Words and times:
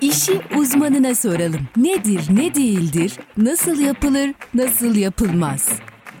İşi 0.00 0.40
uzmanına 0.58 1.14
soralım. 1.14 1.60
Nedir, 1.76 2.20
ne 2.30 2.54
değildir, 2.54 3.12
nasıl 3.36 3.80
yapılır, 3.80 4.34
nasıl 4.54 4.96
yapılmaz? 4.96 5.68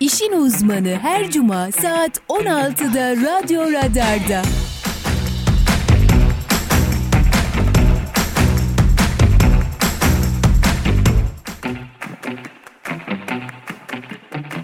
İşin 0.00 0.32
uzmanı 0.32 0.98
her 1.02 1.30
cuma 1.30 1.72
saat 1.72 2.20
16'da 2.28 3.10
Radyo 3.16 3.72
Radar'da. 3.72 4.42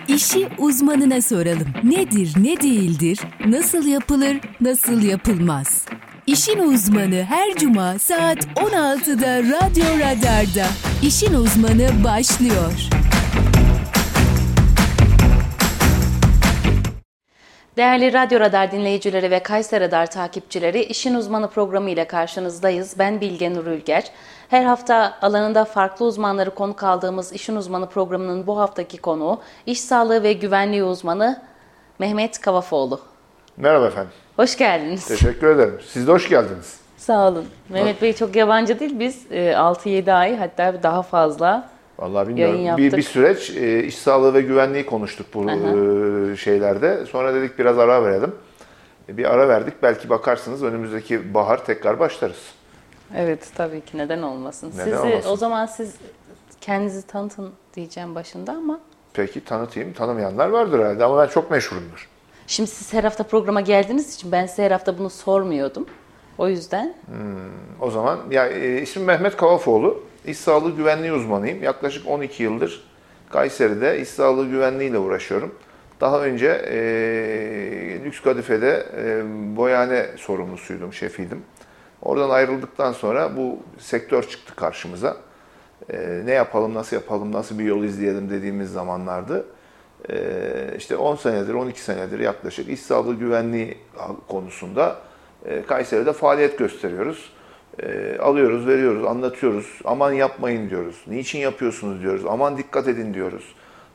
İşi 0.08 0.48
uzmanına 0.58 1.22
soralım. 1.22 1.68
Nedir, 1.84 2.32
ne 2.36 2.60
değildir, 2.60 3.18
nasıl 3.46 3.86
yapılır, 3.86 4.40
nasıl 4.60 5.02
yapılmaz? 5.02 5.91
İşin 6.26 6.58
uzmanı 6.58 7.22
her 7.22 7.54
cuma 7.54 7.98
saat 7.98 8.38
16'da 8.38 9.38
Radyo 9.38 9.84
Radar'da. 9.84 10.66
İşin 11.02 11.34
uzmanı 11.34 12.04
başlıyor. 12.04 12.72
Değerli 17.76 18.12
Radyo 18.12 18.40
Radar 18.40 18.72
dinleyicileri 18.72 19.30
ve 19.30 19.42
Kayser 19.42 19.80
Radar 19.80 20.10
takipçileri, 20.10 20.82
İşin 20.82 21.14
Uzmanı 21.14 21.50
programı 21.50 21.90
ile 21.90 22.06
karşınızdayız. 22.06 22.98
Ben 22.98 23.20
Bilge 23.20 23.54
Nur 23.54 23.66
Ülger. 23.66 24.10
Her 24.48 24.64
hafta 24.64 25.18
alanında 25.22 25.64
farklı 25.64 26.06
uzmanları 26.06 26.54
konuk 26.54 26.82
aldığımız 26.82 27.32
İşin 27.32 27.56
Uzmanı 27.56 27.88
programının 27.88 28.46
bu 28.46 28.58
haftaki 28.58 28.98
konuğu, 28.98 29.40
iş 29.66 29.80
sağlığı 29.80 30.22
ve 30.22 30.32
güvenliği 30.32 30.84
uzmanı 30.84 31.42
Mehmet 31.98 32.40
Kavafoğlu. 32.40 33.00
Merhaba 33.56 33.86
efendim. 33.86 34.12
Hoş 34.36 34.58
geldiniz. 34.58 35.06
Teşekkür 35.08 35.46
ederim. 35.46 35.78
Siz 35.86 36.06
de 36.06 36.12
hoş 36.12 36.28
geldiniz. 36.28 36.76
Sağ 36.96 37.28
olun. 37.28 37.44
Mehmet 37.68 38.02
Bey 38.02 38.12
çok 38.12 38.36
yabancı 38.36 38.80
değil. 38.80 38.98
Biz 38.98 39.26
6-7 39.32 40.12
ay 40.12 40.36
hatta 40.36 40.82
daha 40.82 41.02
fazla 41.02 41.68
Vallahi 41.98 42.28
bilmiyorum. 42.28 42.76
Bir, 42.76 42.92
bir 42.92 43.02
süreç 43.02 43.50
e, 43.50 43.84
iş 43.84 43.98
sağlığı 43.98 44.34
ve 44.34 44.40
güvenliği 44.40 44.86
konuştuk 44.86 45.26
bu 45.34 45.50
e, 45.50 46.36
şeylerde. 46.36 47.06
Sonra 47.06 47.34
dedik 47.34 47.58
biraz 47.58 47.78
ara 47.78 48.04
verelim. 48.04 48.34
E, 49.08 49.16
Bir 49.16 49.24
ara 49.34 49.48
verdik. 49.48 49.74
Belki 49.82 50.08
bakarsınız 50.08 50.62
önümüzdeki 50.62 51.34
bahar 51.34 51.64
tekrar 51.64 51.98
başlarız. 51.98 52.42
Evet 53.16 53.50
tabii 53.56 53.80
ki 53.80 53.98
neden 53.98 54.22
olmasın. 54.22 54.72
Neden 54.74 54.84
Sizi 54.84 54.98
olmasın? 54.98 55.30
o 55.30 55.36
zaman 55.36 55.66
siz 55.66 55.94
kendinizi 56.60 57.06
tanıtın 57.06 57.50
diyeceğim 57.74 58.14
başında 58.14 58.52
ama 58.52 58.80
Peki 59.14 59.44
tanıtayım. 59.44 59.92
Tanımayanlar 59.92 60.48
vardır 60.48 60.78
herhalde 60.78 61.04
ama 61.04 61.22
ben 61.22 61.26
çok 61.26 61.50
meşhurumdur. 61.50 62.08
Şimdi 62.52 62.70
siz 62.70 62.92
her 62.92 63.04
hafta 63.04 63.24
programa 63.24 63.60
geldiğiniz 63.60 64.14
için 64.14 64.32
ben 64.32 64.46
size 64.46 64.64
her 64.64 64.70
hafta 64.70 64.98
bunu 64.98 65.10
sormuyordum. 65.10 65.86
O 66.38 66.48
yüzden 66.48 66.94
O 67.80 67.90
zaman 67.90 68.18
ya 68.30 68.46
e, 68.46 68.82
ismim 68.82 69.06
Mehmet 69.06 69.36
Kavafoğlu. 69.36 70.04
İş 70.26 70.38
sağlığı 70.38 70.76
güvenliği 70.76 71.12
uzmanıyım. 71.12 71.62
Yaklaşık 71.62 72.08
12 72.08 72.42
yıldır 72.42 72.84
Kayseri'de 73.30 74.00
iş 74.00 74.08
sağlığı 74.08 74.48
güvenliğiyle 74.48 74.98
uğraşıyorum. 74.98 75.54
Daha 76.00 76.20
önce 76.20 76.46
e, 76.46 76.78
Lüks 78.04 78.20
Kadife'de 78.20 78.86
e, 78.96 79.22
boyane 79.56 80.06
sorumlusuydum, 80.16 80.92
şefiydim. 80.92 81.42
Oradan 82.02 82.30
ayrıldıktan 82.30 82.92
sonra 82.92 83.36
bu 83.36 83.58
sektör 83.78 84.22
çıktı 84.22 84.56
karşımıza. 84.56 85.16
E, 85.90 86.20
ne 86.24 86.32
yapalım, 86.32 86.74
nasıl 86.74 86.96
yapalım, 86.96 87.32
nasıl 87.32 87.58
bir 87.58 87.64
yol 87.64 87.84
izleyelim 87.84 88.30
dediğimiz 88.30 88.72
zamanlardı. 88.72 89.46
E, 90.10 90.16
işte 90.78 90.96
10 90.96 91.16
senedir, 91.16 91.54
12 91.54 91.80
senedir 91.80 92.18
yaklaşık 92.20 92.68
iş 92.68 92.80
sağlığı 92.80 93.14
güvenliği 93.14 93.78
konusunda 94.28 94.96
e, 95.46 95.62
Kayseri'de 95.62 96.12
faaliyet 96.12 96.58
gösteriyoruz. 96.58 97.32
E, 97.82 98.18
alıyoruz, 98.18 98.66
veriyoruz, 98.66 99.04
anlatıyoruz. 99.04 99.80
Aman 99.84 100.12
yapmayın 100.12 100.70
diyoruz. 100.70 100.96
Niçin 101.06 101.38
yapıyorsunuz 101.38 102.02
diyoruz. 102.02 102.22
Aman 102.28 102.58
dikkat 102.58 102.88
edin 102.88 103.14
diyoruz. 103.14 103.44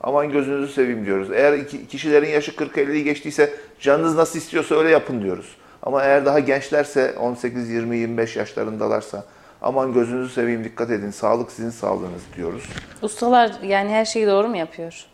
Aman 0.01 0.31
gözünüzü 0.31 0.73
seveyim 0.73 1.05
diyoruz. 1.05 1.31
Eğer 1.31 1.67
kişilerin 1.67 2.29
yaşı 2.29 2.51
40-50'yi 2.51 3.03
geçtiyse 3.03 3.53
canınız 3.79 4.15
nasıl 4.15 4.39
istiyorsa 4.39 4.75
öyle 4.75 4.89
yapın 4.89 5.21
diyoruz. 5.21 5.55
Ama 5.83 6.03
eğer 6.03 6.25
daha 6.25 6.39
gençlerse 6.39 7.13
18, 7.19 7.69
20, 7.69 7.97
25 7.97 8.35
yaşlarındalarsa 8.35 9.25
aman 9.61 9.93
gözünüzü 9.93 10.33
seveyim 10.33 10.63
dikkat 10.63 10.91
edin. 10.91 11.11
Sağlık 11.11 11.51
sizin 11.51 11.69
sağlığınız 11.69 12.21
diyoruz. 12.35 12.63
ustalar 13.01 13.51
yani 13.63 13.89
her 13.89 14.05
şeyi 14.05 14.27
doğru 14.27 14.47
mu 14.47 14.57
yapıyor? 14.57 15.05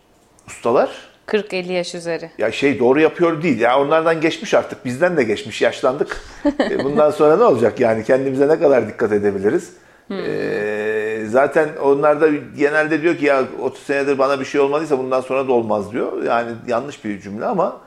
Ustalar 0.47 0.89
40-50 1.27 1.71
yaş 1.71 1.95
üzeri. 1.95 2.31
Ya 2.37 2.51
şey 2.51 2.79
doğru 2.79 2.99
yapıyor 2.99 3.41
değil. 3.43 3.59
Ya 3.59 3.79
onlardan 3.79 4.21
geçmiş 4.21 4.53
artık. 4.53 4.85
Bizden 4.85 5.17
de 5.17 5.23
geçmiş. 5.23 5.61
Yaşlandık. 5.61 6.21
E, 6.59 6.83
Bundan 6.83 7.11
sonra 7.11 7.37
ne 7.37 7.43
olacak 7.43 7.79
yani? 7.79 8.03
Kendimize 8.03 8.47
ne 8.47 8.59
kadar 8.59 8.87
dikkat 8.87 9.11
edebiliriz? 9.11 9.73
E, 10.11 11.25
zaten 11.29 11.69
onlar 11.83 12.21
da 12.21 12.27
genelde 12.57 13.01
diyor 13.01 13.17
ki 13.17 13.25
ya 13.25 13.43
30 13.61 13.83
senedir 13.83 14.17
bana 14.17 14.39
bir 14.39 14.45
şey 14.45 14.61
olmadıysa 14.61 14.97
bundan 14.97 15.21
sonra 15.21 15.47
da 15.47 15.51
olmaz 15.51 15.91
diyor. 15.91 16.23
Yani 16.23 16.51
yanlış 16.67 17.05
bir 17.05 17.21
cümle 17.21 17.45
ama 17.45 17.77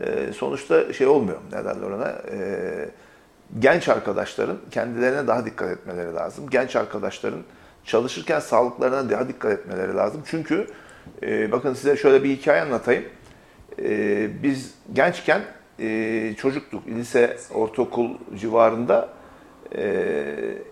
e, 0.00 0.32
sonuçta 0.32 0.92
şey 0.92 1.06
olmuyor. 1.06 1.38
Ne 1.52 1.64
derler 1.64 1.90
ona? 1.90 2.08
E, 2.08 2.38
genç 3.58 3.88
arkadaşların 3.88 4.56
kendilerine 4.70 5.26
daha 5.26 5.46
dikkat 5.46 5.70
etmeleri 5.70 6.14
lazım. 6.14 6.50
Genç 6.50 6.76
arkadaşların 6.76 7.40
çalışırken 7.84 8.40
sağlıklarına 8.40 9.10
daha 9.10 9.28
dikkat 9.28 9.52
etmeleri 9.52 9.94
lazım. 9.96 10.22
Çünkü 10.26 10.66
e, 11.22 11.52
bakın 11.52 11.74
size 11.74 11.96
şöyle 11.96 12.24
bir 12.24 12.30
hikaye 12.30 12.62
anlatayım. 12.62 13.04
E, 13.78 14.28
biz 14.42 14.74
gençken 14.92 15.42
e, 15.80 16.34
çocuktuk. 16.38 16.88
Lise, 16.88 17.36
ortaokul 17.54 18.10
civarında 18.36 19.08
e, 19.76 20.04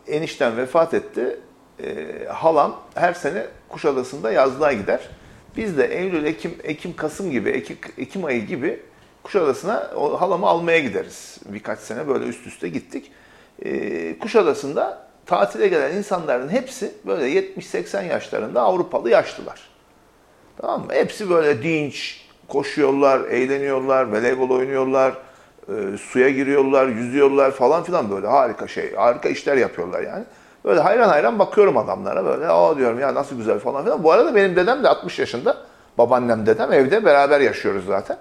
enişten 0.08 0.56
vefat 0.56 0.94
etti. 0.94 1.40
E, 1.82 2.06
halam 2.28 2.80
her 2.94 3.12
sene 3.12 3.46
Kuşadası'nda 3.68 4.32
yazlığa 4.32 4.72
gider. 4.72 5.08
Biz 5.56 5.78
de 5.78 5.86
Eylül, 5.98 6.24
Ekim, 6.24 6.54
Ekim, 6.64 6.96
Kasım 6.96 7.30
gibi, 7.30 7.50
Ekim, 7.50 7.78
Ekim 7.98 8.24
ayı 8.24 8.46
gibi 8.46 8.80
Kuşadası'na 9.22 9.90
o 9.96 10.20
halamı 10.20 10.46
almaya 10.46 10.78
gideriz. 10.78 11.38
Birkaç 11.46 11.78
sene 11.78 12.08
böyle 12.08 12.24
üst 12.24 12.46
üste 12.46 12.68
gittik. 12.68 13.12
E, 13.62 14.18
Kuşadası'nda 14.18 15.08
tatile 15.26 15.68
gelen 15.68 15.96
insanların 15.96 16.48
hepsi 16.48 16.92
böyle 17.06 17.40
70-80 17.40 18.06
yaşlarında 18.06 18.62
Avrupalı 18.62 19.10
yaşlılar. 19.10 19.73
Tamam 20.56 20.80
mı? 20.80 20.92
Hepsi 20.92 21.30
böyle 21.30 21.62
dinç, 21.62 22.24
koşuyorlar, 22.48 23.20
eğleniyorlar, 23.20 24.12
voleybol 24.12 24.50
oynuyorlar, 24.50 25.14
e, 25.68 25.96
suya 25.98 26.30
giriyorlar, 26.30 26.86
yüzüyorlar 26.86 27.50
falan 27.50 27.82
filan 27.82 28.10
böyle 28.10 28.26
harika 28.26 28.68
şey, 28.68 28.94
harika 28.94 29.28
işler 29.28 29.56
yapıyorlar 29.56 30.02
yani. 30.02 30.24
Böyle 30.64 30.80
hayran 30.80 31.08
hayran 31.08 31.38
bakıyorum 31.38 31.76
adamlara 31.76 32.24
böyle, 32.24 32.48
aa 32.48 32.76
diyorum 32.76 33.00
ya 33.00 33.14
nasıl 33.14 33.36
güzel 33.36 33.58
falan 33.58 33.84
filan. 33.84 34.04
Bu 34.04 34.12
arada 34.12 34.34
benim 34.34 34.56
dedem 34.56 34.84
de 34.84 34.88
60 34.88 35.18
yaşında, 35.18 35.56
babaannem 35.98 36.46
dedem 36.46 36.72
evde 36.72 37.04
beraber 37.04 37.40
yaşıyoruz 37.40 37.86
zaten. 37.86 38.18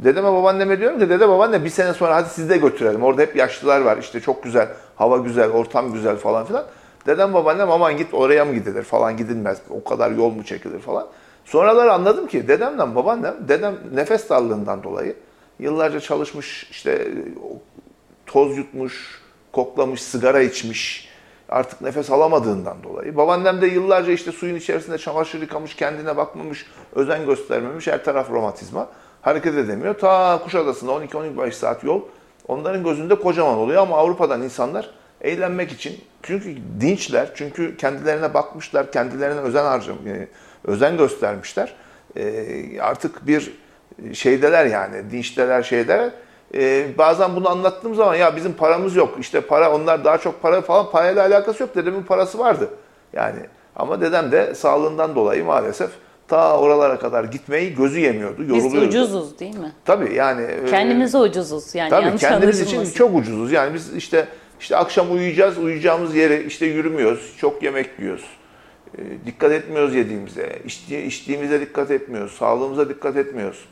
Dedeme 0.00 0.32
babaanneme 0.32 0.80
diyorum 0.80 0.98
ki 0.98 1.10
dede 1.10 1.28
babaanne 1.28 1.64
bir 1.64 1.70
sene 1.70 1.94
sonra 1.94 2.14
hadi 2.14 2.28
sizi 2.28 2.48
de 2.48 2.56
götürelim. 2.56 3.02
Orada 3.02 3.22
hep 3.22 3.36
yaşlılar 3.36 3.80
var 3.80 3.96
işte 3.96 4.20
çok 4.20 4.42
güzel, 4.42 4.68
hava 4.96 5.16
güzel, 5.16 5.50
ortam 5.50 5.92
güzel 5.92 6.16
falan 6.16 6.44
filan. 6.44 6.64
Dedem 7.06 7.34
babaannem 7.34 7.70
aman 7.70 7.96
git 7.96 8.14
oraya 8.14 8.44
mı 8.44 8.54
gidilir 8.54 8.82
falan 8.82 9.16
gidilmez. 9.16 9.58
O 9.70 9.84
kadar 9.84 10.10
yol 10.10 10.30
mu 10.30 10.44
çekilir 10.44 10.80
falan. 10.80 11.06
Sonraları 11.46 11.92
anladım 11.92 12.26
ki 12.26 12.48
dedemle 12.48 12.94
babaannem, 12.94 13.34
dedem 13.48 13.76
nefes 13.94 14.30
darlığından 14.30 14.82
dolayı 14.82 15.16
yıllarca 15.58 16.00
çalışmış, 16.00 16.68
işte 16.70 17.08
toz 18.26 18.58
yutmuş, 18.58 19.22
koklamış, 19.52 20.02
sigara 20.02 20.40
içmiş, 20.40 21.08
artık 21.48 21.80
nefes 21.80 22.10
alamadığından 22.10 22.82
dolayı. 22.82 23.16
Babaannem 23.16 23.60
de 23.60 23.66
yıllarca 23.66 24.12
işte 24.12 24.32
suyun 24.32 24.56
içerisinde 24.56 24.98
çamaşır 24.98 25.40
yıkamış, 25.40 25.76
kendine 25.76 26.16
bakmamış, 26.16 26.66
özen 26.94 27.26
göstermemiş, 27.26 27.86
her 27.86 28.04
taraf 28.04 28.30
romatizma. 28.30 28.88
Hareket 29.22 29.54
edemiyor. 29.54 29.94
Ta 29.94 30.40
Kuşadası'nda 30.44 30.92
12-15 30.92 31.52
saat 31.52 31.84
yol 31.84 32.02
onların 32.48 32.84
gözünde 32.84 33.14
kocaman 33.14 33.58
oluyor 33.58 33.82
ama 33.82 33.96
Avrupa'dan 33.96 34.42
insanlar 34.42 34.90
eğlenmek 35.20 35.72
için 35.72 36.00
çünkü 36.22 36.56
dinçler, 36.80 37.30
çünkü 37.34 37.76
kendilerine 37.76 38.34
bakmışlar, 38.34 38.92
kendilerine 38.92 39.40
özen 39.40 39.64
harcam, 39.64 39.96
e, 40.06 40.28
özen 40.66 40.96
göstermişler. 40.96 41.74
E, 42.16 42.80
artık 42.80 43.26
bir 43.26 43.52
şeydeler 44.12 44.66
yani, 44.66 45.10
dinçteler 45.10 45.62
şeydeler. 45.62 46.10
E, 46.54 46.86
bazen 46.98 47.36
bunu 47.36 47.48
anlattığım 47.48 47.94
zaman 47.94 48.14
ya 48.14 48.36
bizim 48.36 48.52
paramız 48.52 48.96
yok, 48.96 49.16
işte 49.20 49.40
para 49.40 49.72
onlar 49.74 50.04
daha 50.04 50.18
çok 50.18 50.42
para 50.42 50.60
falan 50.62 50.90
parayla 50.90 51.22
alakası 51.26 51.62
yok. 51.62 51.76
Dedemin 51.76 52.02
parası 52.02 52.38
vardı 52.38 52.68
yani. 53.12 53.38
Ama 53.76 54.00
dedem 54.00 54.32
de 54.32 54.54
sağlığından 54.54 55.14
dolayı 55.14 55.44
maalesef 55.44 55.90
ta 56.28 56.58
oralara 56.58 56.98
kadar 56.98 57.24
gitmeyi 57.24 57.74
gözü 57.74 58.00
yemiyordu, 58.00 58.42
Biz 58.42 58.48
yoruluyordu. 58.48 58.88
ucuzuz 58.88 59.38
değil 59.38 59.58
mi? 59.58 59.72
Tabii 59.84 60.14
yani. 60.14 60.42
e, 60.42 60.66
Kendimize 60.70 61.18
ucuzuz 61.18 61.74
yani 61.74 61.90
Tabii 61.90 62.16
kendimiz 62.18 62.56
için 62.60 62.66
anlaşılmasın. 62.76 62.94
çok 62.94 63.14
ucuzuz. 63.16 63.52
Yani 63.52 63.74
biz 63.74 63.94
işte 63.94 64.28
işte 64.60 64.76
akşam 64.76 65.12
uyuyacağız, 65.12 65.58
uyuyacağımız 65.58 66.14
yere 66.14 66.44
işte 66.44 66.66
yürümüyoruz, 66.66 67.34
çok 67.38 67.62
yemek 67.62 67.90
yiyoruz. 67.98 68.24
E, 68.98 69.26
dikkat 69.26 69.52
etmiyoruz 69.52 69.94
yediğimize, 69.94 70.62
içti, 70.64 70.98
içtiğimize 70.98 71.60
dikkat 71.60 71.90
etmiyoruz, 71.90 72.32
sağlığımıza 72.32 72.88
dikkat 72.88 73.16
etmiyoruz. 73.16 73.68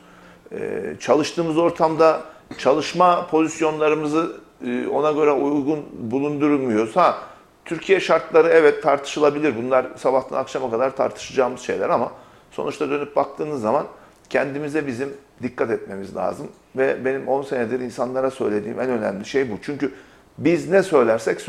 E, 0.51 0.81
çalıştığımız 0.99 1.57
ortamda 1.57 2.21
çalışma 2.57 3.27
pozisyonlarımızı 3.27 4.37
e, 4.67 4.87
ona 4.87 5.11
göre 5.11 5.31
uygun 5.31 5.85
bulundurmuyoruz. 5.93 6.95
Ha 6.95 7.17
Türkiye 7.65 7.99
şartları 7.99 8.47
evet 8.47 8.83
tartışılabilir. 8.83 9.55
Bunlar 9.57 9.85
sabahtan 9.95 10.37
akşama 10.37 10.71
kadar 10.71 10.95
tartışacağımız 10.95 11.61
şeyler 11.61 11.89
ama 11.89 12.11
sonuçta 12.51 12.89
dönüp 12.89 13.15
baktığınız 13.15 13.61
zaman 13.61 13.85
kendimize 14.29 14.87
bizim 14.87 15.13
dikkat 15.43 15.71
etmemiz 15.71 16.15
lazım. 16.15 16.47
Ve 16.77 17.05
benim 17.05 17.27
10 17.27 17.41
senedir 17.41 17.79
insanlara 17.79 18.31
söylediğim 18.31 18.79
en 18.79 18.89
önemli 18.89 19.25
şey 19.25 19.51
bu. 19.51 19.53
Çünkü 19.61 19.91
biz 20.37 20.69
ne 20.69 20.83
söylersek 20.83 21.41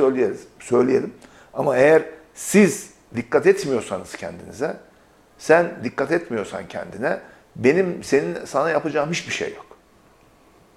söyleyelim. 0.60 1.12
Ama 1.54 1.76
eğer 1.76 2.02
siz 2.34 2.95
dikkat 3.16 3.46
etmiyorsanız 3.46 4.16
kendinize, 4.16 4.76
sen 5.38 5.70
dikkat 5.84 6.12
etmiyorsan 6.12 6.68
kendine, 6.68 7.18
benim 7.56 8.04
senin 8.04 8.44
sana 8.44 8.70
yapacağım 8.70 9.10
hiçbir 9.10 9.32
şey 9.32 9.54
yok. 9.54 9.66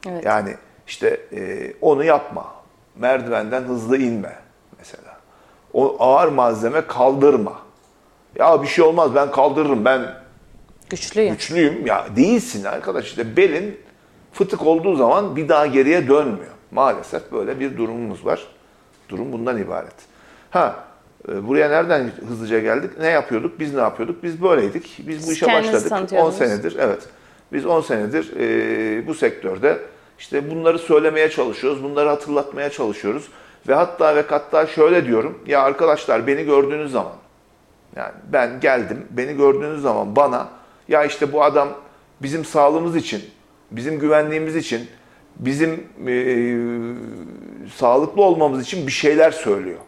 Evet. 0.08 0.26
Yani 0.26 0.56
işte 0.88 1.22
e, 1.34 1.74
onu 1.82 2.04
yapma. 2.04 2.54
Merdivenden 2.96 3.62
hızlı 3.62 3.98
inme 3.98 4.36
mesela. 4.78 5.18
O 5.74 5.96
ağır 6.00 6.28
malzeme 6.28 6.88
kaldırma. 6.88 7.60
Ya 8.36 8.62
bir 8.62 8.68
şey 8.68 8.86
olmaz 8.86 9.16
ben 9.16 9.32
kaldırırım 9.32 9.86
ben 9.86 10.16
Güçlüyüm. 10.90 11.34
güçlüyüm. 11.34 11.86
Ya 11.86 12.08
değilsin 12.16 12.64
arkadaş 12.64 13.06
işte 13.06 13.38
belin 13.38 13.80
fıtık 14.34 14.66
olduğu 14.66 14.96
zaman 14.96 15.36
bir 15.36 15.50
daha 15.50 15.66
geriye 15.68 16.08
dönmüyor. 16.08 16.52
Maalesef 16.72 17.32
böyle 17.32 17.60
bir 17.60 17.78
durumumuz 17.78 18.26
var. 18.26 18.48
Durum 19.10 19.32
bundan 19.34 19.58
ibaret. 19.58 19.96
Ha 20.52 20.84
buraya 21.28 21.70
nereden 21.70 22.12
hızlıca 22.28 22.60
geldik? 22.60 22.92
Ne 23.00 23.08
yapıyorduk? 23.08 23.60
Biz 23.60 23.74
ne 23.74 23.82
yapıyorduk? 23.82 24.24
Biz 24.24 24.42
böyleydik. 24.42 25.00
Biz 25.08 25.28
bu 25.28 25.32
işe 25.32 25.46
kendinizi 25.46 25.74
başladık. 25.74 25.92
10 25.92 25.96
tanıtıyordunuz. 25.96 26.38
senedir 26.38 26.76
evet. 26.80 27.02
Biz 27.54 27.66
10 27.66 27.82
senedir 27.82 28.34
e, 28.40 29.08
bu 29.08 29.14
sektörde 29.14 29.80
işte 30.20 30.52
bunları 30.52 30.80
söylemeye 30.80 31.30
çalışıyoruz. 31.30 31.84
Bunları 31.84 32.10
hatırlatmaya 32.10 32.70
çalışıyoruz. 32.70 33.30
Ve 33.68 33.74
hatta 33.74 34.16
ve 34.16 34.24
hatta 34.28 34.68
şöyle 34.68 35.06
diyorum. 35.06 35.38
Ya 35.46 35.62
arkadaşlar 35.62 36.28
beni 36.28 36.44
gördüğünüz 36.44 36.92
zaman 36.92 37.14
yani 37.96 38.12
ben 38.34 38.60
geldim, 38.60 39.06
beni 39.10 39.38
gördüğünüz 39.38 39.82
zaman 39.82 40.16
bana 40.16 40.48
ya 40.88 41.04
işte 41.04 41.34
bu 41.34 41.44
adam 41.44 41.70
bizim 42.22 42.46
sağlığımız 42.46 42.96
için, 42.96 43.22
bizim 43.72 44.00
güvenliğimiz 44.00 44.56
için, 44.56 44.88
bizim 45.36 45.84
e, 46.08 46.14
sağlıklı 47.76 48.22
olmamız 48.22 48.62
için 48.62 48.88
bir 48.88 48.92
şeyler 48.92 49.32
söylüyor. 49.32 49.80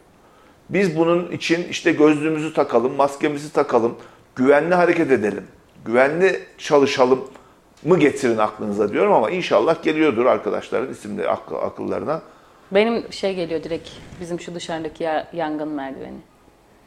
Biz 0.74 0.98
bunun 0.98 1.32
için 1.32 1.68
işte 1.70 1.92
gözlüğümüzü 1.92 2.54
takalım, 2.54 2.94
maskemizi 2.96 3.54
takalım, 3.54 3.96
güvenli 4.36 4.76
hareket 4.76 5.12
edelim, 5.12 5.44
güvenli 5.86 6.40
çalışalım 6.58 7.28
mı 7.86 8.00
getirin 8.00 8.38
aklınıza 8.38 8.92
diyorum 8.94 9.14
ama 9.14 9.30
inşallah 9.32 9.84
geliyordur 9.84 10.26
arkadaşların 10.26 10.92
isimleri 10.92 11.28
akl- 11.28 11.62
akıllarına. 11.66 12.22
Benim 12.72 13.14
şey 13.14 13.36
geliyor 13.36 13.64
direkt 13.64 13.90
bizim 14.22 14.40
şu 14.40 14.56
dışarıdaki 14.56 15.04
ya- 15.04 15.28
yangın 15.34 15.68
merdiveni. 15.68 16.18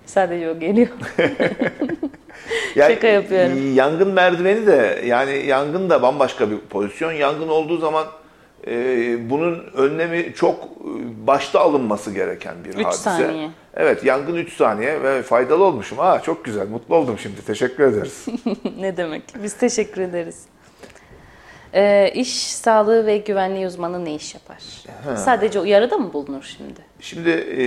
Sadece 0.06 0.50
o 0.50 0.58
geliyor. 0.58 0.88
Şaka 2.74 3.06
yapıyorum. 3.06 3.74
Yangın 3.74 4.08
merdiveni 4.08 4.66
de 4.66 5.02
yani 5.06 5.46
yangın 5.46 5.90
da 5.90 6.02
bambaşka 6.02 6.50
bir 6.50 6.58
pozisyon. 6.58 7.12
Yangın 7.12 7.48
olduğu 7.48 7.76
zaman 7.78 8.06
e, 8.66 9.30
bunun 9.30 9.64
önlemi 9.74 10.34
çok 10.34 10.64
e, 10.64 11.26
başta 11.26 11.60
alınması 11.60 12.10
gereken 12.12 12.54
bir 12.64 12.70
Üç 12.70 12.84
hadise. 12.84 13.02
saniye. 13.02 13.50
Evet 13.74 14.04
yangın 14.04 14.34
3 14.36 14.52
saniye 14.52 15.02
ve 15.02 15.22
faydalı 15.22 15.64
olmuşum. 15.64 15.98
Ha 15.98 16.22
çok 16.22 16.44
güzel 16.44 16.68
mutlu 16.68 16.96
oldum 16.96 17.18
şimdi 17.18 17.44
teşekkür 17.46 17.84
ederiz. 17.84 18.26
ne 18.78 18.96
demek? 18.96 19.22
Biz 19.42 19.54
teşekkür 19.56 20.00
ederiz. 20.00 20.42
Ee, 21.76 22.12
iş 22.14 22.46
sağlığı 22.46 23.06
ve 23.06 23.18
güvenliği 23.18 23.66
uzmanı 23.66 24.04
ne 24.04 24.14
iş 24.14 24.34
yapar? 24.34 24.62
Sadece 25.16 25.60
uyarıda 25.60 25.98
mı 25.98 26.12
bulunur 26.12 26.42
şimdi? 26.42 26.80
Şimdi 27.00 27.30
e, 27.30 27.60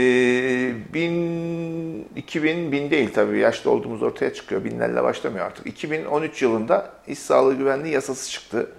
bin, 0.94 2.08
2000, 2.16 2.72
bin 2.72 2.92
değil 2.92 3.10
tabii 3.14 3.40
yaşlı 3.40 3.72
olduğumuz 3.72 4.04
ortaya 4.04 4.34
çıkıyor. 4.34 4.64
Binlerle 4.64 5.04
başlamıyor 5.04 5.46
artık. 5.46 5.68
2013 5.68 6.42
yılında 6.42 6.90
İş 7.08 7.20
Sağlığı 7.20 7.54
Güvenliği 7.54 7.94
Yasası 7.94 8.32
çıktı. 8.32 8.70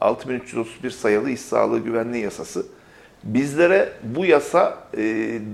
6331 0.00 0.90
sayılı 0.90 1.30
İş 1.30 1.40
Sağlığı 1.40 1.78
Güvenliği 1.78 2.24
Yasası. 2.24 2.66
Bizlere 3.24 3.92
bu 4.02 4.24
yasa 4.24 4.78
e, 4.96 5.02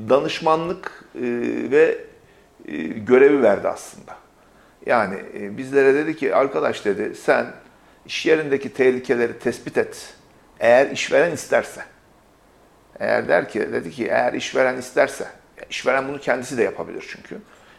danışmanlık 0.08 1.04
e, 1.14 1.20
ve 1.70 1.98
e, 2.68 2.76
görevi 2.82 3.42
verdi 3.42 3.68
aslında. 3.68 4.16
Yani 4.86 5.16
e, 5.34 5.56
bizlere 5.56 5.94
dedi 5.94 6.16
ki 6.16 6.34
arkadaş 6.34 6.84
dedi 6.84 7.14
sen 7.14 7.46
iş 8.06 8.26
yerindeki 8.26 8.68
tehlikeleri 8.68 9.38
tespit 9.38 9.78
et. 9.78 10.14
Eğer 10.60 10.90
işveren 10.90 11.32
isterse. 11.32 11.82
Eğer 13.00 13.28
der 13.28 13.48
ki, 13.48 13.60
dedi 13.60 13.90
ki 13.90 14.06
eğer 14.06 14.32
işveren 14.32 14.76
isterse, 14.76 15.26
işveren 15.70 16.08
bunu 16.08 16.20
kendisi 16.20 16.58
de 16.58 16.62
yapabilir 16.62 17.04
çünkü. 17.08 17.38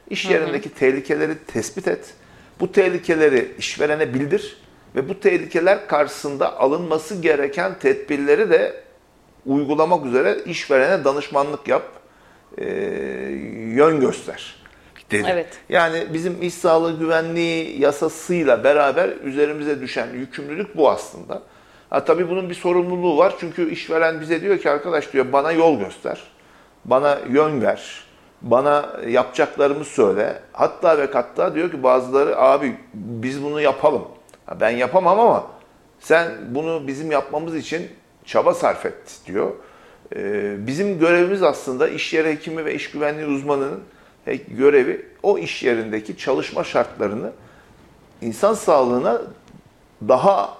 İş 0.09 0.25
yerindeki 0.25 0.69
tehlikeleri 0.69 1.37
tespit 1.47 1.87
et. 1.87 2.13
Bu 2.59 2.71
tehlikeleri 2.71 3.55
işverene 3.57 4.13
bildir 4.13 4.62
ve 4.95 5.09
bu 5.09 5.19
tehlikeler 5.19 5.87
karşısında 5.87 6.59
alınması 6.59 7.21
gereken 7.21 7.79
tedbirleri 7.79 8.49
de 8.49 8.83
uygulamak 9.45 10.05
üzere 10.05 10.37
işverene 10.45 11.03
danışmanlık 11.03 11.67
yap, 11.67 11.83
e, 12.57 12.65
yön 13.75 13.99
göster 13.99 14.63
dedi. 15.13 15.27
Evet. 15.31 15.47
Yani 15.69 16.07
bizim 16.13 16.41
iş 16.41 16.53
sağlığı 16.53 16.99
güvenliği 16.99 17.81
yasasıyla 17.81 18.63
beraber 18.63 19.09
üzerimize 19.23 19.81
düşen 19.81 20.07
yükümlülük 20.13 20.77
bu 20.77 20.89
aslında. 20.89 21.41
Ha, 21.89 22.05
tabii 22.05 22.29
bunun 22.29 22.49
bir 22.49 22.55
sorumluluğu 22.55 23.17
var 23.17 23.33
çünkü 23.39 23.69
işveren 23.69 24.21
bize 24.21 24.41
diyor 24.41 24.57
ki 24.57 24.69
arkadaş 24.69 25.13
diyor 25.13 25.25
bana 25.33 25.51
yol 25.51 25.79
göster, 25.79 26.19
bana 26.85 27.19
yön 27.29 27.61
ver, 27.61 28.03
bana 28.41 28.89
yapacaklarımı 29.07 29.85
söyle. 29.85 30.39
Hatta 30.51 30.97
ve 30.97 31.07
hatta 31.13 31.55
diyor 31.55 31.71
ki 31.71 31.83
bazıları 31.83 32.39
abi 32.39 32.75
biz 32.93 33.43
bunu 33.43 33.61
yapalım. 33.61 34.03
Ha, 34.53 34.59
ben 34.59 34.69
yapamam 34.69 35.19
ama 35.19 35.47
sen 35.99 36.31
bunu 36.49 36.87
bizim 36.87 37.11
yapmamız 37.11 37.55
için 37.55 37.87
çaba 38.25 38.53
sarf 38.53 38.85
et 38.85 39.19
diyor. 39.25 39.51
Ee, 40.15 40.67
bizim 40.67 40.99
görevimiz 40.99 41.43
aslında 41.43 41.87
iş 41.87 42.13
yeri 42.13 42.29
hekimi 42.29 42.65
ve 42.65 42.75
iş 42.75 42.91
güvenliği 42.91 43.27
uzmanının 43.27 43.83
görevi 44.47 45.05
o 45.23 45.37
iş 45.37 45.63
yerindeki 45.63 46.17
çalışma 46.17 46.63
şartlarını 46.63 47.31
insan 48.21 48.53
sağlığına 48.53 49.21
daha 50.07 50.57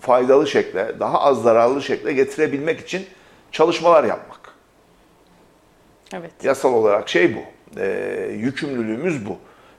faydalı 0.00 0.46
şekle, 0.46 1.00
daha 1.00 1.20
az 1.20 1.42
zararlı 1.42 1.82
şekle 1.82 2.12
getirebilmek 2.12 2.80
için 2.80 3.06
çalışmalar 3.52 4.04
yapmak. 4.04 4.54
Evet. 6.12 6.32
Yasal 6.42 6.72
olarak 6.72 7.08
şey 7.08 7.36
bu. 7.36 7.40
E, 7.80 8.30
yükümlülüğümüz 8.36 9.26
bu. 9.26 9.38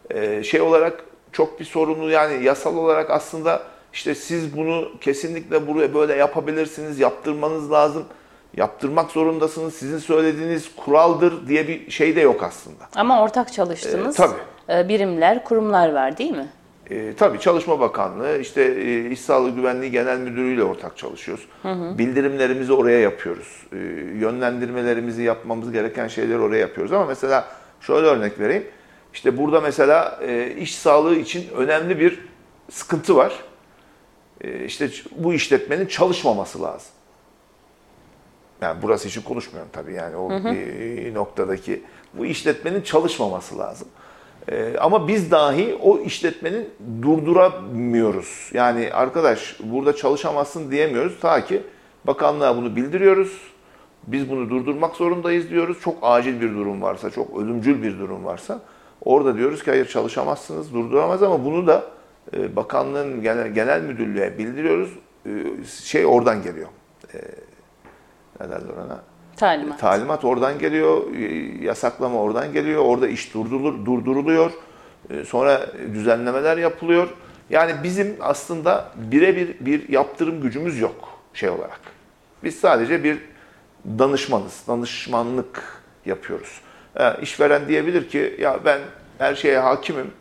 E, 0.09 0.43
şey 0.43 0.61
olarak 0.61 1.08
çok 1.31 1.59
bir 1.59 1.65
sorumlu 1.65 2.09
yani 2.09 2.43
yasal 2.43 2.77
olarak 2.77 3.09
aslında 3.11 3.61
işte 3.93 4.15
siz 4.15 4.57
bunu 4.57 4.89
kesinlikle 5.01 5.67
buraya 5.67 5.93
böyle 5.93 6.15
yapabilirsiniz, 6.15 6.99
yaptırmanız 6.99 7.71
lazım. 7.71 8.03
Yaptırmak 8.57 9.11
zorundasınız. 9.11 9.73
Sizin 9.73 9.97
söylediğiniz 9.97 10.75
kuraldır 10.75 11.47
diye 11.47 11.67
bir 11.67 11.91
şey 11.91 12.15
de 12.15 12.21
yok 12.21 12.43
aslında. 12.43 12.83
Ama 12.95 13.23
ortak 13.23 13.53
çalıştığınız 13.53 14.19
Ee, 14.19 14.23
tabii. 14.23 14.39
e, 14.85 14.89
birimler, 14.89 15.43
kurumlar 15.43 15.93
var 15.93 16.17
değil 16.17 16.31
mi? 16.31 16.47
E, 16.89 17.13
tabii 17.15 17.39
Çalışma 17.39 17.79
Bakanlığı, 17.79 18.37
işte 18.37 18.61
e, 18.63 19.09
İş 19.11 19.21
Sağlığı 19.21 19.49
Güvenliği 19.49 19.91
Genel 19.91 20.17
Müdürlüğü 20.17 20.53
ile 20.53 20.63
ortak 20.63 20.97
çalışıyoruz. 20.97 21.45
Bildirimlerimizi 21.97 22.73
oraya 22.73 22.99
yapıyoruz. 22.99 23.47
E, 23.73 23.77
yönlendirmelerimizi 24.19 25.23
yapmamız 25.23 25.71
gereken 25.71 26.07
şeyleri 26.07 26.39
oraya 26.39 26.57
yapıyoruz. 26.59 26.93
Ama 26.93 27.05
mesela 27.05 27.47
şöyle 27.81 28.07
örnek 28.07 28.39
vereyim. 28.39 28.63
İşte 29.13 29.37
burada 29.37 29.61
mesela 29.61 30.19
e, 30.21 30.55
iş 30.55 30.75
sağlığı 30.75 31.15
için 31.15 31.49
önemli 31.55 31.99
bir 31.99 32.19
sıkıntı 32.71 33.15
var. 33.15 33.33
E, 34.41 34.65
işte 34.65 34.89
bu 35.15 35.33
işletmenin 35.33 35.85
çalışmaması 35.85 36.61
lazım. 36.61 36.91
Yani 38.61 38.81
burası 38.81 39.07
için 39.07 39.21
konuşmuyorum 39.21 39.71
tabii 39.73 39.93
yani 39.93 40.15
o 40.15 40.31
e, 40.31 41.13
noktadaki 41.13 41.81
bu 42.13 42.25
işletmenin 42.25 42.81
çalışmaması 42.81 43.57
lazım. 43.57 43.87
Ee, 44.51 44.75
ama 44.79 45.07
biz 45.07 45.31
dahi 45.31 45.77
o 45.81 45.99
işletmenin 45.99 46.69
durduramıyoruz. 47.01 48.49
Yani 48.53 48.89
arkadaş 48.93 49.57
burada 49.63 49.95
çalışamazsın 49.95 50.71
diyemiyoruz 50.71 51.19
ta 51.19 51.45
ki 51.45 51.61
bakanlığa 52.07 52.57
bunu 52.57 52.75
bildiriyoruz. 52.75 53.41
Biz 54.07 54.29
bunu 54.29 54.49
durdurmak 54.49 54.95
zorundayız 54.95 55.49
diyoruz. 55.49 55.77
Çok 55.81 55.97
acil 56.01 56.41
bir 56.41 56.49
durum 56.49 56.81
varsa, 56.81 57.09
çok 57.09 57.39
ölümcül 57.39 57.83
bir 57.83 57.99
durum 57.99 58.25
varsa 58.25 58.61
orada 59.05 59.37
diyoruz 59.37 59.63
ki 59.63 59.71
hayır 59.71 59.87
çalışamazsınız, 59.87 60.73
durduramaz 60.73 61.23
ama 61.23 61.45
bunu 61.45 61.67
da 61.67 61.83
e, 62.37 62.55
bakanlığın 62.55 63.21
genel, 63.21 63.47
genel 63.47 63.81
müdürlüğe 63.81 64.37
bildiriyoruz. 64.37 64.89
E, 65.25 65.29
şey 65.83 66.05
oradan 66.05 66.43
geliyor. 66.43 66.67
E, 67.13 67.17
ne 68.39 68.49
derler 68.49 68.73
ona? 68.85 68.99
Talimat. 69.37 69.79
Talimat 69.79 70.25
oradan 70.25 70.59
geliyor, 70.59 71.15
e, 71.15 71.25
yasaklama 71.65 72.21
oradan 72.21 72.53
geliyor, 72.53 72.85
orada 72.85 73.07
iş 73.07 73.33
durdurulur, 73.33 73.85
durduruluyor, 73.85 74.51
e, 75.09 75.25
sonra 75.25 75.67
düzenlemeler 75.93 76.57
yapılıyor. 76.57 77.07
Yani 77.49 77.73
bizim 77.83 78.17
aslında 78.19 78.91
birebir 78.95 79.55
bir 79.59 79.89
yaptırım 79.89 80.41
gücümüz 80.41 80.79
yok 80.79 81.09
şey 81.33 81.49
olarak. 81.49 81.79
Biz 82.43 82.59
sadece 82.59 83.03
bir 83.03 83.17
danışmanız, 83.85 84.63
danışmanlık 84.67 85.83
yapıyoruz. 86.05 86.61
İşveren 87.21 87.67
diyebilir 87.67 88.09
ki 88.09 88.35
ya 88.39 88.59
ben 88.65 88.79
her 89.17 89.35
şeye 89.35 89.59
hakimim. 89.59 90.11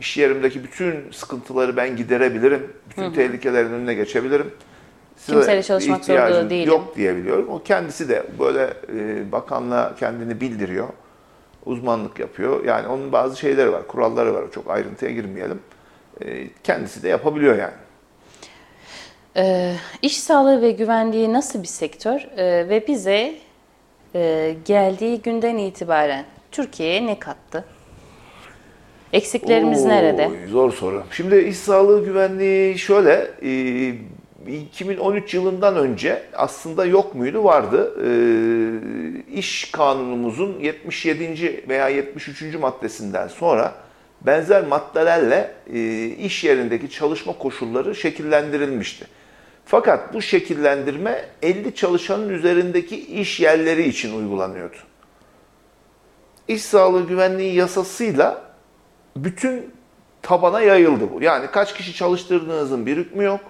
İş 0.00 0.16
yerimdeki 0.16 0.64
bütün 0.64 1.10
sıkıntıları 1.12 1.76
ben 1.76 1.96
giderebilirim. 1.96 2.72
Bütün 2.90 3.12
tehlikelerin 3.12 3.72
önüne 3.72 3.94
geçebilirim. 3.94 4.50
Size 5.16 5.32
Kimseyle 5.32 5.62
çalışmak 5.62 6.04
zorunda 6.04 6.50
değilim. 6.50 6.68
Yok 6.68 6.96
diyebiliyorum. 6.96 7.48
O 7.48 7.62
kendisi 7.62 8.08
de 8.08 8.22
böyle 8.38 8.74
e, 8.96 9.32
bakanla 9.32 9.94
kendini 9.98 10.40
bildiriyor. 10.40 10.88
Uzmanlık 11.66 12.18
yapıyor. 12.18 12.64
Yani 12.64 12.86
onun 12.88 13.12
bazı 13.12 13.36
şeyleri 13.36 13.72
var, 13.72 13.86
kuralları 13.86 14.34
var. 14.34 14.44
Çok 14.54 14.70
ayrıntıya 14.70 15.10
girmeyelim. 15.10 15.60
E, 16.24 16.48
kendisi 16.64 17.02
de 17.02 17.08
yapabiliyor 17.08 17.58
yani. 17.58 17.72
Ee, 19.36 19.74
iş 20.02 20.18
sağlığı 20.20 20.62
ve 20.62 20.70
güvenliği 20.70 21.32
nasıl 21.32 21.62
bir 21.62 21.68
sektör 21.68 22.20
Ee, 22.36 22.68
ve 22.68 22.86
bize 22.86 23.34
e, 24.14 24.54
geldiği 24.64 25.22
günden 25.22 25.56
itibaren 25.56 26.24
Türkiye'ye 26.52 27.06
ne 27.06 27.18
kattı? 27.18 27.64
Eksiklerimiz 29.12 29.86
Oo, 29.86 29.88
nerede? 29.88 30.30
Zor 30.48 30.72
soru. 30.72 31.02
Şimdi 31.10 31.36
iş 31.36 31.56
sağlığı 31.56 32.04
güvenliği 32.04 32.78
şöyle, 32.78 33.30
e, 33.42 33.94
2013 34.60 35.34
yılından 35.34 35.76
önce 35.76 36.22
aslında 36.32 36.84
yok 36.84 37.14
muydu? 37.14 37.44
Vardı. 37.44 37.94
E, 38.06 38.08
İş 39.34 39.70
kanunumuzun 39.70 40.60
77. 40.60 41.64
veya 41.68 41.88
73. 41.88 42.58
maddesinden 42.58 43.28
sonra 43.28 43.74
benzer 44.20 44.66
maddelerle 44.66 45.50
e, 45.72 46.06
iş 46.06 46.44
yerindeki 46.44 46.90
çalışma 46.90 47.32
koşulları 47.32 47.94
şekillendirilmişti. 47.94 49.06
Fakat 49.64 50.14
bu 50.14 50.22
şekillendirme 50.22 51.28
50 51.42 51.74
çalışanın 51.74 52.28
üzerindeki 52.28 53.20
iş 53.20 53.40
yerleri 53.40 53.88
için 53.88 54.18
uygulanıyordu. 54.18 54.76
İş 56.48 56.62
sağlığı 56.62 57.06
güvenliği 57.06 57.54
yasasıyla 57.54 58.42
bütün 59.16 59.72
tabana 60.22 60.60
yayıldı 60.60 61.04
bu. 61.12 61.22
Yani 61.22 61.46
kaç 61.46 61.74
kişi 61.74 61.94
çalıştırdığınızın 61.94 62.86
bir 62.86 62.96
hükmü 62.96 63.24
yok. 63.24 63.40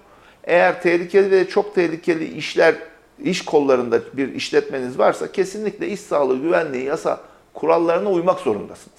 Eğer 0.45 0.83
tehlikeli 0.83 1.31
ve 1.31 1.49
çok 1.49 1.75
tehlikeli 1.75 2.35
işler, 2.35 2.75
iş 3.19 3.45
kollarında 3.45 4.01
bir 4.13 4.35
işletmeniz 4.35 4.99
varsa 4.99 5.33
kesinlikle 5.33 5.89
iş 5.89 6.01
sağlığı 6.01 6.39
güvenliği 6.39 6.85
yasa 6.85 7.21
kurallarına 7.55 8.11
uymak 8.11 8.41
zorundasınız. 8.41 8.99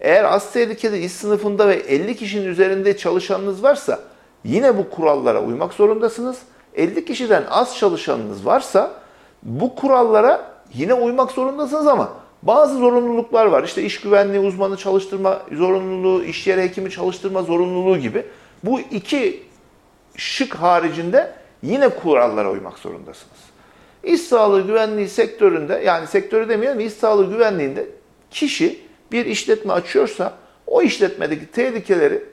Eğer 0.00 0.24
az 0.24 0.52
tehlikeli 0.52 1.04
iş 1.04 1.12
sınıfında 1.12 1.68
ve 1.68 1.74
50 1.74 2.16
kişinin 2.16 2.48
üzerinde 2.48 2.96
çalışanınız 2.96 3.62
varsa 3.62 4.00
yine 4.44 4.78
bu 4.78 4.90
kurallara 4.90 5.42
uymak 5.42 5.72
zorundasınız. 5.72 6.38
50 6.74 7.04
kişiden 7.04 7.44
az 7.50 7.76
çalışanınız 7.78 8.46
varsa 8.46 8.92
bu 9.42 9.74
kurallara 9.74 10.50
yine 10.74 10.94
uymak 10.94 11.30
zorundasınız 11.30 11.86
ama 11.86 12.12
bazı 12.42 12.78
zorunluluklar 12.78 13.46
var. 13.46 13.64
İşte 13.64 13.82
iş 13.82 14.00
güvenliği 14.00 14.40
uzmanı 14.40 14.76
çalıştırma 14.76 15.42
zorunluluğu, 15.52 16.24
iş 16.24 16.46
yeri 16.46 16.62
hekimi 16.62 16.90
çalıştırma 16.90 17.42
zorunluluğu 17.42 17.98
gibi. 17.98 18.26
Bu 18.64 18.80
iki 18.80 19.42
şık 20.16 20.54
haricinde 20.54 21.32
yine 21.62 21.88
kurallara 21.88 22.50
uymak 22.50 22.78
zorundasınız. 22.78 23.38
İş 24.04 24.20
sağlığı 24.20 24.66
güvenliği 24.66 25.08
sektöründe 25.08 25.74
yani 25.74 26.06
sektörü 26.06 26.48
demeyelim 26.48 26.80
iş 26.80 26.92
sağlığı 26.92 27.30
güvenliğinde 27.30 27.86
kişi 28.30 28.80
bir 29.12 29.26
işletme 29.26 29.72
açıyorsa 29.72 30.32
o 30.66 30.82
işletmedeki 30.82 31.46
tehlikeleri 31.46 32.24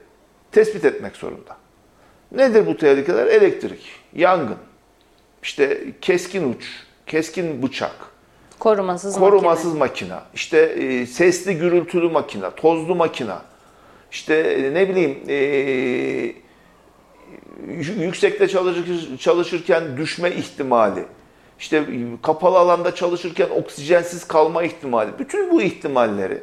tespit 0.52 0.84
etmek 0.84 1.16
zorunda. 1.16 1.61
Nedir 2.34 2.66
bu 2.66 2.76
tehlikeler? 2.76 3.26
Elektrik, 3.26 3.80
yangın, 4.14 4.56
işte 5.42 5.84
keskin 6.00 6.52
uç, 6.52 6.64
keskin 7.06 7.62
bıçak, 7.62 7.94
Korumasız, 8.58 9.18
korumasız 9.18 9.74
makine. 9.74 9.78
makina, 9.78 10.22
işte 10.34 10.58
e, 10.58 11.06
sesli 11.06 11.56
gürültülü 11.56 12.08
makina, 12.08 12.50
tozlu 12.50 12.94
makina, 12.94 13.42
işte 14.10 14.34
e, 14.34 14.74
ne 14.74 14.88
bileyim 14.88 15.18
e, 15.28 15.34
yüksekte 18.04 18.48
çalışır, 18.48 19.18
çalışırken 19.18 19.96
düşme 19.96 20.30
ihtimali, 20.30 21.04
işte 21.58 21.84
kapalı 22.22 22.58
alanda 22.58 22.94
çalışırken 22.94 23.48
oksijensiz 23.50 24.28
kalma 24.28 24.62
ihtimali, 24.62 25.10
bütün 25.18 25.50
bu 25.50 25.62
ihtimalleri 25.62 26.42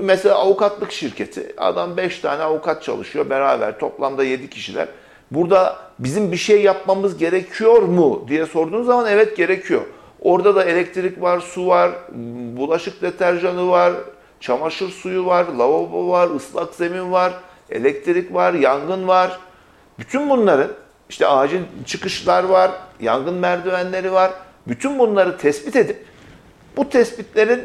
mesela 0.00 0.34
avukatlık 0.34 0.92
şirketi, 0.92 1.54
adam 1.56 1.96
5 1.96 2.18
tane 2.18 2.42
avukat 2.42 2.82
çalışıyor 2.82 3.30
beraber, 3.30 3.78
toplamda 3.78 4.24
7 4.24 4.50
kişiler. 4.50 4.88
Burada 5.34 5.76
bizim 5.98 6.32
bir 6.32 6.36
şey 6.36 6.62
yapmamız 6.62 7.18
gerekiyor 7.18 7.82
mu 7.82 8.24
diye 8.28 8.46
sorduğunuz 8.46 8.86
zaman 8.86 9.06
evet 9.06 9.36
gerekiyor. 9.36 9.82
Orada 10.20 10.54
da 10.54 10.64
elektrik 10.64 11.22
var, 11.22 11.40
su 11.40 11.66
var, 11.66 11.90
bulaşık 12.56 13.02
deterjanı 13.02 13.68
var, 13.68 13.92
çamaşır 14.40 14.88
suyu 14.88 15.26
var, 15.26 15.46
lavabo 15.58 16.08
var, 16.08 16.30
ıslak 16.36 16.74
zemin 16.74 17.12
var, 17.12 17.32
elektrik 17.70 18.34
var, 18.34 18.52
yangın 18.52 19.08
var. 19.08 19.38
Bütün 19.98 20.30
bunların 20.30 20.70
işte 21.08 21.26
acil 21.26 21.60
çıkışlar 21.86 22.44
var, 22.44 22.70
yangın 23.00 23.34
merdivenleri 23.34 24.12
var. 24.12 24.30
Bütün 24.68 24.98
bunları 24.98 25.38
tespit 25.38 25.76
edip 25.76 26.04
bu 26.76 26.88
tespitlerin 26.88 27.62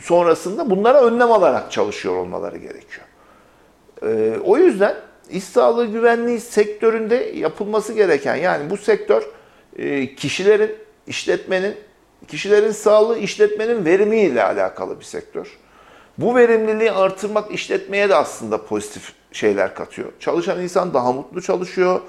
sonrasında 0.00 0.70
bunlara 0.70 1.02
önlem 1.02 1.32
alarak 1.32 1.72
çalışıyor 1.72 2.16
olmaları 2.16 2.56
gerekiyor. 2.56 3.06
Ee, 4.02 4.38
o 4.44 4.56
yüzden 4.56 4.94
iş 5.32 5.44
sağlığı 5.44 5.86
güvenliği 5.86 6.40
sektöründe 6.40 7.14
yapılması 7.34 7.92
gereken 7.92 8.36
yani 8.36 8.70
bu 8.70 8.76
sektör 8.76 9.22
e, 9.76 10.14
kişilerin, 10.14 10.70
işletmenin, 11.06 11.74
kişilerin 12.28 12.72
sağlığı 12.72 13.18
işletmenin 13.18 13.84
verimiyle 13.84 14.42
alakalı 14.44 15.00
bir 15.00 15.04
sektör. 15.04 15.58
Bu 16.18 16.36
verimliliği 16.36 16.92
artırmak 16.92 17.52
işletmeye 17.52 18.08
de 18.08 18.14
aslında 18.14 18.64
pozitif 18.64 19.12
şeyler 19.32 19.74
katıyor. 19.74 20.12
Çalışan 20.20 20.60
insan 20.60 20.94
daha 20.94 21.12
mutlu 21.12 21.42
çalışıyor, 21.42 22.00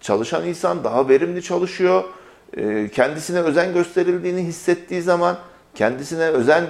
çalışan 0.00 0.46
insan 0.46 0.84
daha 0.84 1.08
verimli 1.08 1.42
çalışıyor. 1.42 2.04
Ee, 2.56 2.88
Kendisine 2.94 3.40
özen 3.40 3.72
gösterildiğini 3.72 4.42
hissettiği 4.42 5.02
zaman, 5.02 5.38
kendisine 5.74 6.24
özen 6.24 6.64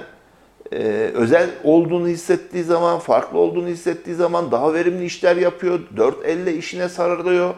e, 0.71 0.77
özel 1.13 1.49
olduğunu 1.63 2.07
hissettiği 2.07 2.63
zaman, 2.63 2.99
farklı 2.99 3.39
olduğunu 3.39 3.67
hissettiği 3.67 4.15
zaman 4.15 4.51
daha 4.51 4.73
verimli 4.73 5.05
işler 5.05 5.35
yapıyor. 5.35 5.79
Dört 5.97 6.25
elle 6.25 6.53
işine 6.53 6.89
sarılıyor. 6.89 7.53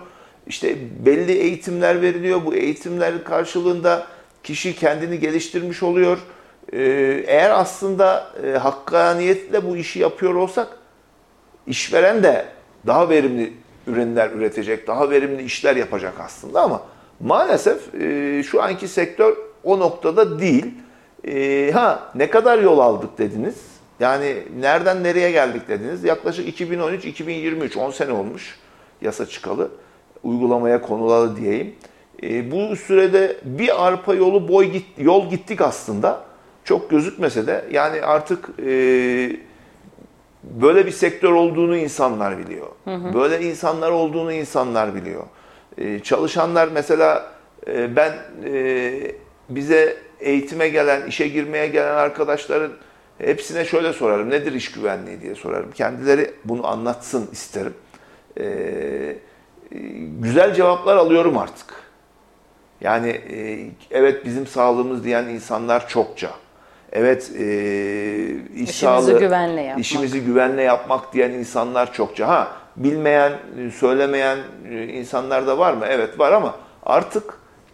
İşte 0.47 0.75
belli 1.05 1.31
eğitimler 1.31 2.01
veriliyor. 2.01 2.45
Bu 2.45 2.55
eğitimler 2.55 3.23
karşılığında 3.23 4.07
kişi 4.43 4.75
kendini 4.75 5.19
geliştirmiş 5.19 5.83
oluyor. 5.83 6.17
Ee, 6.73 7.23
Eğer 7.27 7.49
aslında 7.49 8.31
e, 8.45 8.57
hakkaniyetle 8.57 9.67
bu 9.69 9.77
işi 9.77 9.99
yapıyor 9.99 10.35
olsak 10.35 10.67
işveren 11.67 12.23
de 12.23 12.45
daha 12.87 13.09
verimli 13.09 13.53
ürünler 13.87 14.31
üretecek, 14.31 14.87
daha 14.87 15.09
verimli 15.09 15.43
işler 15.43 15.75
yapacak 15.75 16.13
aslında 16.19 16.61
ama 16.61 16.81
maalesef 17.19 17.95
e, 17.95 18.43
şu 18.43 18.63
anki 18.63 18.87
sektör 18.87 19.37
o 19.63 19.79
noktada 19.79 20.39
değil. 20.39 20.65
E, 21.27 21.71
ha 21.73 22.11
ne 22.15 22.29
kadar 22.29 22.59
yol 22.59 22.79
aldık 22.79 23.17
dediniz? 23.17 23.55
Yani 23.99 24.35
nereden 24.59 25.03
nereye 25.03 25.31
geldik 25.31 25.67
dediniz? 25.67 26.03
Yaklaşık 26.03 26.59
2013-2023, 26.59 27.79
10 27.79 27.91
sene 27.91 28.11
olmuş 28.11 28.59
yasa 29.01 29.25
çıkalı, 29.25 29.71
uygulamaya 30.23 30.81
konulalı 30.81 31.37
diyeyim. 31.37 31.75
E, 32.23 32.51
bu 32.51 32.75
sürede 32.75 33.37
bir 33.43 33.87
arpa 33.87 34.13
yolu 34.13 34.47
boy 34.47 34.71
git, 34.71 34.85
yol 34.97 35.29
gittik 35.29 35.61
aslında. 35.61 36.29
Çok 36.63 36.89
gözükmese 36.89 37.47
de 37.47 37.65
yani 37.71 38.01
artık 38.01 38.49
e, 38.65 38.71
böyle 40.43 40.85
bir 40.85 40.91
sektör 40.91 41.31
olduğunu 41.31 41.77
insanlar 41.77 42.37
biliyor. 42.37 42.67
Böyle 43.13 43.41
insanlar 43.41 43.91
olduğunu 43.91 44.33
insanlar 44.33 44.95
biliyor. 44.95 45.23
Ee, 45.77 45.99
çalışanlar 45.99 46.67
mesela 46.73 47.31
e, 47.67 47.95
ben 47.95 48.13
e, 48.45 48.91
bize 49.49 49.97
eğitime 50.19 50.69
gelen, 50.69 51.07
işe 51.07 51.27
girmeye 51.27 51.67
gelen 51.67 51.95
arkadaşların 51.95 52.71
hepsine 53.17 53.65
şöyle 53.65 53.93
sorarım. 53.93 54.29
Nedir 54.29 54.53
iş 54.53 54.71
güvenliği 54.71 55.21
diye 55.21 55.35
sorarım. 55.35 55.71
Kendileri 55.71 56.33
bunu 56.45 56.67
anlatsın 56.67 57.29
isterim. 57.31 57.73
Ee, 58.37 58.43
e, 58.43 59.17
güzel 60.19 60.53
cevaplar 60.53 60.97
alıyorum 60.97 61.37
artık. 61.37 61.73
Yani 62.81 63.09
e, 63.09 63.67
evet 63.91 64.25
bizim 64.25 64.47
sağlığımız 64.47 65.03
diyen 65.03 65.25
insanlar 65.25 65.87
çokça. 65.87 66.29
Evet 66.91 67.31
e, 67.39 67.45
iş 68.55 68.69
İşimizi 68.69 68.73
sağlığı, 68.73 69.19
güvenle 69.19 69.61
yapmak. 69.61 69.85
işimizi 69.85 70.21
güvenle 70.21 70.61
yapmak 70.61 71.13
diyen 71.13 71.31
insanlar 71.31 71.93
çokça. 71.93 72.27
Ha 72.27 72.51
bilmeyen, 72.75 73.33
söylemeyen 73.75 74.37
e, 74.71 74.83
insanlar 74.87 75.47
da 75.47 75.57
var 75.57 75.73
mı? 75.73 75.85
Evet 75.89 76.19
var 76.19 76.31
ama 76.31 76.55
artık 76.83 77.33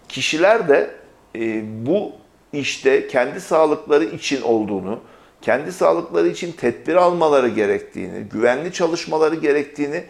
kişiler 0.10 0.68
de 0.70 0.92
e, 1.36 1.62
bu 1.86 2.12
işte 2.56 3.08
kendi 3.08 3.42
sağlıkları 3.42 4.04
için 4.04 4.42
olduğunu, 4.42 5.00
kendi 5.42 5.72
sağlıkları 5.72 6.28
için 6.28 6.52
tedbir 6.52 6.96
almaları 6.96 7.48
gerektiğini, 7.48 8.20
güvenli 8.20 8.74
çalışmaları 8.74 9.36
gerektiğini 9.36 10.04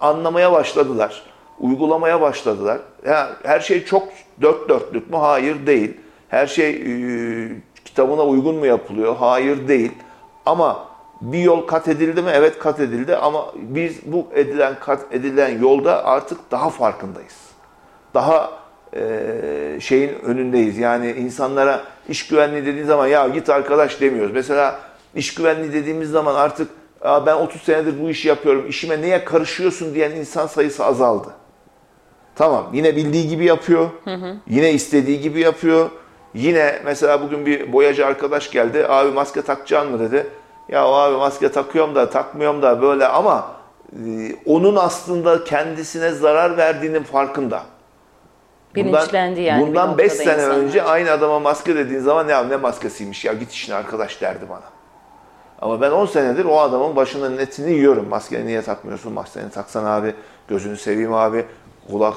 anlamaya 0.00 0.52
başladılar. 0.52 1.22
Uygulamaya 1.60 2.20
başladılar. 2.20 2.78
Ya, 3.06 3.30
her 3.42 3.60
şey 3.60 3.84
çok 3.84 4.08
dört 4.40 4.68
dörtlük 4.68 5.10
mü? 5.10 5.16
Hayır 5.16 5.66
değil. 5.66 5.96
Her 6.28 6.46
şey 6.46 6.70
e, 6.70 7.48
kitabına 7.84 8.22
uygun 8.24 8.56
mu 8.56 8.66
yapılıyor? 8.66 9.16
Hayır 9.16 9.68
değil. 9.68 9.92
Ama 10.46 10.88
bir 11.20 11.38
yol 11.38 11.66
kat 11.66 11.88
edildi 11.88 12.22
mi? 12.22 12.30
Evet 12.34 12.58
kat 12.58 12.80
edildi 12.80 13.16
ama 13.16 13.46
biz 13.54 13.98
bu 14.06 14.26
edilen 14.34 14.74
kat 14.80 15.00
edilen 15.10 15.62
yolda 15.62 16.04
artık 16.04 16.50
daha 16.50 16.70
farkındayız. 16.70 17.36
Daha 18.14 18.57
e, 18.96 19.80
şeyin 19.80 20.14
önündeyiz. 20.24 20.78
Yani 20.78 21.10
insanlara 21.10 21.82
iş 22.08 22.26
güvenliği 22.26 22.66
dediğin 22.66 22.86
zaman 22.86 23.06
ya 23.06 23.28
git 23.28 23.50
arkadaş 23.50 24.00
demiyoruz. 24.00 24.32
Mesela 24.34 24.80
iş 25.14 25.34
güvenliği 25.34 25.72
dediğimiz 25.72 26.10
zaman 26.10 26.34
artık 26.34 26.68
ben 27.04 27.34
30 27.34 27.62
senedir 27.62 28.00
bu 28.02 28.10
işi 28.10 28.28
yapıyorum, 28.28 28.66
işime 28.68 29.00
niye 29.00 29.24
karışıyorsun 29.24 29.94
diyen 29.94 30.10
insan 30.10 30.46
sayısı 30.46 30.84
azaldı. 30.84 31.28
Tamam 32.36 32.70
yine 32.72 32.96
bildiği 32.96 33.28
gibi 33.28 33.44
yapıyor, 33.44 33.88
hı 34.04 34.14
hı. 34.14 34.36
yine 34.48 34.72
istediği 34.72 35.20
gibi 35.20 35.40
yapıyor. 35.40 35.90
Yine 36.34 36.78
mesela 36.84 37.22
bugün 37.22 37.46
bir 37.46 37.72
boyacı 37.72 38.06
arkadaş 38.06 38.50
geldi, 38.50 38.86
abi 38.88 39.10
maske 39.10 39.42
takacaksın 39.42 39.92
mı 39.92 40.00
dedi. 40.00 40.26
Ya 40.68 40.84
abi 40.84 41.16
maske 41.16 41.52
takıyorum 41.52 41.94
da 41.94 42.10
takmıyorum 42.10 42.62
da 42.62 42.82
böyle 42.82 43.06
ama 43.06 43.50
e, 43.92 43.98
onun 44.46 44.76
aslında 44.76 45.44
kendisine 45.44 46.10
zarar 46.10 46.56
verdiğinin 46.56 47.02
farkında. 47.02 47.62
Bilinçlendi 48.84 49.40
yani. 49.40 49.66
Bundan 49.66 49.98
5 49.98 50.12
sene 50.12 50.32
insanlar. 50.32 50.56
önce 50.56 50.82
aynı 50.82 51.10
adama 51.10 51.40
maske 51.40 51.76
dediğin 51.76 52.00
zaman 52.00 52.28
ya 52.28 52.44
ne 52.44 52.56
maskesiymiş 52.56 53.24
ya 53.24 53.32
git 53.32 53.52
işine 53.52 53.74
arkadaş 53.74 54.20
derdi 54.20 54.44
bana. 54.50 54.64
Ama 55.60 55.80
ben 55.80 55.90
10 55.90 56.06
senedir 56.06 56.44
o 56.44 56.60
adamın 56.60 56.96
başının 56.96 57.38
etini 57.38 57.72
yiyorum. 57.72 58.08
Maskeni 58.08 58.46
niye 58.46 58.62
takmıyorsun? 58.62 59.12
Maskeni 59.12 59.50
taksan 59.50 59.84
abi. 59.84 60.14
Gözünü 60.48 60.76
seveyim 60.76 61.14
abi. 61.14 61.44
Kulak, 61.90 62.14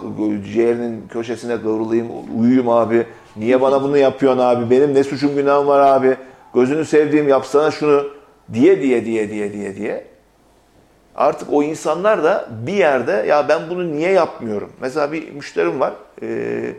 ciğerinin 0.53 1.08
köşesine 1.08 1.62
kıvrılayım, 1.62 2.08
uyuyayım 2.39 2.70
abi. 2.70 3.06
Niye 3.38 3.62
bana 3.62 3.84
bunu 3.84 3.98
yapıyorsun 3.98 4.39
abi? 4.39 4.70
Benim 4.70 4.94
ne 4.94 5.03
suçum 5.03 5.36
günahım 5.36 5.68
var 5.68 5.80
abi? 5.80 6.15
Gözünü 6.53 6.86
sevdiğim 6.86 7.27
yapsana 7.27 7.72
şunu 7.72 8.03
diye 8.53 8.82
diye 8.82 9.06
diye 9.06 9.30
diye 9.30 9.53
diye 9.53 9.75
diye. 9.75 10.11
Artık 11.15 11.53
o 11.53 11.63
insanlar 11.63 12.24
da 12.24 12.48
bir 12.50 12.74
yerde 12.74 13.12
ya 13.12 13.50
ben 13.50 13.70
bunu 13.70 13.91
niye 13.91 14.12
yapmıyorum? 14.12 14.74
Mesela 14.82 15.12
bir 15.12 15.32
müşterim 15.32 15.80
var. 15.80 15.94
E, 16.22 16.74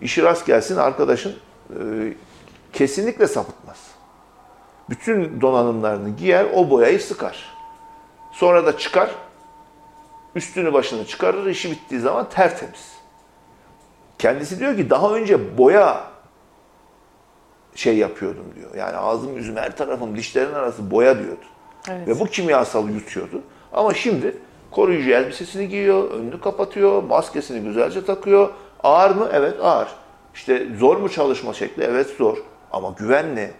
işi 0.00 0.22
rast 0.22 0.46
gelsin 0.46 0.76
arkadaşın 0.76 1.36
e, 1.70 1.76
kesinlikle 2.72 3.26
sapıtmaz. 3.26 3.90
Bütün 4.90 5.40
donanımlarını 5.40 6.10
giyer, 6.16 6.46
o 6.54 6.70
boyayı 6.70 7.00
sıkar. 7.00 7.54
Sonra 8.32 8.66
da 8.66 8.78
çıkar, 8.78 9.10
üstünü 10.34 10.72
başını 10.72 11.06
çıkarır, 11.06 11.46
işi 11.46 11.70
bittiği 11.70 12.00
zaman 12.00 12.28
tertemiz. 12.28 12.94
Kendisi 14.18 14.60
diyor 14.60 14.76
ki 14.76 14.90
daha 14.90 15.14
önce 15.14 15.58
boya 15.58 16.04
şey 17.74 17.96
yapıyordum 17.96 18.44
diyor. 18.54 18.74
Yani 18.74 18.96
ağzım, 18.96 19.36
yüzüm, 19.36 19.56
her 19.56 19.76
tarafım, 19.76 20.16
dişlerin 20.16 20.52
arası 20.52 20.90
boya 20.90 21.18
diyordu. 21.18 21.44
Evet. 21.88 22.08
Ve 22.08 22.20
bu 22.20 22.26
kimyasalı 22.26 22.90
yutuyordu. 22.90 23.42
Ama 23.74 23.94
şimdi 23.94 24.36
koruyucu 24.70 25.10
elbisesini 25.10 25.68
giyiyor, 25.68 26.10
önünü 26.10 26.40
kapatıyor, 26.40 27.02
maskesini 27.02 27.60
güzelce 27.60 28.04
takıyor. 28.04 28.48
Ağır 28.82 29.10
mı? 29.10 29.28
Evet 29.32 29.54
ağır. 29.62 29.88
İşte 30.34 30.66
zor 30.78 30.96
mu 30.96 31.08
çalışma 31.08 31.52
şekli? 31.52 31.82
Evet 31.82 32.06
zor. 32.18 32.38
Ama 32.72 32.94
güvenli. 32.98 33.50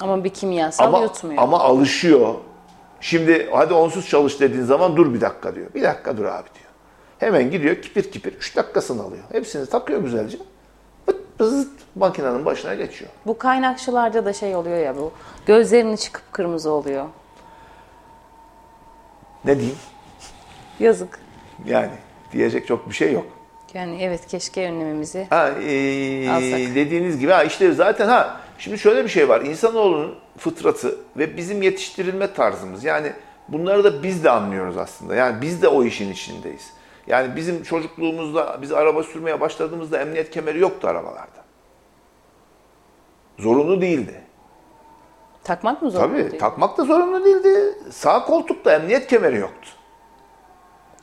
Ama 0.00 0.24
bir 0.24 0.30
kimyasal 0.30 0.84
ama, 0.84 1.00
yutmuyor. 1.00 1.42
Ama 1.42 1.60
alışıyor. 1.60 2.34
Şimdi 3.00 3.48
hadi 3.52 3.74
onsuz 3.74 4.08
çalış 4.08 4.40
dediğin 4.40 4.62
zaman 4.62 4.96
dur 4.96 5.14
bir 5.14 5.20
dakika 5.20 5.54
diyor. 5.54 5.74
Bir 5.74 5.82
dakika 5.82 6.16
dur 6.16 6.24
abi 6.24 6.48
diyor. 6.54 6.68
Hemen 7.18 7.50
gidiyor 7.50 7.82
kipir 7.82 8.10
kipir 8.10 8.32
3 8.32 8.56
dakikasını 8.56 9.02
alıyor. 9.02 9.22
Hepsini 9.32 9.66
takıyor 9.66 10.00
güzelce. 10.00 10.38
Bıt 11.08 11.16
bızıt 11.38 11.70
makinenin 11.94 12.44
başına 12.44 12.74
geçiyor. 12.74 13.10
Bu 13.26 13.38
kaynakçılarda 13.38 14.24
da 14.24 14.32
şey 14.32 14.56
oluyor 14.56 14.78
ya 14.78 14.96
bu 14.96 15.12
gözlerinin 15.46 15.96
çıkıp 15.96 16.32
kırmızı 16.32 16.70
oluyor. 16.70 17.04
Ne 19.44 19.58
diyeyim? 19.58 19.78
Yazık. 20.80 21.20
Yani 21.66 21.90
diyecek 22.32 22.66
çok 22.66 22.88
bir 22.88 22.94
şey 22.94 23.12
yok. 23.12 23.26
Yani 23.74 24.02
evet 24.02 24.26
keşke 24.26 24.68
önlememizi 24.68 25.26
ha, 25.30 25.48
e, 25.48 26.30
alsak. 26.30 26.74
Dediğiniz 26.74 27.18
gibi 27.18 27.32
ha 27.32 27.44
işte 27.44 27.72
zaten 27.72 28.08
ha 28.08 28.40
şimdi 28.58 28.78
şöyle 28.78 29.04
bir 29.04 29.08
şey 29.08 29.28
var. 29.28 29.40
İnsanoğlunun 29.40 30.14
fıtratı 30.38 30.96
ve 31.16 31.36
bizim 31.36 31.62
yetiştirilme 31.62 32.32
tarzımız 32.34 32.84
yani 32.84 33.12
bunları 33.48 33.84
da 33.84 34.02
biz 34.02 34.24
de 34.24 34.30
anlıyoruz 34.30 34.76
aslında. 34.76 35.14
Yani 35.14 35.42
biz 35.42 35.62
de 35.62 35.68
o 35.68 35.84
işin 35.84 36.12
içindeyiz. 36.12 36.72
Yani 37.06 37.36
bizim 37.36 37.62
çocukluğumuzda 37.62 38.58
biz 38.62 38.72
araba 38.72 39.02
sürmeye 39.02 39.40
başladığımızda 39.40 40.00
emniyet 40.00 40.30
kemeri 40.30 40.58
yoktu 40.58 40.88
arabalarda. 40.88 41.44
Zorunlu 43.38 43.80
değildi. 43.80 44.20
Takmak 45.48 45.82
mı 45.82 45.90
zorunlu 45.90 46.08
Tabii, 46.08 46.30
değil? 46.30 46.38
takmak 46.38 46.78
da 46.78 46.84
zorunlu 46.84 47.24
değildi. 47.24 47.74
Sağ 47.90 48.24
koltukta 48.24 48.72
emniyet 48.72 49.06
kemeri 49.06 49.36
yoktu. 49.36 49.70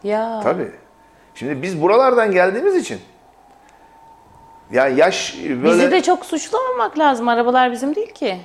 Ya. 0.04 0.40
Tabii. 0.44 0.72
Şimdi 1.36 1.62
biz 1.62 1.82
buralardan 1.82 2.32
geldiğimiz 2.32 2.76
için 2.76 3.00
yani 4.72 5.00
yaş 5.00 5.36
böyle... 5.44 5.64
Bizi 5.64 5.92
de 5.92 6.04
çok 6.04 6.26
suçlamamak 6.26 7.00
lazım. 7.00 7.28
Arabalar 7.28 7.72
bizim 7.72 7.96
değil 7.96 8.14
ki. 8.14 8.38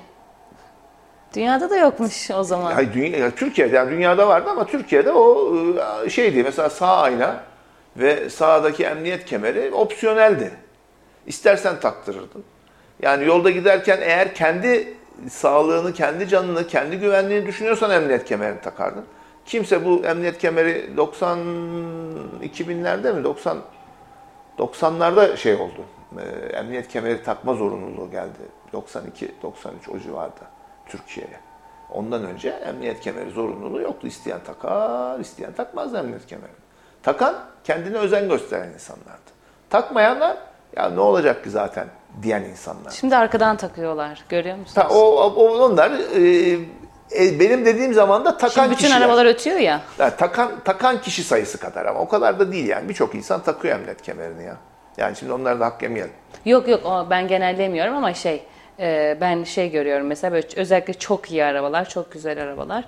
Dünyada 1.34 1.70
da 1.70 1.76
yokmuş 1.76 2.30
o 2.30 2.42
zaman. 2.42 2.72
Hayır, 2.72 2.92
dünya, 2.92 3.30
Türkiye'de 3.30 3.76
yani 3.76 3.90
dünyada 3.90 4.28
vardı 4.28 4.50
ama 4.50 4.66
Türkiye'de 4.66 5.12
o 5.12 5.54
ıı, 5.54 6.10
şeydi 6.10 6.42
mesela 6.42 6.70
sağ 6.70 6.96
ayna 6.96 7.40
ve 7.96 8.30
sağdaki 8.30 8.84
emniyet 8.84 9.24
kemeri 9.24 9.70
opsiyoneldi. 9.74 10.50
İstersen 11.26 11.80
taktırırdın. 11.80 12.44
Yani 13.02 13.26
yolda 13.26 13.50
giderken 13.50 13.98
eğer 14.02 14.34
kendi 14.34 14.99
sağlığını, 15.28 15.92
kendi 15.92 16.28
canını, 16.28 16.66
kendi 16.66 16.98
güvenliğini 16.98 17.46
düşünüyorsan 17.46 17.90
emniyet 17.90 18.24
kemerini 18.24 18.60
takardın. 18.60 19.04
Kimse 19.44 19.84
bu 19.84 20.04
emniyet 20.04 20.38
kemeri 20.38 20.96
90 20.96 21.38
2000'lerde 22.42 23.12
mi 23.12 23.24
90 23.24 23.58
90'larda 24.58 25.36
şey 25.36 25.54
oldu. 25.54 25.84
E, 26.18 26.46
emniyet 26.56 26.88
kemeri 26.88 27.22
takma 27.22 27.54
zorunluluğu 27.54 28.10
geldi. 28.10 28.38
92 28.72 29.34
93 29.42 29.88
o 29.88 29.98
civarda 29.98 30.42
Türkiye'ye. 30.86 31.36
Ondan 31.90 32.24
önce 32.24 32.48
emniyet 32.48 33.00
kemeri 33.00 33.30
zorunluluğu 33.30 33.80
yoktu. 33.80 34.06
İsteyen 34.06 34.40
takar, 34.46 35.20
isteyen 35.20 35.52
takmaz 35.52 35.94
emniyet 35.94 36.26
kemerini. 36.26 36.56
Takan 37.02 37.34
kendine 37.64 37.98
özen 37.98 38.28
gösteren 38.28 38.68
insanlardı. 38.68 39.30
Takmayanlar 39.70 40.36
ya 40.76 40.90
ne 40.90 41.00
olacak 41.00 41.44
ki 41.44 41.50
zaten 41.50 41.86
diyen 42.22 42.42
insanlar. 42.42 42.90
Şimdi 42.90 43.16
arkadan 43.16 43.56
takıyorlar. 43.56 44.24
Görüyor 44.28 44.56
musunuz? 44.56 44.74
Ta, 44.74 44.88
o, 44.88 45.00
o 45.36 45.64
onlar 45.64 45.90
e, 45.90 46.52
e, 47.18 47.40
benim 47.40 47.64
dediğim 47.64 47.94
zaman 47.94 48.24
da 48.24 48.36
takan 48.36 48.48
Şimdi 48.48 48.70
bütün 48.70 48.76
kişiler. 48.76 49.00
arabalar 49.00 49.26
ötüyor 49.26 49.56
ya. 49.58 49.80
Yani 49.98 50.12
takan 50.18 50.50
takan 50.64 51.00
kişi 51.00 51.24
sayısı 51.24 51.58
kadar 51.58 51.86
ama 51.86 52.00
o 52.00 52.08
kadar 52.08 52.38
da 52.38 52.52
değil 52.52 52.68
yani. 52.68 52.88
Birçok 52.88 53.14
insan 53.14 53.42
takıyor 53.42 53.74
emniyet 53.74 54.02
kemerini 54.02 54.44
ya. 54.44 54.56
Yani 54.96 55.16
şimdi 55.16 55.32
onlara 55.32 55.60
da 55.60 55.66
hak 55.66 55.82
yemeyelim. 55.82 56.12
Yok 56.44 56.68
yok 56.68 57.06
ben 57.10 57.28
genellemiyorum 57.28 57.96
ama 57.96 58.14
şey 58.14 58.42
e, 58.80 59.18
ben 59.20 59.44
şey 59.44 59.70
görüyorum 59.70 60.06
mesela 60.06 60.32
böyle 60.32 60.46
özellikle 60.56 60.94
çok 60.94 61.30
iyi 61.30 61.44
arabalar, 61.44 61.88
çok 61.88 62.12
güzel 62.12 62.42
arabalar. 62.42 62.84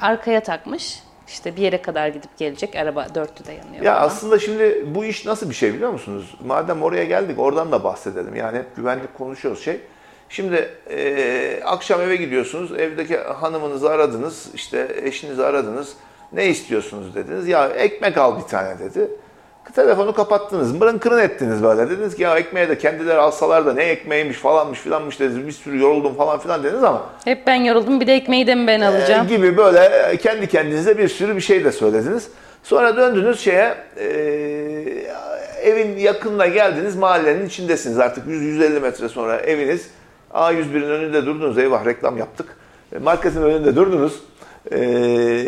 Arkaya 0.00 0.42
takmış. 0.42 1.02
İşte 1.28 1.56
bir 1.56 1.62
yere 1.62 1.82
kadar 1.82 2.08
gidip 2.08 2.38
gelecek 2.38 2.76
araba 2.76 3.06
dörtlü 3.14 3.46
de 3.46 3.52
yanıyor. 3.52 3.84
Ya 3.84 3.94
falan. 3.94 4.06
aslında 4.06 4.38
şimdi 4.38 4.84
bu 4.94 5.04
iş 5.04 5.26
nasıl 5.26 5.50
bir 5.50 5.54
şey 5.54 5.74
biliyor 5.74 5.90
musunuz? 5.90 6.34
Madem 6.46 6.82
oraya 6.82 7.04
geldik 7.04 7.38
oradan 7.38 7.72
da 7.72 7.84
bahsedelim. 7.84 8.36
Yani 8.36 8.58
hep 8.58 8.76
güvenlik 8.76 9.14
konuşuyoruz 9.14 9.64
şey. 9.64 9.80
Şimdi 10.28 10.70
e, 10.90 11.60
akşam 11.64 12.00
eve 12.00 12.16
gidiyorsunuz, 12.16 12.72
evdeki 12.72 13.16
hanımınızı 13.18 13.90
aradınız, 13.90 14.48
işte 14.54 14.88
eşinizi 15.02 15.44
aradınız. 15.44 15.96
Ne 16.32 16.46
istiyorsunuz 16.46 17.14
dediniz. 17.14 17.48
Ya 17.48 17.68
ekmek 17.68 18.18
al 18.18 18.38
bir 18.38 18.48
tane 18.48 18.78
dedi. 18.78 19.10
Telefonu 19.72 20.14
kapattınız, 20.14 20.72
mırın 20.72 20.98
kırın 20.98 21.18
ettiniz 21.18 21.62
böyle. 21.62 21.90
Dediniz 21.90 22.16
ki 22.16 22.22
ya 22.22 22.38
ekmeği 22.38 22.68
de 22.68 22.78
kendileri 22.78 23.18
alsalar 23.18 23.66
da 23.66 23.74
ne 23.74 23.82
ekmeğiymiş 23.82 24.36
falanmış 24.36 24.80
filanmış 24.80 25.20
dediniz. 25.20 25.46
Bir 25.46 25.52
sürü 25.52 25.80
yoruldum 25.80 26.14
falan 26.14 26.38
filan 26.38 26.62
dediniz 26.62 26.84
ama. 26.84 27.02
Hep 27.24 27.46
ben 27.46 27.54
yoruldum 27.54 28.00
bir 28.00 28.06
de 28.06 28.14
ekmeği 28.14 28.46
de 28.46 28.54
mi 28.54 28.66
ben 28.66 28.80
alacağım? 28.80 29.26
E, 29.26 29.28
gibi 29.28 29.56
böyle 29.56 30.16
kendi 30.16 30.46
kendinize 30.46 30.98
bir 30.98 31.08
sürü 31.08 31.36
bir 31.36 31.40
şey 31.40 31.64
de 31.64 31.72
söylediniz. 31.72 32.28
Sonra 32.62 32.96
döndünüz 32.96 33.40
şeye 33.40 33.74
e, 33.96 34.06
evin 35.62 35.98
yakınına 35.98 36.46
geldiniz 36.46 36.96
mahallenin 36.96 37.46
içindesiniz 37.46 37.98
artık 37.98 38.26
100-150 38.26 38.80
metre 38.80 39.08
sonra 39.08 39.36
eviniz 39.36 39.88
A101'in 40.34 40.90
önünde 40.90 41.26
durdunuz. 41.26 41.58
Eyvah 41.58 41.84
reklam 41.84 42.16
yaptık. 42.18 42.56
E, 42.92 42.98
marketin 42.98 43.42
önünde 43.42 43.76
durdunuz. 43.76 44.20
E, 44.70 44.78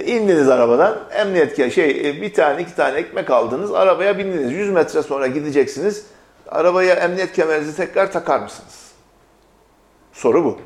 indiniz 0.07 0.48
arabadan. 0.48 0.98
Emniyet 1.14 1.72
şey 1.74 1.90
e, 1.90 2.22
bir 2.22 2.35
tane 2.35 2.62
iki 2.62 2.74
tane 2.76 2.98
ekmek 2.98 3.31
aldınız. 3.31 3.74
Arabaya 3.74 4.18
bindiniz. 4.18 4.52
100 4.52 4.70
metre 4.70 5.02
sonra 5.02 5.26
gideceksiniz. 5.26 6.07
Arabaya 6.48 6.94
emniyet 6.94 7.33
kemerinizi 7.33 7.76
tekrar 7.76 8.12
takar 8.12 8.40
mısınız? 8.40 8.92
Soru 10.12 10.44
bu. 10.44 10.59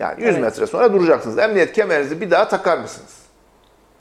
Yani 0.00 0.20
100 0.20 0.28
evet. 0.28 0.40
metre 0.40 0.66
sonra 0.66 0.92
duracaksınız. 0.92 1.38
Emniyet 1.38 1.72
kemerinizi 1.72 2.20
bir 2.20 2.30
daha 2.30 2.48
takar 2.48 2.78
mısınız? 2.78 3.22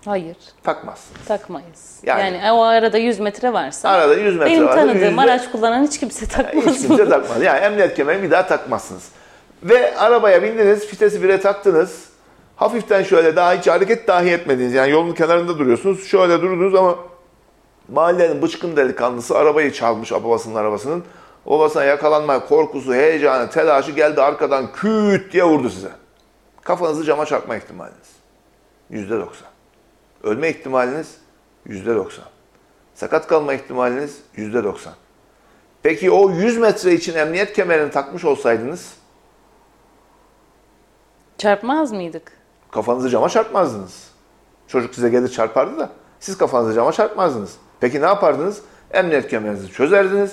Hayır. 0.05 0.37
Takmazsınız. 0.63 1.27
Takmayız. 1.27 1.99
Yani- 2.03 2.21
Yani, 2.21 2.51
o 2.51 2.61
arada 2.61 2.97
100 2.97 3.19
metre 3.19 3.53
varsa. 3.53 3.89
Arada 3.89 4.15
100 4.15 4.37
metre 4.37 4.51
benim 4.51 4.65
varsa 4.65 4.75
tanıdığım 4.75 5.09
yüzde- 5.09 5.21
araç 5.21 5.51
kullanan 5.51 5.83
hiç 5.83 5.99
kimse 5.99 6.25
takmaz 6.35 6.65
Hiç 6.65 6.87
kimse 6.87 7.09
takmaz. 7.09 7.41
Yani 7.41 7.59
emniyet 7.59 7.95
kemerini 7.95 8.23
bir 8.23 8.31
daha 8.31 8.47
takmazsınız. 8.47 9.09
Ve 9.63 9.97
arabaya 9.97 10.43
bindiniz, 10.43 10.93
vitesi 10.93 11.23
bire 11.23 11.41
taktınız. 11.41 12.10
Hafiften 12.61 13.03
şöyle 13.03 13.35
daha 13.35 13.53
hiç 13.53 13.67
hareket 13.67 14.07
dahi 14.07 14.29
etmediniz. 14.29 14.73
Yani 14.73 14.91
yolun 14.91 15.13
kenarında 15.13 15.59
duruyorsunuz. 15.59 16.07
Şöyle 16.07 16.41
durdunuz 16.41 16.75
ama 16.75 16.95
mahallenin 17.89 18.41
bıçkın 18.41 18.75
delikanlısı 18.75 19.37
arabayı 19.37 19.73
çalmış 19.73 20.11
babasının 20.11 20.55
arabasının. 20.55 21.03
Babasına 21.45 21.83
yakalanma 21.83 22.45
korkusu, 22.45 22.93
heyecanı, 22.93 23.49
telaşı 23.49 23.91
geldi 23.91 24.21
arkadan 24.21 24.71
küt 24.73 25.33
diye 25.33 25.43
vurdu 25.43 25.69
size. 25.69 25.91
Kafanızı 26.61 27.03
cama 27.03 27.25
çarpma 27.25 27.55
ihtimaliniz. 27.55 28.09
Yüzde 28.89 29.19
doksan. 29.19 29.47
Ölme 30.23 30.49
ihtimaliniz 30.49 31.17
yüzde 31.65 31.95
doksan. 31.95 32.25
Sakat 32.95 33.27
kalma 33.27 33.53
ihtimaliniz 33.53 34.21
yüzde 34.35 34.63
doksan. 34.63 34.93
Peki 35.83 36.11
o 36.11 36.31
100 36.31 36.57
metre 36.57 36.93
için 36.93 37.15
emniyet 37.15 37.53
kemerini 37.53 37.91
takmış 37.91 38.25
olsaydınız 38.25 38.93
Çarpmaz 41.37 41.91
mıydık? 41.91 42.40
Kafanızı 42.71 43.09
cama 43.09 43.29
çarpmazdınız. 43.29 44.07
Çocuk 44.67 44.95
size 44.95 45.09
gelir 45.09 45.27
çarpardı 45.29 45.79
da 45.79 45.89
siz 46.19 46.37
kafanızı 46.37 46.73
cama 46.73 46.91
çarpmazdınız. 46.91 47.55
Peki 47.79 48.01
ne 48.01 48.05
yapardınız? 48.05 48.61
Emniyet 48.91 49.27
kemerinizi 49.27 49.71
çözerdiniz. 49.71 50.31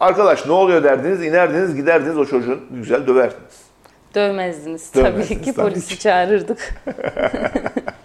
Arkadaş 0.00 0.46
ne 0.46 0.52
oluyor 0.52 0.84
derdiniz, 0.84 1.22
inerdiniz, 1.22 1.74
giderdiniz 1.76 2.18
o 2.18 2.24
çocuğun 2.24 2.60
güzel 2.70 3.06
döverdiniz. 3.06 3.64
Dövmezdiniz, 4.14 4.94
Dövmezdiniz 4.94 5.28
tabii 5.28 5.42
ki. 5.42 5.52
tabii 5.52 5.70
Polisi 5.70 5.88
ki. 5.88 5.98
çağırırdık. 5.98 6.74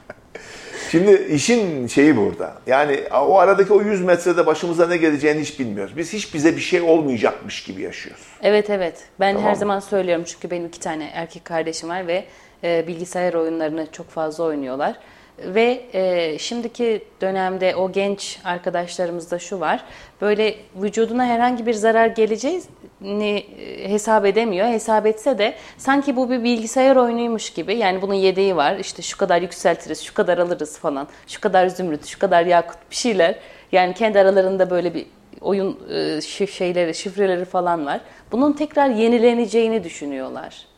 Şimdi 0.92 1.12
işin 1.14 1.88
şeyi 1.88 2.18
burada. 2.18 2.54
Yani 2.68 3.00
o 3.12 3.38
aradaki 3.40 3.74
o 3.74 3.82
100 3.82 4.02
metrede 4.02 4.46
başımıza 4.46 4.88
ne 4.88 4.98
geleceğini 4.98 5.42
hiç 5.42 5.60
bilmiyoruz. 5.60 5.98
Biz 5.98 6.14
hiç 6.14 6.34
bize 6.34 6.56
bir 6.56 6.62
şey 6.62 6.82
olmayacakmış 6.82 7.64
gibi 7.64 7.82
yaşıyoruz. 7.82 8.22
Evet 8.42 8.70
evet. 8.70 8.96
Ben 9.20 9.34
Tamam 9.34 9.48
her 9.48 9.54
mı? 9.54 9.60
zaman 9.60 9.80
söylüyorum 9.80 10.24
çünkü 10.28 10.52
benim 10.52 10.66
iki 10.66 10.80
tane 10.80 11.10
erkek 11.14 11.46
kardeşim 11.46 11.90
var 11.90 12.08
ve 12.08 12.26
e, 12.64 12.88
bilgisayar 12.88 13.34
oyunlarını 13.34 13.88
çok 13.92 14.10
fazla 14.10 14.44
oynuyorlar. 14.44 14.96
Ve 15.46 15.82
e, 15.94 16.38
şimdiki 16.40 17.04
dönemde 17.22 17.76
o 17.76 17.92
genç 17.92 18.40
arkadaşlarımızda 18.44 19.40
şu 19.40 19.60
var. 19.60 19.84
Böyle 20.22 20.56
vücuduna 20.76 21.26
herhangi 21.26 21.66
bir 21.66 21.74
zarar 21.74 22.08
geleceğini 22.08 23.46
e, 23.60 23.90
hesap 23.90 24.26
edemiyor. 24.26 24.68
Hesap 24.68 25.06
etse 25.06 25.38
de 25.38 25.54
sanki 25.78 26.16
bu 26.16 26.30
bir 26.30 26.44
bilgisayar 26.44 26.96
oyunuymuş 26.96 27.50
gibi. 27.50 27.76
Yani 27.76 28.02
bunun 28.02 28.14
yedeği 28.14 28.56
var. 28.56 28.76
İşte 28.76 29.02
şu 29.02 29.18
kadar 29.18 29.42
yükseltiriz, 29.42 30.02
şu 30.04 30.14
kadar 30.14 30.38
alırız 30.38 30.80
falan. 30.80 31.08
Şu 31.28 31.42
kadar 31.42 31.68
zümrüt, 31.68 32.06
şu 32.06 32.20
kadar 32.20 32.46
yakut 32.46 32.78
bir 32.92 32.96
şeyler. 32.96 33.36
Yani 33.72 33.94
kendi 33.94 34.20
aralarında 34.20 34.70
böyle 34.70 34.94
bir 34.94 35.06
oyun 35.42 35.80
e, 35.90 36.22
şeyleri, 36.48 36.96
şifreleri 36.96 37.46
falan 37.46 37.86
var. 37.86 38.02
Bunun 38.32 38.54
tekrar 38.54 38.90
yenileneceğini 38.90 39.84
düşünüyorlar. 39.84 40.69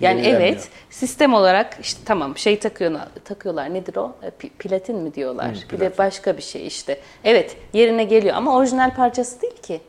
Yani 0.00 0.18
Yenilenmiyor. 0.20 0.52
evet 0.52 0.68
sistem 0.90 1.34
olarak 1.34 1.76
işte 1.82 2.00
tamam 2.04 2.38
şey 2.38 2.58
takıyorlar, 2.58 3.08
takıyorlar 3.24 3.74
nedir 3.74 3.96
o? 3.96 4.12
E, 4.22 4.28
pi- 4.28 4.50
Platin 4.50 4.96
mi 4.96 5.14
diyorlar? 5.14 5.50
bir 5.72 5.80
de 5.80 5.92
başka 5.98 6.36
bir 6.36 6.42
şey 6.42 6.66
işte. 6.66 7.00
Evet 7.24 7.56
yerine 7.72 8.04
geliyor 8.04 8.34
ama 8.36 8.56
orijinal 8.56 8.94
parçası 8.94 9.42
değil 9.42 9.56
ki. 9.62 9.80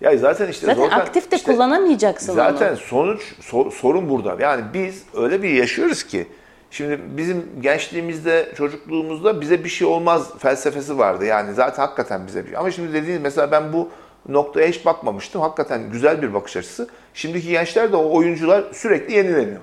Ya 0.00 0.16
zaten 0.18 0.48
işte 0.48 0.66
Zaten 0.66 0.82
zaten 0.82 0.98
aktif 1.00 1.30
de 1.30 1.36
işte 1.36 1.52
kullanamayacaksın 1.52 2.34
Zaten 2.34 2.68
onu. 2.70 2.76
sonuç 2.76 3.32
so- 3.40 3.70
sorun 3.70 4.08
burada. 4.08 4.36
Yani 4.42 4.64
biz 4.74 5.02
öyle 5.14 5.42
bir 5.42 5.50
yaşıyoruz 5.50 6.04
ki 6.04 6.26
şimdi 6.70 7.00
bizim 7.16 7.46
gençliğimizde, 7.60 8.52
çocukluğumuzda 8.56 9.40
bize 9.40 9.64
bir 9.64 9.68
şey 9.68 9.86
olmaz 9.86 10.30
felsefesi 10.38 10.98
vardı. 10.98 11.24
Yani 11.24 11.54
zaten 11.54 11.82
hakikaten 11.82 12.26
bize 12.26 12.42
bir 12.44 12.48
şey. 12.48 12.56
Ama 12.58 12.70
şimdi 12.70 12.92
dediğiniz 12.92 13.22
mesela 13.22 13.50
ben 13.50 13.72
bu 13.72 13.88
noktaya 14.28 14.68
hiç 14.68 14.86
bakmamıştım. 14.86 15.40
Hakikaten 15.40 15.90
güzel 15.90 16.22
bir 16.22 16.34
bakış 16.34 16.56
açısı. 16.56 16.88
Şimdiki 17.14 17.48
gençler 17.48 17.92
de 17.92 17.96
o 17.96 18.16
oyuncular 18.16 18.64
sürekli 18.72 19.14
yenileniyor. 19.14 19.60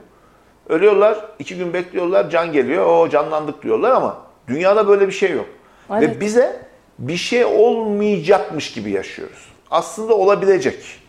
Ölüyorlar, 0.69 1.25
iki 1.39 1.57
gün 1.57 1.73
bekliyorlar, 1.73 2.29
can 2.29 2.51
geliyor, 2.51 2.85
o 2.85 3.09
canlandık 3.09 3.63
diyorlar 3.63 3.91
ama 3.91 4.21
dünyada 4.47 4.87
böyle 4.87 5.07
bir 5.07 5.11
şey 5.13 5.31
yok. 5.31 5.45
Ve 5.89 6.05
Evet. 6.05 6.21
bize 6.21 6.59
bir 6.99 7.17
şey 7.17 7.45
olmayacakmış 7.45 8.73
gibi 8.73 8.91
yaşıyoruz. 8.91 9.49
Aslında 9.71 10.13
olabilecek. 10.13 10.99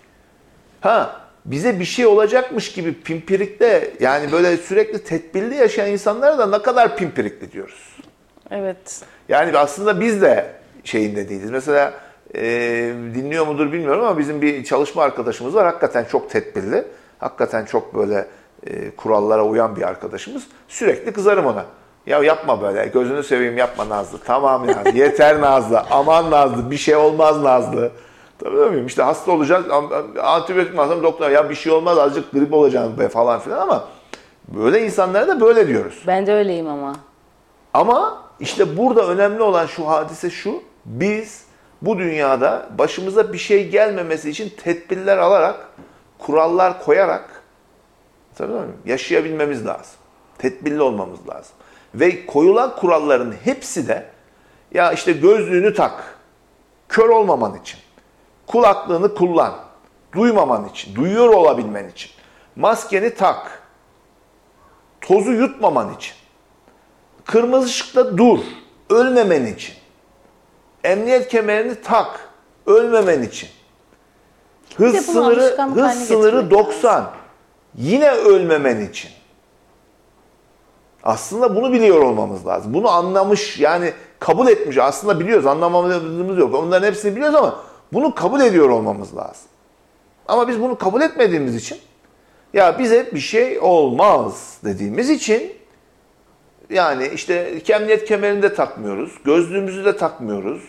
Ha 0.80 1.20
bize 1.44 1.80
bir 1.80 1.84
şey 1.84 2.06
olacakmış 2.06 2.72
gibi 2.72 2.94
pimpirikte 2.94 3.90
yani 4.00 4.32
böyle 4.32 4.56
sürekli 4.56 5.04
tedbirli 5.04 5.54
yaşayan 5.54 5.90
insanlara 5.90 6.38
da 6.38 6.46
ne 6.46 6.62
kadar 6.62 6.96
pimpirikli 6.96 7.52
diyoruz. 7.52 7.96
Evet. 8.50 9.00
Yani 9.28 9.58
aslında 9.58 10.00
biz 10.00 10.22
de 10.22 10.52
şeyinde 10.84 11.28
değiliz. 11.28 11.50
Mesela 11.50 11.94
e, 12.34 12.42
dinliyor 13.14 13.46
mudur 13.46 13.72
bilmiyorum 13.72 14.04
ama 14.04 14.18
bizim 14.18 14.42
bir 14.42 14.64
çalışma 14.64 15.02
arkadaşımız 15.02 15.54
var. 15.54 15.66
Hakikaten 15.66 16.04
çok 16.04 16.30
tedbirli. 16.30 16.84
Hakikaten 17.18 17.64
çok 17.64 17.94
böyle 17.94 18.26
e, 18.66 18.90
kurallara 18.90 19.44
uyan 19.44 19.76
bir 19.76 19.82
arkadaşımız. 19.82 20.42
Sürekli 20.68 21.12
kızarım 21.12 21.46
ona. 21.46 21.64
Ya 22.06 22.24
yapma 22.24 22.62
böyle. 22.62 22.86
Gözünü 22.86 23.22
seveyim 23.22 23.56
yapma 23.56 23.88
Nazlı. 23.88 24.18
Tamam 24.18 24.66
Nazlı. 24.66 24.90
Yeter 24.98 25.40
Nazlı. 25.40 25.82
Aman 25.90 26.30
Nazlı. 26.30 26.70
Bir 26.70 26.76
şey 26.76 26.96
olmaz 26.96 27.42
Nazlı. 27.42 27.90
Tabii 28.38 28.56
muyum? 28.56 28.86
İşte 28.86 29.02
hasta 29.02 29.32
olacağız. 29.32 29.66
Antibiyotik 30.22 30.74
mi 30.74 30.80
alsam 30.80 31.02
doktor 31.02 31.30
ya 31.30 31.50
bir 31.50 31.54
şey 31.54 31.72
olmaz 31.72 31.98
azıcık 31.98 32.32
grip 32.32 32.52
olacaksın 32.52 32.98
be 32.98 33.08
falan 33.08 33.40
filan 33.40 33.58
ama 33.58 33.84
böyle 34.48 34.84
insanlara 34.84 35.28
da 35.28 35.40
böyle 35.40 35.68
diyoruz. 35.68 36.02
Ben 36.06 36.26
de 36.26 36.32
öyleyim 36.32 36.68
ama. 36.68 36.96
Ama 37.74 38.22
işte 38.40 38.76
burada 38.76 39.08
önemli 39.08 39.42
olan 39.42 39.66
şu 39.66 39.88
hadise 39.88 40.30
şu. 40.30 40.62
Biz 40.84 41.41
bu 41.82 41.98
dünyada 41.98 42.68
başımıza 42.78 43.32
bir 43.32 43.38
şey 43.38 43.68
gelmemesi 43.68 44.30
için 44.30 44.52
tedbirler 44.64 45.18
alarak, 45.18 45.68
kurallar 46.18 46.84
koyarak 46.84 47.42
yaşayabilmemiz 48.84 49.66
lazım. 49.66 49.94
Tedbirli 50.38 50.82
olmamız 50.82 51.28
lazım. 51.28 51.52
Ve 51.94 52.26
koyulan 52.26 52.76
kuralların 52.76 53.34
hepsi 53.44 53.88
de 53.88 54.06
ya 54.74 54.92
işte 54.92 55.12
gözlüğünü 55.12 55.74
tak, 55.74 56.18
kör 56.88 57.08
olmaman 57.08 57.58
için. 57.60 57.80
Kulaklığını 58.46 59.14
kullan, 59.14 59.54
duymaman 60.14 60.68
için, 60.68 60.94
duyuyor 60.94 61.28
olabilmen 61.28 61.88
için. 61.88 62.10
Maskeni 62.56 63.14
tak, 63.14 63.62
tozu 65.00 65.32
yutmaman 65.32 65.94
için. 65.94 66.14
Kırmızı 67.24 67.66
ışıkta 67.66 68.18
dur. 68.18 68.38
Ölmemen 68.90 69.46
için. 69.46 69.74
Emniyet 70.84 71.28
kemerini 71.28 71.82
tak. 71.82 72.28
Ölmemen 72.66 73.22
için. 73.22 73.48
Hız 74.76 74.94
bunu 74.94 75.02
sınırı 75.02 75.62
hız 75.74 76.08
sınırı 76.08 76.40
getirmek 76.40 76.50
90. 76.50 77.10
Yine 77.74 78.10
ölmemen 78.10 78.80
için. 78.80 79.10
Aslında 81.02 81.56
bunu 81.56 81.72
biliyor 81.72 82.02
olmamız 82.02 82.46
lazım. 82.46 82.74
Bunu 82.74 82.88
anlamış 82.88 83.58
yani 83.60 83.92
kabul 84.20 84.48
etmiş. 84.48 84.78
Aslında 84.78 85.20
biliyoruz 85.20 85.46
anlamamız 85.46 86.38
yok. 86.38 86.54
Onların 86.54 86.86
hepsini 86.86 87.16
biliyoruz 87.16 87.36
ama 87.36 87.60
bunu 87.92 88.14
kabul 88.14 88.40
ediyor 88.40 88.68
olmamız 88.68 89.16
lazım. 89.16 89.48
Ama 90.28 90.48
biz 90.48 90.60
bunu 90.60 90.78
kabul 90.78 91.00
etmediğimiz 91.00 91.56
için 91.56 91.78
ya 92.52 92.78
bize 92.78 93.10
bir 93.14 93.20
şey 93.20 93.58
olmaz 93.58 94.58
dediğimiz 94.64 95.10
için 95.10 95.52
yani 96.70 97.10
işte 97.14 97.62
emniyet 97.68 98.04
kemerini 98.04 98.42
de 98.42 98.54
takmıyoruz, 98.54 99.12
gözlüğümüzü 99.24 99.84
de 99.84 99.96
takmıyoruz, 99.96 100.62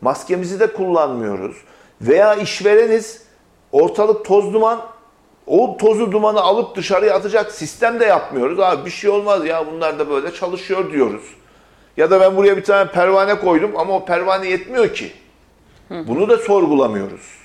maskemizi 0.00 0.60
de 0.60 0.66
kullanmıyoruz. 0.72 1.56
Veya 2.00 2.34
işvereniz 2.34 3.22
ortalık 3.72 4.24
toz 4.24 4.54
duman, 4.54 4.80
o 5.46 5.76
tozu 5.76 6.12
dumanı 6.12 6.40
alıp 6.40 6.76
dışarıya 6.76 7.14
atacak 7.14 7.52
sistem 7.52 8.00
de 8.00 8.04
yapmıyoruz. 8.04 8.60
Abi 8.60 8.84
bir 8.84 8.90
şey 8.90 9.10
olmaz 9.10 9.46
ya 9.46 9.66
bunlar 9.72 9.98
da 9.98 10.10
böyle 10.10 10.34
çalışıyor 10.34 10.92
diyoruz. 10.92 11.24
Ya 11.96 12.10
da 12.10 12.20
ben 12.20 12.36
buraya 12.36 12.56
bir 12.56 12.64
tane 12.64 12.90
pervane 12.90 13.38
koydum 13.38 13.70
ama 13.76 13.94
o 13.96 14.04
pervane 14.04 14.48
yetmiyor 14.48 14.94
ki. 14.94 15.12
Bunu 15.90 16.28
da 16.28 16.38
sorgulamıyoruz. 16.38 17.36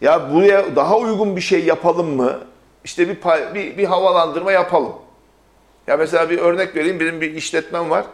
Ya 0.00 0.32
buraya 0.32 0.76
daha 0.76 0.98
uygun 0.98 1.36
bir 1.36 1.40
şey 1.40 1.64
yapalım 1.64 2.16
mı? 2.16 2.38
İşte 2.84 3.08
bir, 3.08 3.16
bir, 3.54 3.78
bir 3.78 3.84
havalandırma 3.84 4.52
yapalım. 4.52 4.92
Ya 5.86 5.96
mesela 5.96 6.30
bir 6.30 6.38
örnek 6.38 6.76
vereyim. 6.76 7.00
Benim 7.00 7.20
bir 7.20 7.34
işletmem 7.34 7.90
var. 7.90 8.04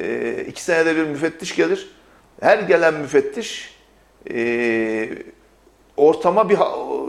Ee, 0.00 0.44
iki 0.48 0.62
senede 0.62 0.96
bir 0.96 1.02
müfettiş 1.02 1.56
gelir. 1.56 1.93
Her 2.40 2.58
gelen 2.58 2.94
müfettiş 2.94 3.74
ee, 4.30 5.08
ortama 5.96 6.48
bir 6.48 6.58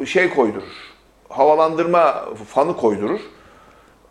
şey 0.05 0.29
koydurur. 0.29 0.93
Havalandırma 1.29 2.25
fanı 2.47 2.77
koydurur. 2.77 3.19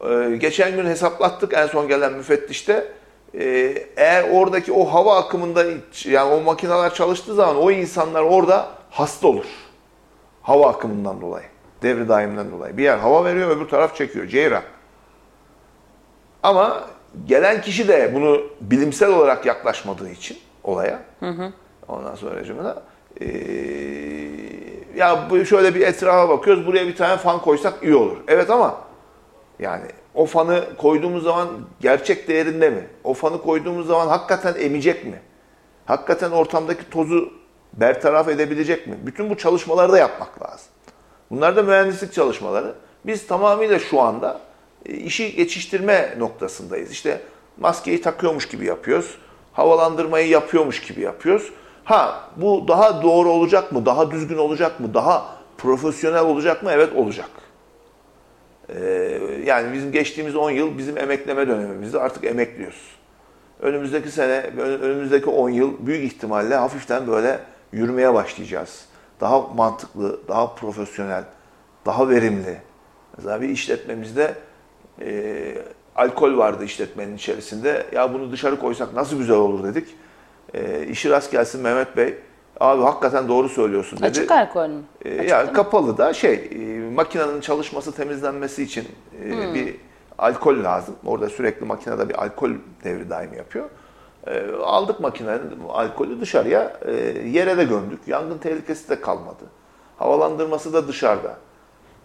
Ee, 0.01 0.37
geçen 0.37 0.77
gün 0.77 0.87
hesaplattık 0.87 1.55
en 1.55 1.67
son 1.67 1.89
gelen 1.89 2.13
müfettişte. 2.13 2.93
Ee, 3.35 3.87
eğer 3.97 4.31
oradaki 4.31 4.73
o 4.73 4.85
hava 4.85 5.19
akımında 5.19 5.65
yani 6.05 6.33
o 6.33 6.41
makineler 6.41 6.95
çalıştığı 6.95 7.35
zaman 7.35 7.57
o 7.57 7.71
insanlar 7.71 8.23
orada 8.23 8.69
hasta 8.91 9.29
olur. 9.29 9.47
Hava 10.43 10.71
akımından 10.71 11.21
dolayı. 11.21 11.47
Devri 11.83 12.09
daimden 12.09 12.53
dolayı. 12.53 12.77
Bir 12.77 12.83
yer 12.83 12.99
hava 12.99 13.25
veriyor 13.25 13.57
öbür 13.57 13.69
taraf 13.69 13.97
çekiyor. 13.97 14.27
Ceyran. 14.27 14.63
Ama 16.43 16.85
gelen 17.27 17.63
kişi 17.63 17.89
de 17.89 18.15
bunu 18.15 18.43
bilimsel 18.61 19.09
olarak 19.09 19.47
yaklaşmadığı 19.47 20.11
için 20.11 20.39
olaya. 20.65 21.03
Ondan 21.89 22.15
sonra 22.15 22.37
rejimine. 22.37 22.69
Ee, 23.21 23.27
ya 24.97 25.27
bu 25.31 25.45
şöyle 25.45 25.75
bir 25.75 25.81
etrafa 25.81 26.29
bakıyoruz. 26.29 26.67
Buraya 26.67 26.87
bir 26.87 26.97
tane 26.97 27.17
fan 27.17 27.41
koysak 27.41 27.75
iyi 27.83 27.95
olur. 27.95 28.17
Evet 28.29 28.51
ama 28.51 28.75
yani 29.59 29.87
o 30.15 30.27
fanı 30.27 30.77
koyduğumuz 30.79 31.25
zaman 31.25 31.49
gerçek 31.81 32.29
değerinde 32.29 32.71
mi? 32.71 32.87
O 33.05 33.15
fanı 33.15 33.43
koyduğumuz 33.43 33.87
zaman 33.87 34.07
hakikaten 34.07 34.55
emecek 34.61 35.05
mi? 35.05 35.21
Hakikaten 35.87 36.31
ortamdaki 36.31 36.91
tozu 36.91 37.33
bertaraf 37.73 38.29
edebilecek 38.29 38.87
mi? 38.87 38.95
Bütün 39.07 39.31
bu 39.31 39.37
çalışmaları 39.37 39.93
da 39.93 39.99
yapmak 39.99 40.43
lazım. 40.43 40.67
Bunlar 41.31 41.57
da 41.57 41.63
mühendislik 41.63 42.13
çalışmaları. 42.13 42.75
Biz 43.07 43.27
tamamıyla 43.27 43.79
şu 43.79 44.01
anda 44.01 44.41
işi 44.85 45.37
geçiştirme 45.37 46.15
noktasındayız. 46.19 46.91
İşte 46.91 47.21
maskeyi 47.59 48.01
takıyormuş 48.03 48.49
gibi 48.49 48.65
yapıyoruz. 48.67 49.19
Havalandırmayı 49.55 50.29
yapıyormuş 50.29 50.83
gibi 50.83 51.01
yapıyoruz. 51.01 51.53
Ha 51.85 52.31
bu 52.37 52.69
daha 52.69 53.03
doğru 53.03 53.31
olacak 53.31 53.73
mı? 53.73 53.87
Daha 53.87 54.11
düzgün 54.11 54.39
olacak 54.39 54.81
mı? 54.81 54.95
Daha 54.95 55.27
profesyonel 55.59 56.25
olacak 56.25 56.63
mı? 56.63 56.71
Evet 56.73 56.93
olacak. 56.97 57.31
Ee, 58.69 59.21
yani 59.47 59.73
bizim 59.73 59.93
geçtiğimiz 59.93 60.37
10 60.37 60.51
yıl 60.51 60.79
bizim 60.79 60.99
emekleme 60.99 61.49
dönemimizde 61.49 62.01
artık 62.01 62.25
emekliyoruz. 62.25 62.97
Önümüzdeki 63.61 64.11
sene, 64.11 64.41
önümüzdeki 64.59 65.31
10 65.31 65.51
yıl 65.51 65.87
büyük 65.87 66.13
ihtimalle 66.13 66.55
hafiften 66.55 67.07
böyle 67.07 67.41
yürümeye 67.73 68.15
başlayacağız. 68.15 68.85
Daha 69.21 69.41
mantıklı, 69.41 70.21
daha 70.29 70.55
profesyonel, 70.55 71.25
daha 71.87 72.09
verimli. 72.09 72.57
Mesela 73.17 73.41
bir 73.43 73.49
işletmemizde 73.49 74.35
e, 75.01 75.55
alkol 75.97 76.39
vardı 76.39 76.65
işletmenin 76.65 77.17
içerisinde. 77.17 77.87
Ya 77.93 78.15
bunu 78.15 78.33
dışarı 78.33 78.59
koysak 78.59 78.95
nasıl 78.95 79.19
güzel 79.19 79.37
olur 79.37 79.65
dedik. 79.65 79.89
E, 80.55 80.87
işi 80.87 81.11
rast 81.11 81.33
gelsin 81.33 81.61
Mehmet 81.61 81.97
Bey. 81.97 82.15
Abi 82.61 82.83
hakikaten 82.83 83.29
doğru 83.29 83.49
söylüyorsun 83.49 83.99
dedi. 83.99 84.07
Açık 84.07 84.31
alkol 84.31 84.69
mü? 84.69 84.83
E, 85.05 85.25
yani 85.25 85.53
kapalı 85.53 85.99
da 85.99 86.13
şey, 86.13 86.35
e, 86.35 86.91
makinenin 86.91 87.41
çalışması, 87.41 87.93
temizlenmesi 87.93 88.63
için 88.63 88.89
e, 89.25 89.31
hmm. 89.31 89.55
bir 89.55 89.77
alkol 90.19 90.65
lazım. 90.65 90.95
Orada 91.07 91.29
sürekli 91.29 91.67
makinede 91.67 92.09
bir 92.09 92.23
alkol 92.23 92.51
devri 92.85 93.11
daimi 93.11 93.37
yapıyor. 93.37 93.69
E, 94.27 94.53
aldık 94.63 95.01
makinenin 95.01 95.51
alkolü 95.69 96.21
dışarıya, 96.21 96.77
e, 96.87 96.93
yere 97.29 97.57
de 97.57 97.65
gömdük. 97.65 98.01
Yangın 98.07 98.39
tehlikesi 98.39 98.89
de 98.89 99.01
kalmadı. 99.01 99.45
Havalandırması 99.99 100.73
da 100.73 100.89
dışarıda. 100.89 101.37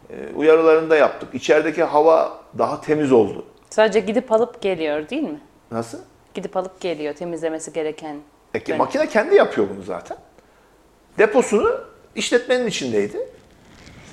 E, 0.10 0.15
uyarılarını 0.36 0.89
da 0.89 0.95
yaptık. 0.95 1.30
İçerideki 1.34 1.84
hava 1.84 2.39
daha 2.58 2.82
temiz 2.82 3.12
oldu. 3.12 3.45
Sadece 3.69 3.99
gidip 3.99 4.32
alıp 4.32 4.62
geliyor 4.62 5.10
değil 5.10 5.23
mi? 5.23 5.39
Nasıl? 5.71 5.97
Gidip 6.34 6.58
alıp 6.58 6.82
geliyor 6.82 7.13
temizlemesi 7.13 7.73
gereken. 7.73 8.15
E, 8.67 8.73
makine 8.73 9.08
kendi 9.08 9.36
yapıyor 9.36 9.67
bunu 9.75 9.84
zaten. 9.84 10.17
Deposunu 11.17 11.82
işletmenin 12.15 12.67
içindeydi. 12.67 13.19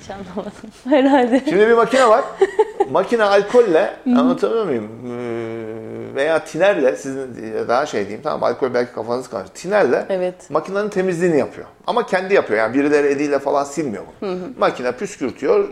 Hiç 0.01 0.09
anlamadım 0.09 0.51
herhalde. 0.83 1.41
Şimdi 1.45 1.67
bir 1.67 1.73
makine 1.73 2.07
var. 2.07 2.25
makine 2.91 3.23
alkolle 3.23 3.93
anlatabiliyor 4.05 4.65
muyum? 4.65 4.89
Ee, 5.05 6.15
veya 6.15 6.43
tinerle 6.43 6.95
sizin 6.95 7.35
daha 7.67 7.85
şey 7.85 8.01
diyeyim 8.01 8.21
tamam 8.23 8.43
alkol 8.43 8.73
belki 8.73 8.93
kafanız 8.93 9.29
karşı. 9.29 9.53
Tinerle 9.53 10.05
evet. 10.09 10.49
makinenin 10.49 10.89
temizliğini 10.89 11.37
yapıyor. 11.37 11.67
Ama 11.87 12.05
kendi 12.05 12.33
yapıyor. 12.33 12.59
Yani 12.59 12.73
birileri 12.73 13.07
eliyle 13.07 13.39
falan 13.39 13.63
silmiyor 13.63 14.03
bunu. 14.21 14.29
Hı 14.29 14.33
hı. 14.33 14.49
Makine 14.57 14.91
püskürtüyor, 14.91 15.69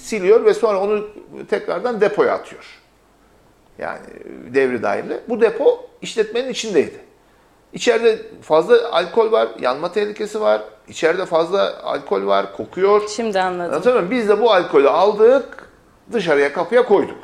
siliyor 0.00 0.44
ve 0.44 0.54
sonra 0.54 0.80
onu 0.80 1.08
tekrardan 1.50 2.00
depoya 2.00 2.34
atıyor. 2.34 2.64
Yani 3.78 4.00
devri 4.54 4.82
daimli. 4.82 5.20
Bu 5.28 5.40
depo 5.40 5.86
işletmenin 6.02 6.48
içindeydi. 6.48 7.00
İçeride 7.72 8.18
fazla 8.42 8.92
alkol 8.92 9.32
var, 9.32 9.48
yanma 9.60 9.92
tehlikesi 9.92 10.40
var. 10.40 10.62
İçeride 10.88 11.26
fazla 11.26 11.82
alkol 11.82 12.26
var, 12.26 12.56
kokuyor. 12.56 13.08
Şimdi 13.08 13.40
anladım. 13.40 13.74
Anladın 13.74 14.10
Biz 14.10 14.28
de 14.28 14.40
bu 14.40 14.52
alkolü 14.52 14.88
aldık, 14.88 15.68
dışarıya 16.12 16.52
kapıya 16.52 16.82
koyduk. 16.86 17.18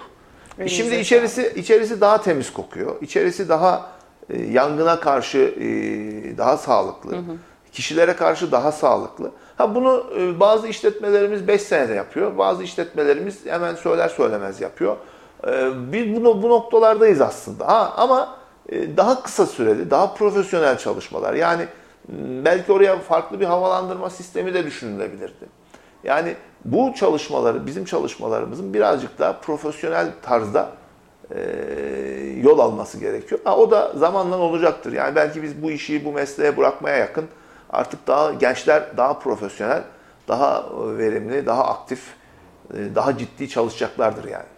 E 0.59 0.69
şimdi 0.69 0.95
içerisi 0.95 1.53
içerisi 1.57 2.01
daha 2.01 2.23
temiz 2.23 2.53
kokuyor. 2.53 2.97
İçerisi 3.01 3.49
daha 3.49 3.91
e, 4.31 4.43
yangına 4.43 5.01
karşı 5.01 5.39
e, 5.39 5.65
daha 6.39 6.57
sağlıklı. 6.57 7.13
Hı 7.13 7.17
hı. 7.17 7.37
Kişilere 7.73 8.17
karşı 8.17 8.53
daha 8.53 8.73
sağlıklı. 8.73 9.31
Ha 9.57 9.75
bunu 9.75 10.07
e, 10.19 10.41
bazı 10.41 10.69
işletmelerimiz 10.69 11.49
5 11.49 11.63
senede 11.63 11.95
yapıyor. 11.95 12.39
Bazı 12.39 12.63
işletmelerimiz 12.63 13.47
hemen 13.47 13.75
söyler 13.75 14.09
söylemez 14.09 14.61
yapıyor. 14.61 14.97
E, 15.47 15.71
biz 15.93 16.25
bu, 16.25 16.43
bu 16.43 16.49
noktalardayız 16.49 17.21
aslında. 17.21 17.69
Ha, 17.69 17.93
ama 17.97 18.37
e, 18.69 18.97
daha 18.97 19.23
kısa 19.23 19.47
süreli, 19.47 19.91
daha 19.91 20.15
profesyonel 20.15 20.79
çalışmalar. 20.79 21.35
Yani 21.35 21.67
belki 22.45 22.73
oraya 22.73 22.99
farklı 22.99 23.41
bir 23.41 23.45
havalandırma 23.47 24.11
sistemi 24.11 24.55
de 24.55 24.67
düşünülebilirdi. 24.67 25.63
Yani 26.05 26.35
bu 26.65 26.95
çalışmaları, 26.95 27.67
bizim 27.67 27.85
çalışmalarımızın 27.85 28.75
birazcık 28.75 29.19
daha 29.19 29.33
profesyonel 29.33 30.09
tarzda 30.23 30.69
e, 31.31 31.41
yol 32.43 32.59
alması 32.59 32.99
gerekiyor. 32.99 33.41
Ha, 33.45 33.57
o 33.57 33.71
da 33.71 33.93
zamanla 33.97 34.39
olacaktır. 34.39 34.93
Yani 34.93 35.17
belki 35.17 35.43
biz 35.43 35.63
bu 35.63 35.71
işi, 35.71 36.05
bu 36.05 36.13
mesleğe 36.13 36.57
bırakmaya 36.57 36.97
yakın 36.97 37.25
artık 37.71 38.07
daha 38.07 38.33
gençler 38.33 38.97
daha 38.97 39.19
profesyonel, 39.19 39.83
daha 40.29 40.65
verimli, 40.99 41.47
daha 41.47 41.65
aktif, 41.65 42.01
e, 42.75 42.95
daha 42.95 43.19
ciddi 43.19 43.49
çalışacaklardır 43.49 44.29
yani. 44.29 44.52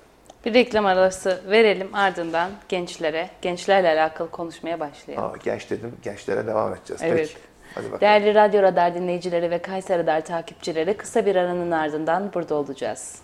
Bir 0.45 0.55
reklam 0.55 0.87
arası 0.87 1.43
verelim 1.51 1.95
ardından 1.95 2.51
gençlere, 2.69 3.31
gençlerle 3.43 3.89
alakalı 3.89 4.31
konuşmaya 4.31 4.81
başlayalım. 4.81 5.31
Aa, 5.31 5.37
genç 5.45 5.71
dedim, 5.71 5.97
gençlere 6.03 6.47
devam 6.47 6.75
edeceğiz. 6.75 7.03
Evet. 7.05 7.19
Peki. 7.19 7.41
Hadi 7.75 7.85
bakalım. 7.85 8.01
Değerli 8.01 8.35
Radyo 8.35 8.63
Radar 8.63 8.95
dinleyicileri 8.95 9.51
ve 9.51 9.59
Kayseri 9.59 10.03
Radar 10.03 10.25
takipçileri 10.25 10.97
kısa 10.97 11.27
bir 11.27 11.37
aranın 11.37 11.71
ardından 11.71 12.31
burada 12.35 12.55
olacağız. 12.55 13.19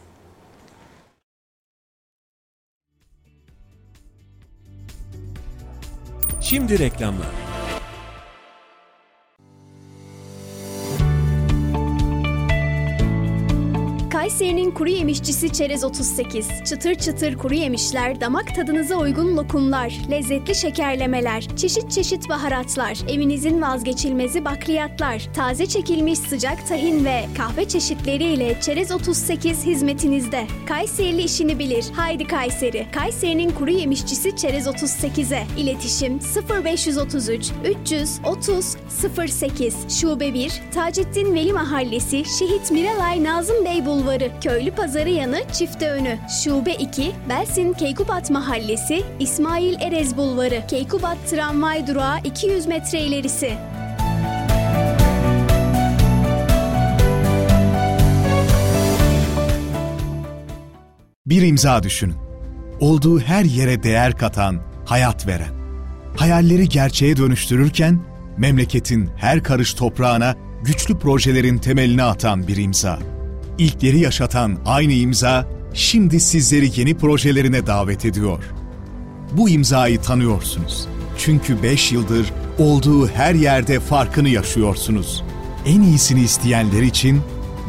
Şimdi 6.40 6.78
reklamlar. 6.78 7.49
Kayseri'nin 14.20 14.70
kuru 14.70 14.88
yemişçisi 14.88 15.52
Çerez 15.52 15.84
38. 15.84 16.48
Çıtır 16.68 16.94
çıtır 16.94 17.38
kuru 17.38 17.54
yemişler, 17.54 18.20
damak 18.20 18.54
tadınıza 18.54 18.96
uygun 18.96 19.36
lokumlar, 19.36 19.98
lezzetli 20.10 20.54
şekerlemeler, 20.54 21.48
çeşit 21.56 21.90
çeşit 21.90 22.28
baharatlar, 22.28 22.98
evinizin 23.08 23.62
vazgeçilmezi 23.62 24.44
bakliyatlar, 24.44 25.28
taze 25.34 25.66
çekilmiş 25.66 26.18
sıcak 26.18 26.68
tahin 26.68 27.04
ve 27.04 27.26
kahve 27.36 27.68
çeşitleriyle 27.68 28.60
Çerez 28.60 28.92
38 28.92 29.66
hizmetinizde. 29.66 30.46
Kayserili 30.68 31.22
işini 31.22 31.58
bilir. 31.58 31.84
Haydi 31.92 32.26
Kayseri. 32.26 32.86
Kayseri'nin 32.92 33.50
kuru 33.50 33.70
yemişçisi 33.70 34.36
Çerez 34.36 34.66
38'e. 34.66 35.46
İletişim 35.58 36.20
0533 36.64 37.50
330 37.84 38.76
08 39.26 40.00
Şube 40.00 40.34
1 40.34 40.52
Taceddin 40.74 41.34
Veli 41.34 41.52
Mahallesi 41.52 42.24
Şehit 42.38 42.70
Miralay 42.70 43.24
Nazım 43.24 43.64
Bey 43.64 43.86
Bulvarı 43.86 44.09
Bulvarı, 44.10 44.30
Köylü 44.40 44.70
Pazarı 44.70 45.10
yanı 45.10 45.42
Çifte 45.52 45.90
Önü, 45.90 46.18
Şube 46.44 46.74
2, 46.74 47.12
Belsin 47.28 47.72
Keykubat 47.72 48.30
Mahallesi, 48.30 49.02
İsmail 49.20 49.74
Erez 49.80 50.16
Bulvarı, 50.16 50.62
Keykubat 50.68 51.18
Tramvay 51.30 51.86
Durağı 51.86 52.18
200 52.24 52.66
metre 52.66 53.00
ilerisi. 53.00 53.52
Bir 61.26 61.42
imza 61.42 61.82
düşünün. 61.82 62.16
Olduğu 62.80 63.20
her 63.20 63.44
yere 63.44 63.82
değer 63.82 64.16
katan, 64.16 64.60
hayat 64.86 65.26
veren. 65.26 65.54
Hayalleri 66.16 66.68
gerçeğe 66.68 67.16
dönüştürürken 67.16 68.00
memleketin 68.38 69.10
her 69.16 69.42
karış 69.42 69.74
toprağına 69.74 70.34
güçlü 70.64 70.98
projelerin 70.98 71.58
temelini 71.58 72.02
atan 72.02 72.48
bir 72.48 72.56
imza 72.56 72.98
ilkleri 73.60 73.98
yaşatan 73.98 74.58
aynı 74.66 74.92
imza, 74.92 75.46
şimdi 75.74 76.20
sizleri 76.20 76.80
yeni 76.80 76.94
projelerine 76.94 77.66
davet 77.66 78.04
ediyor. 78.04 78.44
Bu 79.32 79.48
imzayı 79.48 80.00
tanıyorsunuz. 80.00 80.88
Çünkü 81.18 81.62
5 81.62 81.92
yıldır 81.92 82.32
olduğu 82.58 83.08
her 83.08 83.34
yerde 83.34 83.80
farkını 83.80 84.28
yaşıyorsunuz. 84.28 85.24
En 85.66 85.80
iyisini 85.80 86.20
isteyenler 86.20 86.82
için 86.82 87.20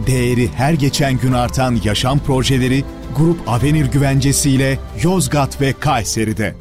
değeri 0.08 0.48
her 0.48 0.74
geçen 0.74 1.18
gün 1.18 1.34
artan 1.34 1.80
yaşam 1.84 2.20
projeleri 2.20 2.84
Grup 3.18 3.50
Avenir 3.50 3.86
güvencesiyle 3.86 4.80
Yozgat 5.04 5.62
ve 5.62 5.74
Kayseri'de. 5.74 6.56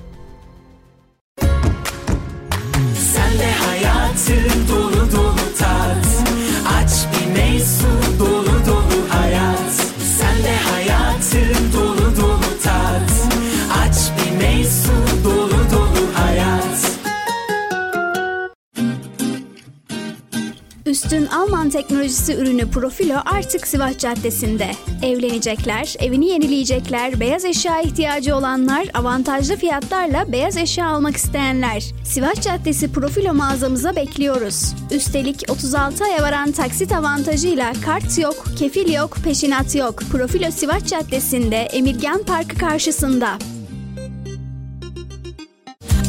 Üstün 21.10 21.26
Alman 21.26 21.70
teknolojisi 21.70 22.34
ürünü 22.34 22.70
Profilo 22.70 23.22
artık 23.24 23.66
Sivas 23.66 23.98
Caddesi'nde. 23.98 24.70
Evlenecekler, 25.02 25.94
evini 25.98 26.28
yenileyecekler, 26.28 27.20
beyaz 27.20 27.44
eşya 27.44 27.80
ihtiyacı 27.80 28.36
olanlar, 28.36 28.88
avantajlı 28.94 29.56
fiyatlarla 29.56 30.32
beyaz 30.32 30.56
eşya 30.56 30.86
almak 30.86 31.16
isteyenler. 31.16 31.84
Sivas 32.04 32.40
Caddesi 32.40 32.92
Profilo 32.92 33.34
mağazamıza 33.34 33.96
bekliyoruz. 33.96 34.74
Üstelik 34.90 35.44
36 35.48 36.04
aya 36.04 36.22
varan 36.22 36.52
taksit 36.52 36.92
avantajıyla 36.92 37.72
kart 37.84 38.18
yok, 38.18 38.44
kefil 38.58 38.92
yok, 38.92 39.16
peşinat 39.24 39.74
yok. 39.74 40.02
Profilo 40.12 40.50
Sivas 40.50 40.84
Caddesi'nde 40.84 41.56
Emirgan 41.56 42.22
Parkı 42.22 42.58
karşısında. 42.58 43.38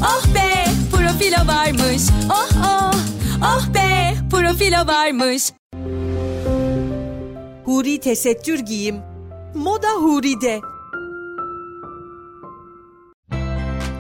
Oh 0.01 0.25
be 0.35 0.65
profilo 0.91 1.47
varmış. 1.47 2.01
Oh 2.29 2.49
oh. 2.65 2.95
Oh 3.43 3.73
be 3.73 4.10
profilo 4.51 4.87
varmış. 4.87 5.51
Huri 7.65 7.99
tesettür 7.99 8.59
giyim. 8.59 8.95
Moda 9.55 9.89
Huri'de. 9.89 10.59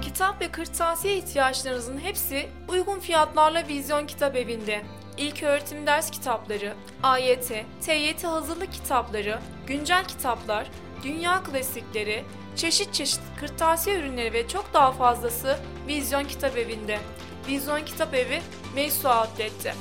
Kitap 0.01 0.41
ve 0.41 0.51
kırtasiye 0.51 1.17
ihtiyaçlarınızın 1.17 1.97
hepsi 1.97 2.49
uygun 2.69 2.99
fiyatlarla 2.99 3.67
Vizyon 3.67 4.07
Kitap 4.07 4.35
Evi'nde. 4.35 4.81
İlk 5.17 5.43
öğretim 5.43 5.87
ders 5.87 6.11
kitapları, 6.11 6.73
AYT, 7.03 7.51
TYT 7.81 8.23
hazırlık 8.23 8.73
kitapları, 8.73 9.39
güncel 9.67 10.05
kitaplar, 10.07 10.67
dünya 11.03 11.43
klasikleri, 11.43 12.23
çeşit 12.55 12.93
çeşit 12.93 13.21
kırtasiye 13.39 13.99
ürünleri 13.99 14.33
ve 14.33 14.47
çok 14.47 14.73
daha 14.73 14.91
fazlası 14.91 15.57
Vizyon 15.87 16.23
Kitap 16.23 16.57
Evi'nde. 16.57 16.99
Vizyon 17.47 17.85
Kitap 17.85 18.13
Evi, 18.13 18.41
Meysu 18.75 19.09
Outlet'te. 19.09 19.73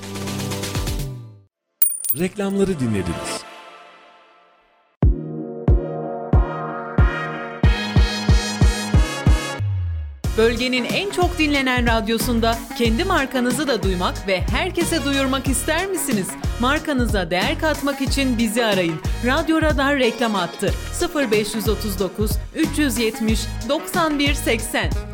Reklamları 2.18 2.81
dinlediniz. 2.81 3.44
Bölgenin 10.38 10.85
en 10.85 11.11
çok 11.11 11.38
dinlenen 11.38 11.87
radyosunda 11.87 12.59
kendi 12.79 13.05
markanızı 13.05 13.68
da 13.68 13.83
duymak 13.83 14.29
ve 14.29 14.40
herkese 14.40 15.05
duyurmak 15.05 15.49
ister 15.49 15.87
misiniz? 15.87 16.29
Markanıza 16.61 17.31
değer 17.31 17.59
katmak 17.59 18.01
için 18.01 18.38
bizi 18.38 18.64
arayın. 18.64 19.01
Radyo 19.27 19.62
Radar 19.62 19.99
reklam 19.99 20.35
attı. 20.35 20.75
0539 21.14 22.31
370 22.55 23.40
91 23.68 24.35
80. 24.35 25.10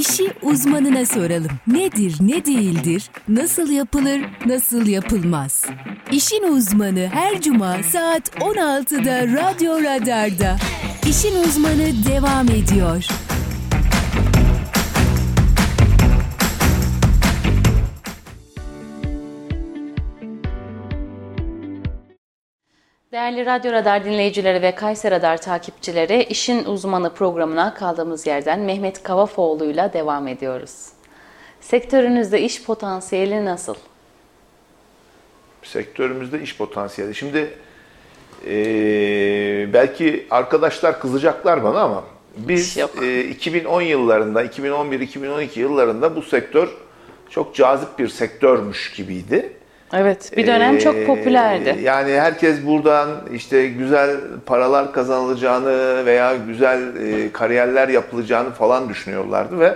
İşi 0.00 0.32
uzmanına 0.42 1.06
soralım. 1.06 1.50
Nedir, 1.66 2.16
ne 2.20 2.44
değildir, 2.44 3.10
nasıl 3.28 3.70
yapılır, 3.70 4.20
nasıl 4.46 4.86
yapılmaz? 4.86 5.64
İşin 6.12 6.42
uzmanı 6.42 7.08
her 7.12 7.40
cuma 7.40 7.82
saat 7.82 8.28
16'da 8.28 9.42
Radyo 9.42 9.82
Radar'da. 9.82 10.56
İşin 11.08 11.42
uzmanı 11.42 12.04
devam 12.08 12.48
ediyor. 12.48 13.06
Değerli 23.12 23.46
Radyo 23.46 23.72
Radar 23.72 24.04
dinleyicileri 24.04 24.62
ve 24.62 24.74
Kayser 24.74 25.12
Radar 25.12 25.42
takipçileri, 25.42 26.22
İşin 26.22 26.64
Uzmanı 26.64 27.14
programına 27.14 27.74
kaldığımız 27.74 28.26
yerden 28.26 28.60
Mehmet 28.60 29.02
Kavafoğlu'yla 29.02 29.92
devam 29.92 30.28
ediyoruz. 30.28 30.86
Sektörünüzde 31.60 32.40
iş 32.40 32.62
potansiyeli 32.64 33.44
nasıl? 33.44 33.74
Sektörümüzde 35.62 36.42
iş 36.42 36.56
potansiyeli. 36.56 37.14
Şimdi 37.14 37.50
e, 38.46 38.52
belki 39.72 40.26
arkadaşlar 40.30 41.00
kızacaklar 41.00 41.64
bana 41.64 41.80
ama 41.80 42.04
biz 42.36 42.78
e, 43.02 43.24
2010 43.24 43.82
yıllarında, 43.82 44.44
2011-2012 44.44 45.58
yıllarında 45.58 46.16
bu 46.16 46.22
sektör 46.22 46.68
çok 47.30 47.54
cazip 47.54 47.98
bir 47.98 48.08
sektörmüş 48.08 48.92
gibiydi. 48.92 49.59
Evet, 49.92 50.32
bir 50.36 50.46
dönem 50.46 50.78
çok 50.78 50.96
Ee, 50.96 51.06
popülerdi. 51.06 51.78
Yani 51.82 52.12
herkes 52.12 52.66
buradan 52.66 53.08
işte 53.34 53.66
güzel 53.68 54.16
paralar 54.46 54.92
kazanılacağını 54.92 56.06
veya 56.06 56.36
güzel 56.36 56.96
e, 56.96 57.32
kariyerler 57.32 57.88
yapılacağını 57.88 58.50
falan 58.50 58.88
düşünüyorlardı 58.88 59.60
ve 59.60 59.74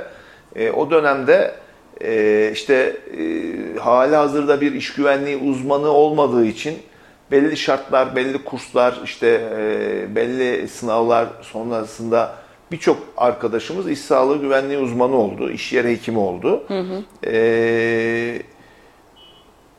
e, 0.56 0.70
o 0.70 0.90
dönemde 0.90 1.54
e, 2.00 2.50
işte 2.52 2.96
e, 3.18 3.78
hali 3.78 4.16
hazırda 4.16 4.60
bir 4.60 4.72
iş 4.72 4.94
güvenliği 4.94 5.36
uzmanı 5.36 5.88
olmadığı 5.88 6.44
için 6.44 6.74
belli 7.30 7.56
şartlar, 7.56 8.16
belli 8.16 8.44
kurslar, 8.44 9.00
işte 9.04 9.40
e, 9.58 10.14
belli 10.14 10.68
sınavlar 10.68 11.26
sonrasında 11.42 12.34
birçok 12.72 12.98
arkadaşımız 13.16 13.90
iş 13.90 13.98
sağlığı 13.98 14.40
güvenliği 14.40 14.78
uzmanı 14.78 15.16
oldu, 15.16 15.50
iş 15.50 15.72
yeri 15.72 15.90
hekimi 15.90 16.18
oldu. 16.18 16.64
E, 17.26 18.42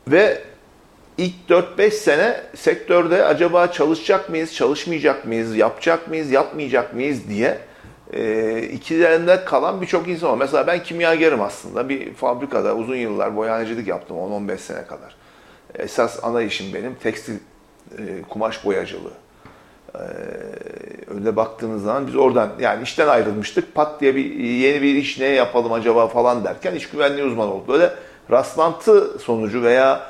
ve 0.08 0.42
ilk 1.18 1.34
4-5 1.48 1.90
sene 1.90 2.40
sektörde 2.54 3.24
acaba 3.24 3.66
çalışacak 3.66 4.30
mıyız, 4.30 4.54
çalışmayacak 4.54 5.26
mıyız, 5.26 5.56
yapacak 5.56 6.08
mıyız, 6.08 6.30
yapmayacak 6.30 6.94
mıyız 6.94 7.28
diye 7.28 7.58
e, 8.12 8.62
ikilerinde 8.62 9.44
kalan 9.44 9.80
birçok 9.80 10.08
insan 10.08 10.30
var. 10.30 10.36
Mesela 10.36 10.66
ben 10.66 10.82
kimyagerim 10.82 11.42
aslında. 11.42 11.88
Bir 11.88 12.14
fabrikada 12.14 12.76
uzun 12.76 12.96
yıllar 12.96 13.36
boyanecilik 13.36 13.88
yaptım 13.88 14.16
10-15 14.16 14.58
sene 14.58 14.86
kadar. 14.86 15.16
Esas 15.74 16.24
ana 16.24 16.42
işim 16.42 16.74
benim 16.74 16.94
tekstil 16.94 17.38
e, 17.98 18.22
kumaş 18.28 18.64
boyacılığı. 18.64 19.12
E, 19.94 20.00
öyle 21.14 21.36
baktığınız 21.36 21.82
zaman 21.82 22.06
biz 22.06 22.16
oradan 22.16 22.50
yani 22.60 22.82
işten 22.82 23.08
ayrılmıştık. 23.08 23.74
Pat 23.74 24.00
diye 24.00 24.14
bir 24.14 24.34
yeni 24.34 24.82
bir 24.82 24.94
iş 24.94 25.18
ne 25.18 25.26
yapalım 25.26 25.72
acaba 25.72 26.08
falan 26.08 26.44
derken 26.44 26.74
iş 26.74 26.88
güvenliği 26.90 27.26
uzmanı 27.26 27.52
oldu. 27.52 27.64
Böyle 27.68 27.92
rastlantı 28.30 29.18
sonucu 29.18 29.62
veya 29.62 30.00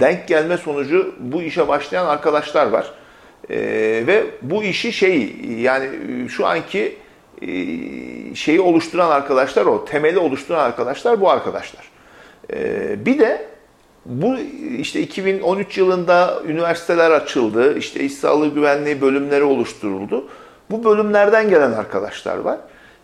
denk 0.00 0.28
gelme 0.28 0.56
sonucu 0.56 1.14
bu 1.18 1.42
işe 1.42 1.68
başlayan 1.68 2.06
arkadaşlar 2.06 2.66
var. 2.66 2.92
Ee, 3.50 3.56
ve 4.06 4.26
bu 4.42 4.62
işi 4.62 4.92
şey 4.92 5.36
yani 5.58 5.88
şu 6.28 6.46
anki 6.46 6.96
e, 7.42 7.48
şeyi 8.34 8.60
oluşturan 8.60 9.10
arkadaşlar 9.10 9.66
o 9.66 9.84
temeli 9.84 10.18
oluşturan 10.18 10.64
arkadaşlar 10.64 11.20
bu 11.20 11.30
arkadaşlar. 11.30 11.84
Ee, 12.52 13.06
bir 13.06 13.18
de 13.18 13.48
bu 14.06 14.36
işte 14.78 15.00
2013 15.00 15.78
yılında 15.78 16.42
üniversiteler 16.46 17.10
açıldı. 17.10 17.78
işte 17.78 18.00
iş 18.00 18.14
sağlığı 18.14 18.54
güvenliği 18.54 19.00
bölümleri 19.00 19.44
oluşturuldu. 19.44 20.28
Bu 20.70 20.84
bölümlerden 20.84 21.50
gelen 21.50 21.72
arkadaşlar 21.72 22.36
var. 22.36 22.58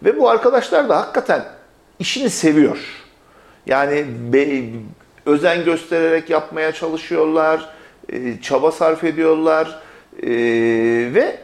Ve 0.05 0.19
bu 0.19 0.31
arkadaşlar 0.31 0.89
da 0.89 0.97
hakikaten 0.97 1.45
işini 1.99 2.31
seviyor. 2.31 3.04
Yani 3.67 4.05
be, 4.33 4.63
özen 5.27 5.65
göstererek 5.65 6.31
yapmaya 6.31 6.73
çalışıyorlar, 6.73 7.69
e, 8.09 8.41
çaba 8.43 8.73
sarf 8.73 9.05
ediyorlar 9.05 9.81
e, 10.23 10.29
ve 11.15 11.37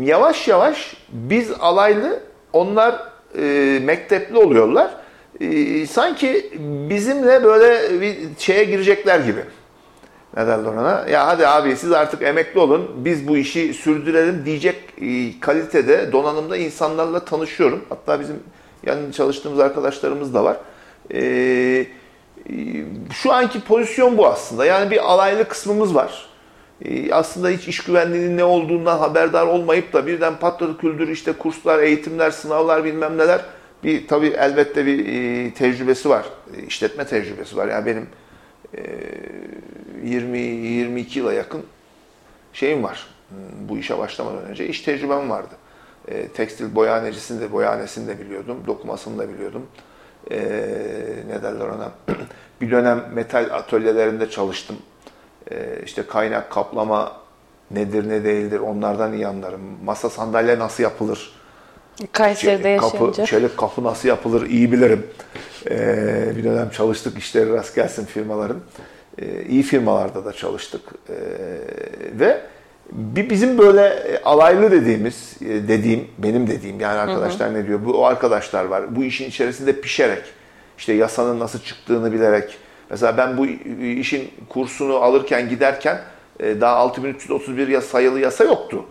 yavaş 0.00 0.48
yavaş 0.48 0.96
biz 1.12 1.50
alaylı, 1.60 2.20
onlar 2.52 3.02
e, 3.38 3.78
mektepli 3.84 4.38
oluyorlar. 4.38 4.90
E, 5.40 5.86
sanki 5.86 6.52
bizimle 6.90 7.44
böyle 7.44 8.00
bir 8.00 8.16
şeye 8.38 8.64
girecekler 8.64 9.20
gibi. 9.20 9.40
Ne 10.36 10.46
derler 10.46 10.72
ona? 10.72 11.04
Ya 11.10 11.26
hadi 11.26 11.46
abi 11.46 11.76
siz 11.76 11.92
artık 11.92 12.22
emekli 12.22 12.60
olun, 12.60 12.90
biz 12.96 13.28
bu 13.28 13.36
işi 13.36 13.74
sürdürelim 13.74 14.42
diyecek 14.44 14.76
e, 15.00 15.40
kalitede, 15.40 16.12
donanımda 16.12 16.56
insanlarla 16.56 17.24
tanışıyorum. 17.24 17.84
Hatta 17.88 18.20
bizim 18.20 18.36
yanında 18.86 19.12
çalıştığımız 19.12 19.60
arkadaşlarımız 19.60 20.34
da 20.34 20.44
var. 20.44 20.56
Ee, 21.12 21.86
şu 23.12 23.32
anki 23.32 23.60
pozisyon 23.60 24.18
bu 24.18 24.26
aslında. 24.26 24.64
Yani 24.64 24.90
bir 24.90 25.12
alaylı 25.12 25.48
kısmımız 25.48 25.94
var. 25.94 26.26
Ee, 26.84 27.12
aslında 27.12 27.48
hiç 27.48 27.68
iş 27.68 27.80
güvenliğinin 27.80 28.36
ne 28.36 28.44
olduğundan 28.44 28.98
haberdar 28.98 29.46
olmayıp 29.46 29.92
da 29.92 30.06
birden 30.06 30.38
patladı 30.38 30.78
küldür 30.78 31.08
işte 31.08 31.32
kurslar, 31.32 31.78
eğitimler, 31.78 32.30
sınavlar 32.30 32.84
bilmem 32.84 33.18
neler. 33.18 33.40
Bir 33.84 34.08
tabii 34.08 34.26
elbette 34.26 34.86
bir 34.86 35.06
e, 35.08 35.54
tecrübesi 35.54 36.08
var. 36.08 36.24
E, 36.56 36.62
işletme 36.62 37.06
tecrübesi 37.06 37.56
var. 37.56 37.68
Yani 37.68 37.86
benim 37.86 38.06
e, 38.74 38.82
20-22 40.06 41.18
yıla 41.18 41.32
yakın 41.32 41.62
şeyim 42.52 42.82
var. 42.82 43.06
Bu 43.68 43.78
işe 43.78 43.98
başlamadan 43.98 44.44
önce 44.44 44.66
iş 44.66 44.80
tecrübem 44.80 45.30
vardı. 45.30 45.54
E, 46.08 46.28
tekstil 46.28 46.74
boyanecisini 46.74 47.40
de, 47.40 47.52
boyanesini 47.52 48.08
de 48.08 48.20
biliyordum. 48.20 48.58
Dokumasını 48.66 49.18
da 49.18 49.28
biliyordum 49.28 49.66
e, 50.30 50.38
ne 51.28 51.42
derler 51.42 51.66
ona 51.66 51.92
bir 52.60 52.70
dönem 52.70 53.04
metal 53.14 53.48
atölyelerinde 53.52 54.30
çalıştım. 54.30 54.76
E, 55.50 55.80
işte 55.84 56.06
kaynak 56.06 56.50
kaplama 56.50 57.12
nedir 57.70 58.08
ne 58.08 58.24
değildir 58.24 58.60
onlardan 58.60 59.12
iyi 59.12 59.26
anlarım. 59.26 59.60
Masa 59.84 60.10
sandalye 60.10 60.58
nasıl 60.58 60.82
yapılır 60.82 61.34
Kayseri'de 62.12 62.76
kapı, 62.76 62.96
yaşayınca. 62.96 63.26
çelik 63.26 63.56
kapı 63.56 63.84
nasıl 63.84 64.08
yapılır 64.08 64.46
iyi 64.46 64.72
bilirim. 64.72 65.06
Ee, 65.70 66.32
bir 66.36 66.44
dönem 66.44 66.70
çalıştık 66.70 67.18
işleri 67.18 67.52
rast 67.52 67.74
gelsin 67.74 68.04
firmaların. 68.04 68.60
Ee, 69.18 69.42
iyi 69.42 69.62
firmalarda 69.62 70.24
da 70.24 70.32
çalıştık. 70.32 70.80
Ee, 71.08 71.14
ve 72.12 72.40
bir 72.92 73.30
bizim 73.30 73.58
böyle 73.58 73.86
e, 73.86 74.22
alaylı 74.22 74.70
dediğimiz, 74.70 75.36
e, 75.42 75.48
dediğim, 75.68 76.08
benim 76.18 76.46
dediğim 76.46 76.80
yani 76.80 76.98
arkadaşlar 76.98 77.54
ne 77.54 77.66
diyor? 77.66 77.80
Bu 77.84 77.92
o 78.00 78.04
arkadaşlar 78.04 78.64
var. 78.64 78.96
Bu 78.96 79.04
işin 79.04 79.28
içerisinde 79.28 79.80
pişerek, 79.80 80.22
işte 80.78 80.92
yasanın 80.92 81.40
nasıl 81.40 81.58
çıktığını 81.58 82.12
bilerek. 82.12 82.56
Mesela 82.90 83.16
ben 83.16 83.36
bu 83.38 83.46
işin 83.84 84.30
kursunu 84.48 84.96
alırken 84.96 85.48
giderken 85.48 86.00
e, 86.40 86.60
daha 86.60 86.76
6331 86.76 87.68
yasa, 87.68 87.86
sayılı 87.88 88.20
yasa 88.20 88.44
yoktu. 88.44 88.84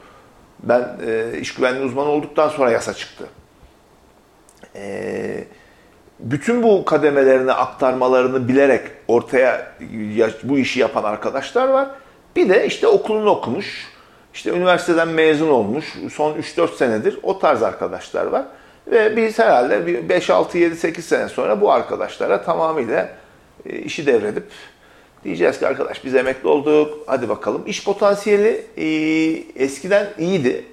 Ben 0.64 0.98
iş 1.42 1.54
güvenliği 1.54 1.86
uzmanı 1.86 2.10
olduktan 2.10 2.50
sonra 2.50 2.72
yasa 2.72 2.94
çıktı. 2.94 3.28
Bütün 6.20 6.64
bu 6.64 6.86
kademelerini 6.86 7.52
aktarmalarını 7.54 8.48
bilerek 8.48 8.82
ortaya 9.08 9.74
ya- 10.16 10.30
bu 10.44 10.58
işi 10.58 10.80
yapan 10.80 11.04
arkadaşlar 11.04 11.68
var. 11.68 11.90
Bir 12.36 12.50
de 12.50 12.66
işte 12.66 12.88
okulunu 12.88 13.30
okumuş, 13.30 13.88
işte 14.34 14.50
üniversiteden 14.50 15.08
mezun 15.08 15.50
olmuş, 15.50 15.94
son 16.14 16.34
3-4 16.34 16.76
senedir 16.76 17.20
o 17.24 17.40
tarz 17.40 17.64
arkadaşlar 17.64 18.26
var. 18.26 18.46
Ve 18.88 19.18
biz 19.18 19.40
herhalde 19.40 19.88
bir 19.88 20.10
5, 20.10 20.30
6, 20.30 20.58
7, 20.58 20.76
8 20.76 21.06
sene 21.06 21.30
sonra 21.30 21.62
bu 21.62 21.72
arkadaşlara 21.72 22.44
tamamıyla 22.44 23.10
e, 23.66 23.80
işi 23.80 24.06
devredip 24.06 24.44
diyeceğiz 25.24 25.60
ki 25.60 25.68
arkadaş 25.68 26.06
biz 26.06 26.16
emekli 26.16 26.48
olduk, 26.48 27.04
hadi 27.08 27.30
bakalım. 27.30 27.64
İş 27.68 27.84
potansiyeli 27.84 28.66
e, 28.78 28.86
eskiden 29.64 30.10
iyiydi. 30.20 30.66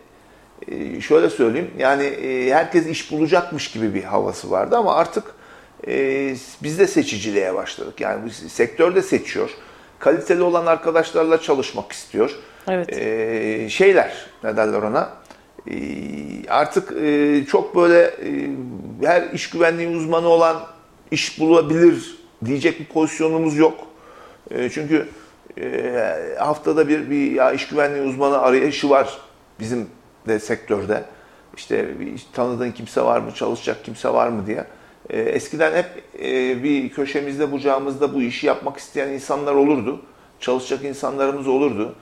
E, 0.68 1.00
şöyle 1.00 1.30
söyleyeyim, 1.30 1.70
yani 1.78 2.12
herkes 2.52 2.86
iş 2.86 3.12
bulacakmış 3.12 3.70
gibi 3.70 3.94
bir 3.94 4.04
havası 4.04 4.50
vardı 4.50 4.76
ama 4.76 4.94
artık 4.94 5.24
biz 6.62 6.78
de 6.78 6.86
seçiciliğe 6.86 7.54
başladık. 7.54 8.00
Yani 8.00 8.24
bu 8.24 8.30
sektörde 8.48 9.02
seçiyor. 9.02 9.50
Kaliteli 10.00 10.42
olan 10.42 10.66
arkadaşlarla 10.66 11.40
çalışmak 11.40 11.92
istiyor. 11.92 12.30
Evet. 12.68 12.98
E, 12.98 13.68
şeyler, 13.68 14.26
ne 14.44 14.56
derler 14.56 14.82
ona? 14.82 15.10
E, 15.70 15.76
artık 16.48 16.92
e, 17.02 17.44
çok 17.48 17.76
böyle 17.76 18.02
e, 18.02 18.50
her 19.02 19.30
iş 19.30 19.50
güvenliği 19.50 19.96
uzmanı 19.96 20.28
olan 20.28 20.62
iş 21.10 21.40
bulabilir 21.40 22.18
diyecek 22.44 22.80
bir 22.80 22.84
pozisyonumuz 22.84 23.56
yok. 23.56 23.74
E, 24.50 24.70
çünkü 24.70 25.08
e, 25.60 26.36
haftada 26.38 26.88
bir 26.88 27.10
bir 27.10 27.32
ya 27.32 27.52
iş 27.52 27.68
güvenliği 27.68 28.02
uzmanı 28.02 28.38
arayışı 28.38 28.90
var 28.90 29.18
bizim 29.60 29.88
de 30.28 30.38
sektörde. 30.38 31.04
İşte 31.56 32.00
bir 32.00 32.26
tanıdığın 32.32 32.70
kimse 32.70 33.02
var 33.02 33.20
mı, 33.20 33.34
çalışacak 33.34 33.84
kimse 33.84 34.08
var 34.08 34.28
mı 34.28 34.46
diye. 34.46 34.64
E, 35.10 35.20
eskiden 35.20 35.72
hep 35.76 35.86
e, 36.24 36.62
bir 36.62 36.88
köşemizde 36.88 37.52
bucağımızda 37.52 38.14
bu 38.14 38.22
işi 38.22 38.46
yapmak 38.46 38.76
isteyen 38.76 39.08
insanlar 39.08 39.54
olurdu. 39.54 40.00
Çalışacak 40.40 40.84
insanlarımız 40.84 41.48
olurdu. 41.48 41.94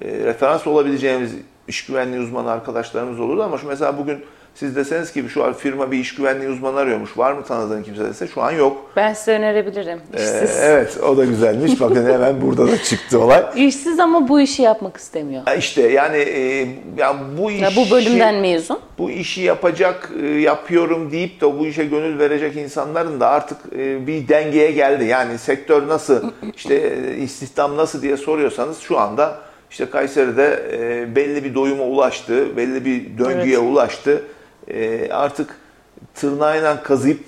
E, 0.00 0.08
referans 0.08 0.66
olabileceğimiz 0.66 1.34
iş 1.68 1.86
güvenliği 1.86 2.22
uzmanı 2.22 2.50
arkadaşlarımız 2.50 3.20
olurdu 3.20 3.42
ama 3.42 3.58
şu 3.58 3.66
mesela 3.66 3.98
bugün 3.98 4.24
siz 4.56 4.76
deseniz 4.76 5.12
ki 5.12 5.24
şu 5.28 5.44
an 5.44 5.52
firma 5.52 5.90
bir 5.92 5.98
iş 5.98 6.14
güvenliği 6.14 6.50
uzmanı 6.50 6.78
arıyormuş. 6.78 7.18
Var 7.18 7.32
mı 7.32 7.44
tanıdığın 7.44 7.82
kimse 7.82 8.04
dese 8.04 8.26
şu 8.26 8.42
an 8.42 8.50
yok. 8.50 8.90
Ben 8.96 9.12
size 9.12 9.32
önerebilirim. 9.32 9.98
Ee, 10.14 10.16
İşsiz. 10.16 10.58
evet 10.62 10.98
o 11.08 11.16
da 11.16 11.24
güzelmiş. 11.24 11.80
Bakın 11.80 12.06
hemen 12.12 12.40
burada 12.42 12.68
da 12.72 12.82
çıktı 12.82 13.20
olay. 13.20 13.44
İşsiz 13.56 14.00
ama 14.00 14.28
bu 14.28 14.40
işi 14.40 14.62
yapmak 14.62 14.96
istemiyor. 14.96 15.42
İşte 15.58 15.82
yani 15.82 16.16
e, 16.16 16.68
ya 16.98 17.16
bu 17.38 17.50
işi 17.50 17.62
Ya 17.62 17.70
bu 17.76 17.90
bölümden 17.90 18.34
mezun. 18.34 18.78
bu 18.98 19.10
işi 19.10 19.40
yapacak, 19.42 20.10
e, 20.22 20.26
yapıyorum 20.26 21.10
deyip 21.12 21.40
de 21.40 21.58
bu 21.58 21.66
işe 21.66 21.84
gönül 21.84 22.18
verecek 22.18 22.56
insanların 22.56 23.20
da 23.20 23.28
artık 23.28 23.58
e, 23.78 24.06
bir 24.06 24.28
dengeye 24.28 24.70
geldi. 24.70 25.04
Yani 25.04 25.38
sektör 25.38 25.88
nasıl, 25.88 26.22
işte 26.56 26.74
e, 26.74 27.16
istihdam 27.16 27.76
nasıl 27.76 28.02
diye 28.02 28.16
soruyorsanız 28.16 28.78
şu 28.78 28.98
anda 28.98 29.38
işte 29.70 29.90
Kayseri'de 29.90 30.62
e, 30.72 31.16
belli 31.16 31.44
bir 31.44 31.54
doyuma 31.54 31.84
ulaştı, 31.84 32.56
belli 32.56 32.84
bir 32.84 33.18
döngüye 33.18 33.58
ulaştı. 33.58 34.22
E, 34.70 35.08
Artık 35.12 35.56
tırnağıyla 36.14 36.82
kazıyıp 36.82 37.24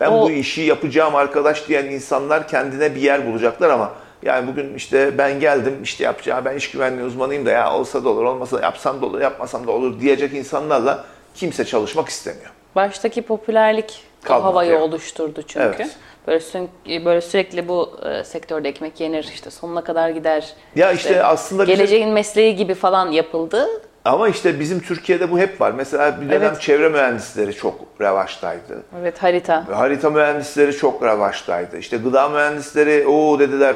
ben 0.00 0.10
O- 0.10 0.22
bu 0.22 0.30
işi 0.30 0.60
yapacağım 0.62 1.14
arkadaş 1.14 1.68
diyen 1.68 1.84
insanlar 1.84 2.48
kendine 2.48 2.94
bir 2.94 3.00
yer 3.00 3.26
bulacaklar 3.26 3.70
ama 3.70 3.92
yani 4.22 4.46
bugün 4.46 4.74
işte 4.74 5.18
ben 5.18 5.40
geldim 5.40 5.82
işte 5.82 6.04
yapacağım 6.04 6.44
ben 6.44 6.56
iş 6.56 6.70
güvenliği 6.70 7.06
uzmanıyım 7.06 7.46
da 7.46 7.50
ya 7.50 7.74
olsa 7.74 8.04
da 8.04 8.08
olur 8.08 8.24
olmasa 8.24 8.58
da 8.58 8.62
yapsam 8.62 9.02
da 9.02 9.06
olur 9.06 9.20
yapmasam 9.20 9.66
da 9.66 9.70
olur 9.72 10.00
diyecek 10.00 10.32
insanlarla 10.34 11.04
kimse 11.34 11.64
çalışmak 11.64 12.08
istemiyor. 12.08 12.50
Baştaki 12.76 13.22
popülerlik 13.22 14.02
Kalmadı 14.22 14.44
havayı 14.44 14.70
yani. 14.72 14.82
oluşturdu 14.82 15.42
çünkü. 15.42 15.60
Evet. 15.76 15.96
Böyle, 16.26 16.38
sün- 16.40 17.04
böyle 17.04 17.20
sürekli 17.20 17.68
bu 17.68 18.00
e, 18.04 18.24
sektörde 18.24 18.68
ekmek 18.68 19.00
yenir, 19.00 19.24
işte 19.34 19.50
sonuna 19.50 19.84
kadar 19.84 20.08
gider. 20.10 20.52
Ya 20.76 20.92
işte 20.92 21.24
aslında 21.24 21.62
bizim- 21.62 21.76
geleceğin 21.76 22.08
mesleği 22.08 22.56
gibi 22.56 22.74
falan 22.74 23.10
yapıldı. 23.10 23.68
Ama 24.04 24.28
işte 24.28 24.60
bizim 24.60 24.80
Türkiye'de 24.80 25.30
bu 25.30 25.38
hep 25.38 25.60
var. 25.60 25.70
Mesela 25.76 26.20
bir 26.20 26.28
dönem 26.28 26.42
Evet. 26.42 26.60
çevre 26.60 26.88
mühendisleri 26.88 27.54
çok 27.54 27.74
revaçtaydı. 28.00 28.82
Evet 29.00 29.22
harita. 29.22 29.64
Harita 29.78 30.10
mühendisleri 30.10 30.76
çok 30.76 31.02
revaçtaydı. 31.02 31.78
İşte 31.78 31.96
gıda 31.96 32.28
mühendisleri 32.28 33.06
o 33.06 33.38
dediler 33.38 33.74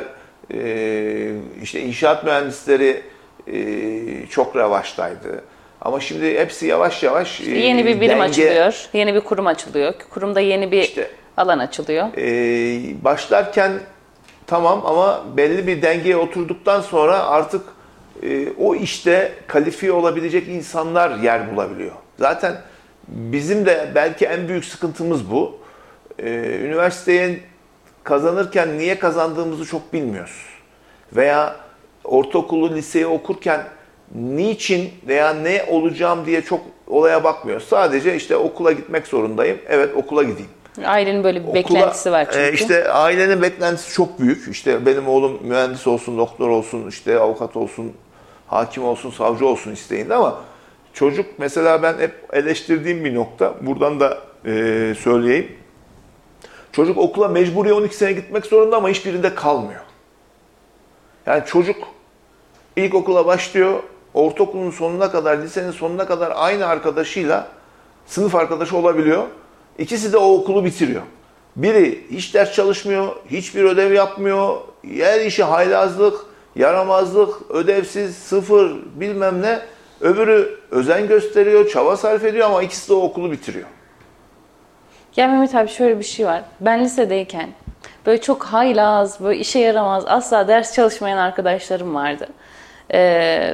e, 0.54 0.60
işte 1.62 1.80
inşaat 1.80 2.24
mühendisleri 2.24 3.02
e, 3.52 3.56
çok 4.26 4.56
revaçtaydı. 4.56 5.42
Ama 5.80 6.00
şimdi 6.00 6.38
hepsi 6.38 6.66
yavaş 6.66 7.02
yavaş 7.02 7.40
e, 7.40 7.50
Yeni 7.50 7.86
bir 7.86 8.00
birim 8.00 8.18
denge- 8.18 8.22
açılıyor, 8.22 8.88
yeni 8.92 9.14
bir 9.14 9.20
kurum 9.20 9.46
açılıyor. 9.46 9.94
Kurumda 10.10 10.40
yeni 10.40 10.72
bir 10.72 10.82
İşte- 10.82 11.10
alan 11.36 11.58
açılıyor. 11.58 12.06
e, 12.16 13.04
başlarken 13.04 13.72
tamam 14.46 14.82
ama 14.86 15.24
belli 15.36 15.66
bir 15.66 15.82
dengeye 15.82 16.16
oturduktan 16.16 16.80
sonra 16.80 17.18
artık 17.26 17.62
e, 18.22 18.52
o 18.58 18.74
işte 18.74 19.32
kalifiye 19.46 19.92
olabilecek 19.92 20.48
insanlar 20.48 21.18
yer 21.18 21.52
bulabiliyor. 21.52 21.92
Zaten 22.18 22.56
bizim 23.08 23.66
de 23.66 23.92
belki 23.94 24.26
en 24.26 24.48
büyük 24.48 24.64
sıkıntımız 24.64 25.30
bu. 25.30 25.58
E, 26.18 26.28
üniversiteye 26.64 27.40
kazanırken 28.04 28.78
niye 28.78 28.98
kazandığımızı 28.98 29.64
çok 29.64 29.92
bilmiyoruz. 29.92 30.44
Veya 31.16 31.56
ortaokulu, 32.04 32.74
liseyi 32.74 33.06
okurken 33.06 33.60
niçin 34.14 34.90
veya 35.08 35.34
ne 35.34 35.64
olacağım 35.68 36.26
diye 36.26 36.42
çok 36.42 36.60
olaya 36.86 37.24
bakmıyoruz. 37.24 37.68
Sadece 37.68 38.16
işte 38.16 38.36
okula 38.36 38.72
gitmek 38.72 39.06
zorundayım. 39.06 39.58
Evet 39.68 39.90
okula 39.96 40.22
gideyim. 40.22 40.50
Ailenin 40.84 41.24
böyle 41.24 41.40
bir 41.42 41.48
Okula- 41.48 41.54
beklentisi 41.54 42.12
var 42.12 42.24
çünkü. 42.32 42.38
E, 42.46 42.52
işte 42.52 42.88
ailenin 42.92 43.42
beklentisi 43.42 43.92
çok 43.94 44.20
büyük. 44.20 44.48
İşte 44.48 44.86
benim 44.86 45.08
oğlum 45.08 45.38
mühendis 45.42 45.86
olsun, 45.86 46.18
doktor 46.18 46.48
olsun, 46.48 46.88
işte 46.88 47.18
avukat 47.18 47.56
olsun, 47.56 47.92
hakim 48.48 48.84
olsun, 48.84 49.10
savcı 49.10 49.46
olsun 49.46 49.72
isteğinde 49.72 50.14
ama 50.14 50.40
çocuk 50.92 51.26
mesela 51.38 51.82
ben 51.82 51.98
hep 51.98 52.14
eleştirdiğim 52.32 53.04
bir 53.04 53.14
nokta. 53.14 53.54
Buradan 53.60 54.00
da 54.00 54.18
e, 54.44 54.94
söyleyeyim. 54.98 55.56
Çocuk 56.72 56.98
okula 56.98 57.28
mecburi 57.28 57.72
12 57.72 57.96
sene 57.96 58.12
gitmek 58.12 58.46
zorunda 58.46 58.76
ama 58.76 58.88
hiçbirinde 58.88 59.34
kalmıyor. 59.34 59.80
Yani 61.26 61.42
çocuk 61.46 61.76
ilkokula 62.76 63.26
başlıyor, 63.26 63.82
ortaokulun 64.14 64.70
sonuna 64.70 65.10
kadar, 65.10 65.38
lisenin 65.38 65.70
sonuna 65.70 66.06
kadar 66.06 66.32
aynı 66.36 66.66
arkadaşıyla 66.66 67.48
sınıf 68.06 68.34
arkadaşı 68.34 68.76
olabiliyor. 68.76 69.24
İkisi 69.78 70.12
de 70.12 70.16
o 70.16 70.34
okulu 70.34 70.64
bitiriyor. 70.64 71.02
Biri 71.56 72.04
hiç 72.10 72.34
ders 72.34 72.54
çalışmıyor, 72.54 73.16
hiçbir 73.30 73.64
ödev 73.64 73.92
yapmıyor, 73.92 74.56
her 74.84 75.20
işi 75.20 75.44
haylazlık, 75.44 76.27
yaramazlık, 76.58 77.50
ödevsiz, 77.50 78.16
sıfır 78.16 78.76
bilmem 78.94 79.42
ne. 79.42 79.58
Öbürü 80.00 80.58
özen 80.70 81.08
gösteriyor, 81.08 81.68
çaba 81.68 81.96
sarf 81.96 82.24
ediyor 82.24 82.46
ama 82.46 82.62
ikisi 82.62 82.88
de 82.88 82.94
o 82.94 83.00
okulu 83.00 83.32
bitiriyor. 83.32 83.66
Ya 85.16 85.28
Mehmet 85.28 85.54
abi 85.54 85.68
şöyle 85.68 85.98
bir 85.98 86.04
şey 86.04 86.26
var. 86.26 86.42
Ben 86.60 86.84
lisedeyken 86.84 87.48
böyle 88.06 88.20
çok 88.20 88.44
haylaz, 88.44 89.20
böyle 89.20 89.38
işe 89.40 89.58
yaramaz, 89.58 90.04
asla 90.06 90.48
ders 90.48 90.74
çalışmayan 90.74 91.18
arkadaşlarım 91.18 91.94
vardı. 91.94 92.28
Ee, 92.90 93.00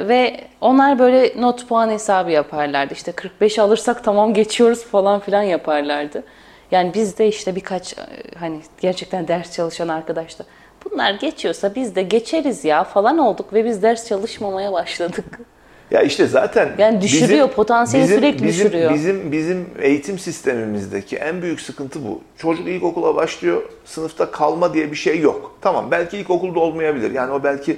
ve 0.09 0.41
onlar 0.61 0.99
böyle 0.99 1.41
not 1.41 1.69
puan 1.69 1.91
hesabı 1.91 2.31
yaparlardı. 2.31 2.95
İşte 2.95 3.13
45 3.13 3.59
alırsak 3.59 4.05
tamam 4.05 4.35
geçiyoruz 4.35 4.85
falan 4.85 5.21
filan 5.21 5.43
yaparlardı. 5.43 6.25
Yani 6.71 6.95
biz 6.95 7.19
de 7.19 7.29
işte 7.29 7.57
birkaç 7.57 7.93
e, 7.93 8.03
hani 8.39 8.61
gerçekten 8.81 9.29
ders 9.29 9.53
çalışan 9.53 9.89
arkadaşlar. 9.89 10.47
Bunlar 10.91 11.15
geçiyorsa 11.15 11.75
biz 11.75 11.95
de 11.95 12.03
geçeriz 12.03 12.65
ya 12.65 12.85
falan 12.85 13.19
olduk 13.19 13.53
ve 13.53 13.65
biz 13.65 13.83
ders 13.83 14.09
çalışmamaya 14.09 14.73
başladık. 14.73 15.25
Ya 15.91 16.03
işte 16.03 16.27
zaten 16.27 16.69
Yani 16.79 17.01
düşürüyor, 17.01 17.49
potansiyeli 17.49 18.09
sürekli 18.09 18.47
bizim, 18.47 18.67
düşürüyor. 18.67 18.95
Bizim 18.95 19.33
bizim 19.33 19.69
eğitim 19.81 20.19
sistemimizdeki 20.19 21.17
en 21.17 21.43
büyük 21.43 21.61
sıkıntı 21.61 22.05
bu. 22.05 22.21
Çocuk 22.39 22.69
ilkokula 22.69 23.17
başlıyor, 23.17 23.63
sınıfta 23.85 24.31
kalma 24.31 24.75
diye 24.75 24.91
bir 24.91 24.97
şey 24.97 25.21
yok. 25.21 25.57
Tamam 25.61 25.91
belki 25.91 26.19
ilkokulda 26.19 26.61
olmayabilir. 26.61 27.11
Yani 27.11 27.33
o 27.33 27.45
belki 27.45 27.77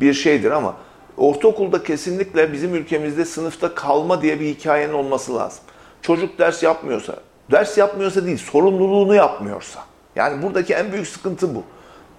bir 0.00 0.14
şeydir 0.14 0.50
ama 0.50 0.74
ortaokulda 1.16 1.82
kesinlikle 1.82 2.52
bizim 2.52 2.74
ülkemizde 2.74 3.24
sınıfta 3.24 3.74
kalma 3.74 4.22
diye 4.22 4.40
bir 4.40 4.46
hikayenin 4.46 4.92
olması 4.92 5.34
lazım. 5.34 5.64
çocuk 6.02 6.38
ders 6.38 6.62
yapmıyorsa, 6.62 7.14
ders 7.50 7.78
yapmıyorsa 7.78 8.26
değil, 8.26 8.38
sorumluluğunu 8.38 9.14
yapmıyorsa. 9.14 9.80
Yani 10.16 10.42
buradaki 10.42 10.74
en 10.74 10.92
büyük 10.92 11.06
sıkıntı 11.06 11.54
bu. 11.54 11.62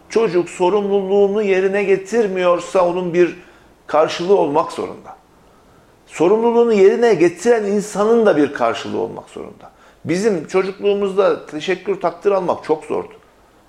Çocuk 0.10 0.50
sorumluluğunu 0.50 1.42
yerine 1.42 1.84
getirmiyorsa 1.84 2.88
onun 2.88 3.14
bir 3.14 3.36
karşılığı 3.88 4.38
olmak 4.38 4.72
zorunda. 4.72 5.16
Sorumluluğunu 6.08 6.74
yerine 6.74 7.14
getiren 7.14 7.64
insanın 7.64 8.26
da 8.26 8.38
bir 8.38 8.54
karşılığı 8.54 9.00
olmak 9.00 9.30
zorunda. 9.30 9.72
Bizim 10.06 10.48
çocukluğumuzda 10.48 11.46
teşekkür 11.46 12.02
takdir 12.02 12.32
almak 12.32 12.64
çok 12.64 12.86
zordu. 12.86 13.14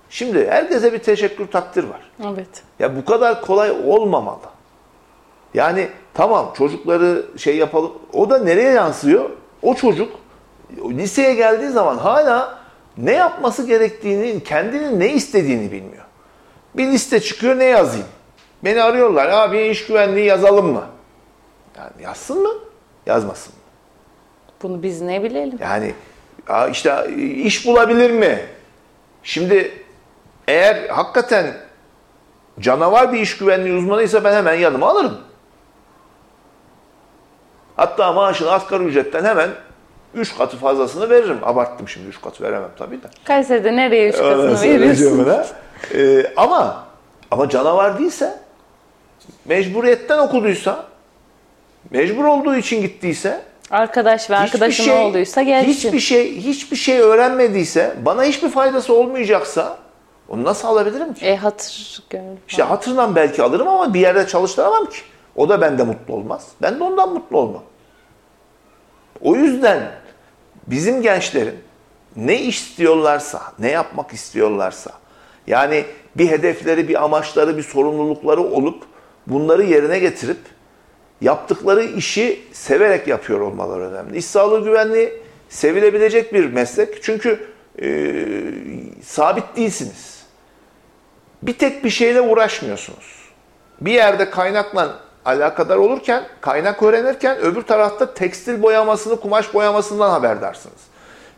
Şimdi 0.09 0.47
herkese 0.47 0.93
bir 0.93 0.99
teşekkür 0.99 1.47
takdir 1.47 1.83
var. 1.83 2.01
Evet. 2.33 2.63
Ya 2.79 2.95
bu 2.95 3.05
kadar 3.05 3.41
kolay 3.41 3.71
olmamalı. 3.71 4.37
Yani 5.53 5.87
tamam 6.13 6.53
çocukları 6.57 7.25
şey 7.37 7.57
yapalım. 7.57 7.91
O 8.13 8.29
da 8.29 8.37
nereye 8.37 8.71
yansıyor? 8.71 9.29
O 9.61 9.75
çocuk 9.75 10.11
liseye 10.89 11.33
geldiği 11.33 11.69
zaman 11.69 11.97
hala 11.97 12.59
ne 12.97 13.11
yapması 13.11 13.67
gerektiğini, 13.67 14.43
kendinin 14.43 14.99
ne 14.99 15.13
istediğini 15.13 15.71
bilmiyor. 15.71 16.05
Bir 16.77 16.87
liste 16.87 17.19
çıkıyor 17.19 17.59
ne 17.59 17.63
yazayım? 17.65 18.07
Beni 18.63 18.83
arıyorlar. 18.83 19.29
Abi 19.29 19.61
iş 19.61 19.85
güvenliği 19.85 20.25
yazalım 20.25 20.73
mı? 20.73 20.85
Yani 21.77 21.91
yazsın 22.03 22.43
mı? 22.43 22.53
Yazmasın 23.05 23.53
mı? 23.53 23.59
Bunu 24.63 24.83
biz 24.83 25.01
ne 25.01 25.23
bilelim? 25.23 25.59
Yani 25.61 25.93
işte 26.71 27.15
iş 27.17 27.67
bulabilir 27.67 28.11
mi? 28.11 28.39
Şimdi 29.23 29.71
eğer 30.47 30.89
hakikaten 30.89 31.53
canavar 32.59 33.13
bir 33.13 33.19
iş 33.19 33.37
güvenliği 33.37 33.77
uzmanıysa 33.77 34.23
ben 34.23 34.33
hemen 34.33 34.53
yanıma 34.53 34.89
alırım. 34.89 35.17
Hatta 37.75 38.13
maaşını 38.13 38.51
asgari 38.51 38.83
ücretten 38.83 39.25
hemen 39.25 39.49
3 40.13 40.37
katı 40.37 40.57
fazlasını 40.57 41.09
veririm. 41.09 41.37
Abarttım 41.43 41.87
şimdi 41.87 42.07
3 42.07 42.21
katı 42.21 42.43
veremem 42.43 42.69
tabii 42.77 43.03
de. 43.03 43.07
Kayseri'de 43.23 43.75
nereye 43.75 44.09
3 44.09 44.17
katını 44.17 44.61
veriyorsun? 44.61 45.47
Ee, 45.93 46.33
ama 46.37 46.87
ama 47.31 47.49
canavar 47.49 47.99
değilse 47.99 48.39
mecburiyetten 49.45 50.17
okuduysa 50.17 50.85
mecbur 51.91 52.23
olduğu 52.23 52.55
için 52.55 52.81
gittiyse 52.81 53.41
arkadaş 53.71 54.29
ve 54.29 54.35
arkadaşın 54.35 54.83
şey, 54.83 55.05
olduysa 55.05 55.41
gelsin. 55.41 55.69
Hiçbir 55.69 55.99
şey 55.99 56.37
hiçbir 56.37 56.77
şey 56.77 56.99
öğrenmediyse, 56.99 57.95
bana 58.05 58.23
hiçbir 58.23 58.49
faydası 58.49 58.93
olmayacaksa 58.93 59.77
onu 60.29 60.43
nasıl 60.43 60.67
alabilirim 60.67 61.13
ki? 61.13 61.25
E 61.25 61.35
hatır 61.35 62.03
gönül. 62.09 62.37
İşte 62.47 62.63
hatırından 62.63 63.15
belki 63.15 63.43
alırım 63.43 63.67
ama 63.67 63.93
bir 63.93 63.99
yerde 63.99 64.27
çalıştıramam 64.27 64.85
ki. 64.85 64.97
O 65.35 65.49
da 65.49 65.61
bende 65.61 65.83
mutlu 65.83 66.13
olmaz. 66.13 66.47
Ben 66.61 66.79
de 66.79 66.83
ondan 66.83 67.13
mutlu 67.13 67.37
olmam. 67.37 67.63
O 69.21 69.35
yüzden 69.35 69.91
bizim 70.67 71.01
gençlerin 71.01 71.59
ne 72.15 72.41
istiyorlarsa, 72.41 73.41
ne 73.59 73.71
yapmak 73.71 74.13
istiyorlarsa, 74.13 74.91
yani 75.47 75.85
bir 76.15 76.29
hedefleri, 76.29 76.87
bir 76.87 77.03
amaçları, 77.03 77.57
bir 77.57 77.63
sorumlulukları 77.63 78.41
olup 78.41 78.83
bunları 79.27 79.63
yerine 79.63 79.99
getirip 79.99 80.37
yaptıkları 81.21 81.83
işi 81.83 82.41
severek 82.51 83.07
yapıyor 83.07 83.39
olmaları 83.39 83.81
önemli. 83.81 84.17
İş 84.17 84.25
sağlığı 84.25 84.63
güvenliği 84.63 85.13
sevilebilecek 85.49 86.33
bir 86.33 86.53
meslek. 86.53 87.03
Çünkü 87.03 87.39
e, 87.81 88.13
sabit 89.03 89.55
değilsiniz. 89.55 90.23
Bir 91.41 91.53
tek 91.53 91.83
bir 91.83 91.89
şeyle 91.89 92.21
uğraşmıyorsunuz. 92.21 93.17
Bir 93.81 93.91
yerde 93.91 94.29
kaynakla 94.29 94.99
alakadar 95.25 95.77
olurken, 95.77 96.23
kaynak 96.41 96.83
öğrenirken 96.83 97.37
öbür 97.37 97.61
tarafta 97.61 98.13
tekstil 98.13 98.61
boyamasını, 98.61 99.19
kumaş 99.19 99.53
boyamasından 99.53 100.09
haberdarsınız. 100.09 100.79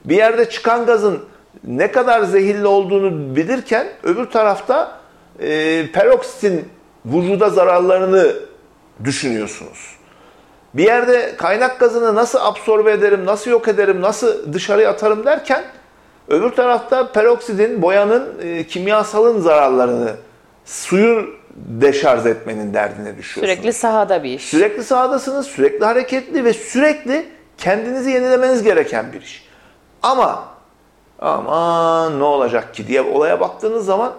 Bir 0.06 0.16
yerde 0.16 0.50
çıkan 0.50 0.86
gazın 0.86 1.26
ne 1.64 1.92
kadar 1.92 2.24
zehirli 2.24 2.68
olduğunu 2.68 3.36
bilirken 3.36 3.88
öbür 4.04 4.26
tarafta 4.26 5.00
e, 5.40 5.48
peroksitin 5.92 6.70
vücuda 7.06 7.50
zararlarını 7.50 8.34
düşünüyorsunuz. 9.04 10.00
Bir 10.74 10.84
yerde 10.84 11.36
kaynak 11.38 11.80
gazını 11.80 12.16
nasıl 12.16 12.40
absorbe 12.42 12.92
ederim, 12.92 13.26
nasıl 13.26 13.52
yok 13.52 13.68
ederim, 13.68 14.02
nasıl 14.02 14.54
dışarıya 14.54 14.90
atarım 14.90 15.26
derken 15.26 15.64
öbür 16.28 16.50
tarafta 16.50 17.12
peroksidin, 17.12 17.82
boyanın, 17.82 18.30
e, 18.44 18.68
kimyasalın 18.68 19.40
zararlarını, 19.40 20.12
suyu 20.66 21.40
deşarj 21.56 22.26
etmenin 22.26 22.74
derdine 22.74 23.18
düşüyorsunuz. 23.18 23.56
Sürekli 23.56 23.74
sahada 23.74 24.24
bir 24.24 24.30
iş. 24.30 24.46
Sürekli 24.46 24.84
sahadasınız, 24.84 25.48
sürekli 25.48 25.86
hareketli 25.86 26.46
ve 26.46 26.54
sürekli 26.54 27.26
kendinizi 27.58 28.12
yenilemeniz 28.12 28.64
gereken 28.64 29.14
bir 29.14 29.22
iş. 29.22 29.46
Ama 30.04 30.59
aman 31.22 32.20
ne 32.20 32.24
olacak 32.24 32.74
ki 32.74 32.88
diye 32.88 33.02
olaya 33.02 33.40
baktığınız 33.40 33.86
zaman 33.86 34.14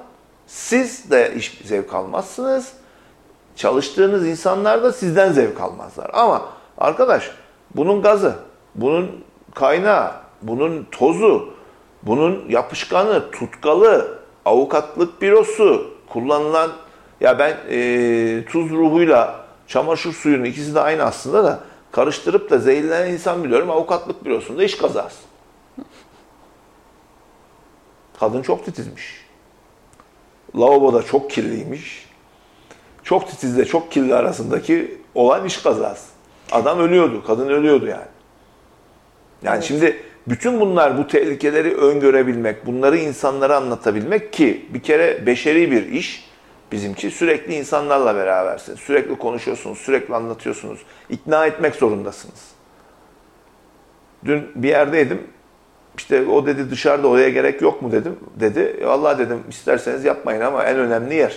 siz 0.46 1.10
de 1.10 1.34
iş 1.36 1.60
zevk 1.64 1.94
almazsınız. 1.94 2.72
Çalıştığınız 3.56 4.26
insanlar 4.26 4.82
da 4.82 4.92
sizden 4.92 5.32
zevk 5.32 5.60
almazlar. 5.60 6.10
Ama 6.12 6.42
arkadaş 6.78 7.30
bunun 7.76 8.02
gazı, 8.02 8.34
bunun 8.74 9.24
kaynağı, 9.54 10.12
bunun 10.42 10.86
tozu, 10.90 11.54
bunun 12.02 12.44
yapışkanı, 12.48 13.30
tutkalı, 13.30 14.18
avukatlık 14.44 15.22
bürosu, 15.22 15.90
kullanılan 16.08 16.70
ya 17.20 17.38
ben 17.38 17.56
e, 17.70 18.44
tuz 18.44 18.70
ruhuyla 18.70 19.40
çamaşır 19.66 20.12
suyunu 20.12 20.46
ikisi 20.46 20.74
de 20.74 20.80
aynı 20.80 21.02
aslında 21.02 21.44
da 21.44 21.60
karıştırıp 21.92 22.50
da 22.50 22.58
zehirlenen 22.58 23.12
insan 23.12 23.44
biliyorum 23.44 23.70
avukatlık 23.70 24.24
bürosunda 24.24 24.64
iş 24.64 24.76
kazası. 24.76 25.29
Kadın 28.20 28.42
çok 28.42 28.64
titizmiş. 28.64 29.26
Lavaboda 30.56 31.02
çok 31.02 31.30
kirliymiş. 31.30 32.06
Çok 33.02 33.28
titizle 33.28 33.64
çok 33.64 33.92
kirli 33.92 34.14
arasındaki 34.14 34.98
olan 35.14 35.46
iş 35.46 35.56
kazası. 35.56 36.10
Adam 36.52 36.78
ölüyordu, 36.78 37.24
kadın 37.26 37.48
ölüyordu 37.48 37.86
yani. 37.86 38.10
Yani 39.42 39.54
evet. 39.54 39.64
şimdi 39.64 40.02
bütün 40.28 40.60
bunlar 40.60 40.98
bu 40.98 41.06
tehlikeleri 41.06 41.74
öngörebilmek, 41.74 42.66
bunları 42.66 42.96
insanlara 42.96 43.56
anlatabilmek 43.56 44.32
ki 44.32 44.66
bir 44.74 44.82
kere 44.82 45.26
beşeri 45.26 45.70
bir 45.70 45.86
iş. 45.86 46.30
Bizimki 46.72 47.10
sürekli 47.10 47.54
insanlarla 47.54 48.14
berabersiniz. 48.14 48.80
Sürekli 48.80 49.18
konuşuyorsunuz, 49.18 49.78
sürekli 49.78 50.14
anlatıyorsunuz. 50.14 50.78
İkna 51.08 51.46
etmek 51.46 51.74
zorundasınız. 51.74 52.48
Dün 54.24 54.46
bir 54.54 54.68
yerdeydim. 54.68 55.26
İşte 56.00 56.26
o 56.26 56.46
dedi 56.46 56.70
dışarıda 56.70 57.08
oraya 57.08 57.28
gerek 57.28 57.62
yok 57.62 57.82
mu 57.82 57.92
dedim. 57.92 58.18
Dedi. 58.34 58.80
Vallahi 58.84 59.18
dedim 59.18 59.44
isterseniz 59.48 60.04
yapmayın 60.04 60.40
ama 60.40 60.64
en 60.64 60.76
önemli 60.76 61.14
yer. 61.14 61.36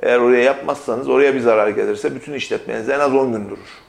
Eğer 0.00 0.18
oraya 0.18 0.42
yapmazsanız 0.42 1.08
oraya 1.08 1.34
bir 1.34 1.40
zarar 1.40 1.68
gelirse 1.68 2.14
bütün 2.14 2.32
işletmeniz 2.32 2.88
en 2.88 3.00
az 3.00 3.14
10 3.14 3.32
gün 3.32 3.44
durur. 3.44 3.82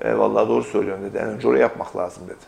E, 0.00 0.18
vallahi 0.18 0.48
doğru 0.48 0.64
söylüyorum 0.64 1.04
dedi. 1.04 1.18
En 1.18 1.28
önce 1.28 1.48
oraya 1.48 1.58
yapmak 1.58 1.96
lazım 1.96 2.22
dedi. 2.26 2.44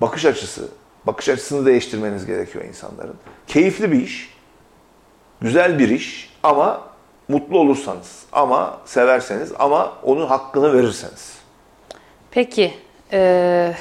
Bakış 0.00 0.24
açısı, 0.24 0.68
bakış 1.04 1.28
açısını 1.28 1.66
değiştirmeniz 1.66 2.26
gerekiyor 2.26 2.64
insanların. 2.64 3.16
Keyifli 3.46 3.92
bir 3.92 4.02
iş, 4.02 4.34
güzel 5.40 5.78
bir 5.78 5.88
iş 5.88 6.34
ama 6.42 6.82
mutlu 7.28 7.58
olursanız, 7.58 8.24
ama 8.32 8.80
severseniz, 8.84 9.52
ama 9.58 9.92
onun 10.02 10.26
hakkını 10.26 10.72
verirseniz. 10.74 11.38
Peki, 12.30 12.74
e, 13.12 13.74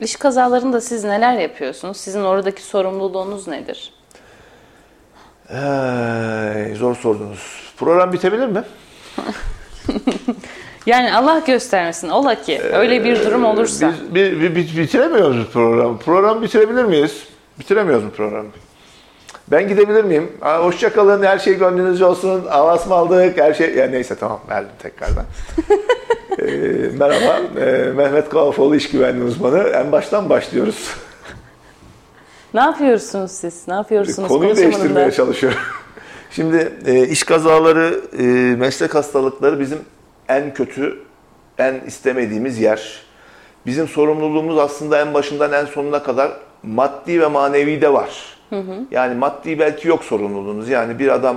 iş 0.00 0.16
kazalarında 0.16 0.80
siz 0.80 1.04
neler 1.04 1.34
yapıyorsunuz? 1.34 1.96
Sizin 1.96 2.22
oradaki 2.22 2.62
sorumluluğunuz 2.62 3.48
nedir? 3.48 3.92
Ee, 5.50 6.74
zor 6.74 6.96
sordunuz. 6.96 7.72
Program 7.76 8.12
bitebilir 8.12 8.46
mi? 8.46 8.62
yani 10.86 11.14
Allah 11.14 11.42
göstermesin. 11.46 12.08
Ola 12.08 12.42
ki 12.42 12.60
öyle 12.62 13.04
bir 13.04 13.24
durum 13.24 13.44
olursa. 13.44 13.92
Biz, 13.92 14.14
bir, 14.14 14.40
bir, 14.40 14.76
bitiremiyoruz 14.76 15.50
program. 15.52 15.98
Program 15.98 16.42
bitirebilir 16.42 16.84
miyiz? 16.84 17.24
Bitiremiyoruz 17.58 18.04
mu 18.04 18.10
programı? 18.10 18.48
Ben 19.48 19.68
gidebilir 19.68 20.04
miyim? 20.04 20.32
Hoşçakalın, 20.40 21.22
her 21.22 21.38
şey 21.38 21.54
gönlünüzce 21.54 22.04
olsun. 22.04 22.46
Avas 22.50 22.86
mı 22.86 22.94
aldık, 22.94 23.38
her 23.38 23.54
şey... 23.54 23.74
Ya 23.74 23.86
neyse 23.86 24.14
tamam, 24.14 24.40
verdim 24.48 24.70
tekrardan. 24.82 25.24
ee, 26.40 26.90
merhaba, 26.98 27.40
ee, 27.60 27.92
Mehmet 27.96 28.28
Kavafoğlu 28.28 28.76
iş 28.76 28.90
güvenliği 28.90 29.24
uzmanı. 29.24 29.58
En 29.58 29.92
baştan 29.92 30.28
başlıyoruz. 30.28 30.94
Ne 32.54 32.60
yapıyorsunuz 32.60 33.30
siz? 33.30 33.68
Ne 33.68 33.74
yapıyorsunuz? 33.74 34.28
Konuyu 34.28 34.56
değiştirmeye 34.56 35.10
çalışıyorum. 35.10 35.58
Şimdi 36.30 36.72
e, 36.86 37.08
iş 37.08 37.24
kazaları, 37.24 38.00
e, 38.18 38.22
meslek 38.56 38.94
hastalıkları 38.94 39.60
bizim 39.60 39.78
en 40.28 40.54
kötü, 40.54 40.98
en 41.58 41.74
istemediğimiz 41.86 42.58
yer. 42.58 43.02
Bizim 43.66 43.88
sorumluluğumuz 43.88 44.58
aslında 44.58 45.00
en 45.00 45.14
başından 45.14 45.52
en 45.52 45.64
sonuna 45.64 46.02
kadar 46.02 46.32
maddi 46.62 47.20
ve 47.20 47.26
manevi 47.26 47.80
de 47.80 47.92
var. 47.92 48.10
Hı 48.50 48.56
hı. 48.56 48.74
Yani 48.90 49.14
maddi 49.14 49.58
belki 49.58 49.88
yok 49.88 50.04
sorumluluğunuz. 50.04 50.68
Yani 50.68 50.98
bir 50.98 51.08
adam 51.08 51.36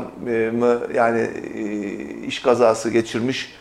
mı 0.53 0.79
yani 0.93 1.29
e, 1.55 1.61
iş 2.27 2.39
kazası 2.41 2.89
geçirmiş 2.89 3.53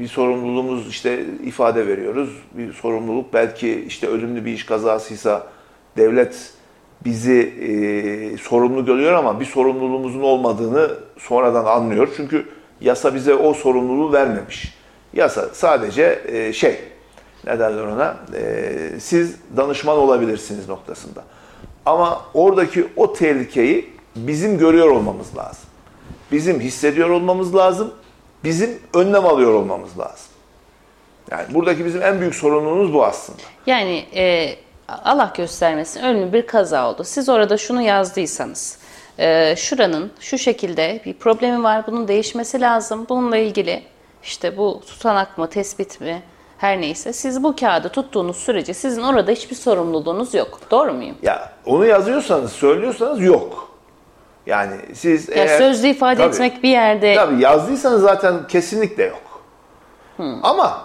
bir 0.00 0.08
sorumluluğumuz 0.08 0.88
işte 0.88 1.24
ifade 1.44 1.86
veriyoruz. 1.86 2.42
Bir 2.52 2.72
sorumluluk 2.72 3.34
belki 3.34 3.84
işte 3.86 4.06
ölümlü 4.06 4.44
bir 4.44 4.52
iş 4.52 4.66
kazasıysa 4.66 5.46
devlet 5.96 6.52
bizi 7.04 7.40
e, 7.60 8.36
sorumlu 8.38 8.84
görüyor 8.84 9.12
ama 9.12 9.40
bir 9.40 9.44
sorumluluğumuzun 9.44 10.20
olmadığını 10.20 10.90
sonradan 11.18 11.64
anlıyor. 11.64 12.08
Çünkü 12.16 12.48
yasa 12.80 13.14
bize 13.14 13.34
o 13.34 13.54
sorumluluğu 13.54 14.12
vermemiş. 14.12 14.74
Yasa 15.12 15.48
sadece 15.52 16.22
e, 16.26 16.52
şey, 16.52 16.78
ne 17.46 17.58
derler 17.58 17.82
ona, 17.82 18.16
e, 18.34 19.00
siz 19.00 19.36
danışman 19.56 19.98
olabilirsiniz 19.98 20.68
noktasında. 20.68 21.24
Ama 21.86 22.20
oradaki 22.34 22.86
o 22.96 23.12
tehlikeyi 23.12 23.90
bizim 24.16 24.58
görüyor 24.58 24.88
olmamız 24.88 25.36
lazım. 25.36 25.64
Bizim 26.32 26.60
hissediyor 26.60 27.10
olmamız 27.10 27.54
lazım. 27.54 27.90
Bizim 28.46 28.78
önlem 28.94 29.26
alıyor 29.26 29.54
olmamız 29.54 29.98
lazım. 29.98 30.26
Yani 31.30 31.54
buradaki 31.54 31.84
bizim 31.84 32.02
en 32.02 32.20
büyük 32.20 32.34
sorumluluğumuz 32.34 32.94
bu 32.94 33.04
aslında. 33.04 33.38
Yani 33.66 34.04
e, 34.14 34.54
Allah 34.88 35.32
göstermesin 35.36 36.02
ölümlü 36.02 36.32
bir 36.32 36.46
kaza 36.46 36.90
oldu. 36.90 37.04
Siz 37.04 37.28
orada 37.28 37.56
şunu 37.56 37.82
yazdıysanız, 37.82 38.78
e, 39.18 39.56
şuranın 39.56 40.10
şu 40.20 40.38
şekilde 40.38 41.00
bir 41.04 41.14
problemi 41.14 41.62
var, 41.62 41.86
bunun 41.86 42.08
değişmesi 42.08 42.60
lazım. 42.60 43.06
Bununla 43.08 43.36
ilgili 43.36 43.82
işte 44.22 44.56
bu 44.56 44.82
tutanak 44.86 45.38
mı, 45.38 45.50
tespit 45.50 46.00
mi, 46.00 46.22
her 46.58 46.80
neyse 46.80 47.12
siz 47.12 47.42
bu 47.42 47.56
kağıdı 47.56 47.88
tuttuğunuz 47.88 48.36
sürece 48.36 48.74
sizin 48.74 49.02
orada 49.02 49.30
hiçbir 49.30 49.56
sorumluluğunuz 49.56 50.34
yok. 50.34 50.60
Doğru 50.70 50.92
muyum? 50.92 51.16
Ya 51.22 51.52
onu 51.66 51.86
yazıyorsanız, 51.86 52.52
söylüyorsanız 52.52 53.20
yok. 53.20 53.65
Yani 54.46 54.74
siz 54.94 55.28
Ya 55.28 55.34
eğer... 55.34 55.58
sözlü 55.58 55.88
ifade 55.88 56.16
Tabii. 56.16 56.34
etmek 56.34 56.62
bir 56.62 56.68
yerde 56.68 57.14
Tabii 57.14 57.42
yazdıysanız 57.42 58.02
zaten 58.02 58.46
kesinlikle 58.48 59.04
yok. 59.04 59.42
Ama 60.42 60.82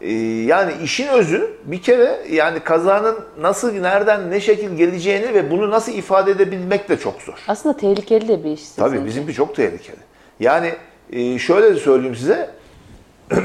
e, 0.00 0.12
yani 0.22 0.72
işin 0.82 1.08
özü 1.08 1.50
bir 1.64 1.82
kere 1.82 2.20
yani 2.30 2.60
kazanın 2.60 3.16
nasıl, 3.40 3.72
nereden, 3.72 4.30
ne 4.30 4.40
şekil 4.40 4.76
geleceğini 4.76 5.34
ve 5.34 5.50
bunu 5.50 5.70
nasıl 5.70 5.92
ifade 5.92 6.30
edebilmek 6.30 6.88
de 6.88 6.98
çok 6.98 7.22
zor. 7.22 7.34
aslında 7.48 7.76
tehlikeli 7.76 8.28
de 8.28 8.44
bir 8.44 8.50
iş. 8.50 8.68
Tabii 8.76 8.94
için. 8.96 9.06
bizimki 9.06 9.34
çok 9.34 9.56
tehlikeli. 9.56 9.96
Yani 10.40 10.72
e, 11.12 11.38
şöyle 11.38 11.74
de 11.74 11.78
söyleyeyim 11.78 12.16
size. 12.16 12.50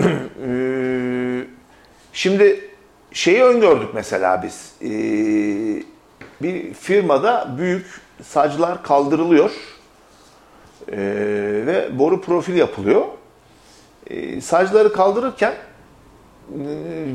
E, 0.48 1.44
Şimdi 2.14 2.70
şeyi 3.12 3.44
öngördük 3.44 3.94
mesela 3.94 4.44
biz. 4.44 4.72
E, 4.82 4.92
Bir 6.42 6.74
firmada 6.74 7.50
büyük 7.58 7.86
saclar 8.24 8.84
kaldırılıyor 8.84 9.52
E, 10.92 10.98
ve 11.66 12.00
boru 12.00 12.22
profil 12.22 12.56
yapılıyor. 12.56 13.02
E, 14.10 14.42
Sacları 14.42 14.94
kaldırırken 14.94 15.52
e, 15.52 15.58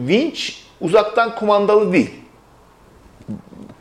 vinç 0.08 0.66
uzaktan 0.80 1.34
kumandalı 1.34 1.92
değil. 1.92 2.14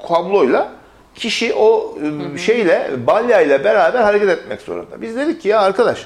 Kabloyla 0.07 0.71
kişi 1.15 1.53
o 1.53 1.95
e, 2.35 2.37
şeyle 2.37 2.91
balyayla 3.07 3.63
beraber 3.63 4.01
hareket 4.01 4.29
etmek 4.29 4.61
zorunda. 4.61 5.01
Biz 5.01 5.15
dedik 5.15 5.41
ki 5.41 5.49
ya 5.49 5.61
arkadaş 5.61 6.05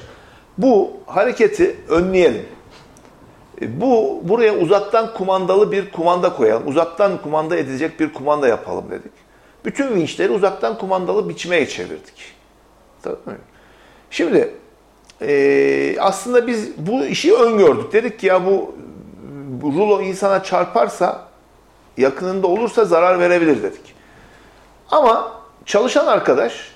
bu 0.58 0.90
hareketi 1.06 1.76
önleyelim. 1.88 2.46
E, 3.62 3.80
Bu 3.80 4.20
buraya 4.24 4.54
uzaktan 4.56 5.14
kumandalı 5.14 5.72
bir 5.72 5.90
kumanda 5.90 6.32
koyalım. 6.36 6.68
Uzaktan 6.68 7.22
kumanda 7.22 7.56
edilecek 7.56 8.00
bir 8.00 8.12
kumanda 8.12 8.48
yapalım 8.48 8.84
dedik. 8.90 9.12
Bütün 9.64 9.94
vinçleri 9.94 10.32
uzaktan 10.32 10.78
kumandalı 10.78 11.28
biçime 11.28 11.68
çevirdik. 11.68 12.34
Tamam? 13.02 13.18
Şimdi 14.10 14.54
e, 15.22 15.96
aslında 16.00 16.46
biz 16.46 16.86
bu 16.86 17.04
işi 17.04 17.34
öngördük. 17.34 17.92
Dedik 17.92 18.18
ki 18.18 18.26
ya 18.26 18.46
bu, 18.46 18.74
bu 19.62 19.72
rulo 19.72 20.02
insana 20.02 20.42
çarparsa 20.42 21.28
yakınında 21.96 22.46
olursa 22.46 22.84
zarar 22.84 23.20
verebilir 23.20 23.62
dedik. 23.62 23.94
Ama 24.90 25.32
çalışan 25.66 26.06
arkadaş 26.06 26.72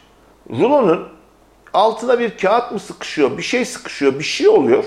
rulonun 0.50 1.08
altına 1.74 2.18
bir 2.18 2.38
kağıt 2.38 2.72
mı 2.72 2.78
sıkışıyor, 2.78 3.38
bir 3.38 3.42
şey 3.42 3.64
sıkışıyor, 3.64 4.18
bir 4.18 4.24
şey 4.24 4.48
oluyor. 4.48 4.84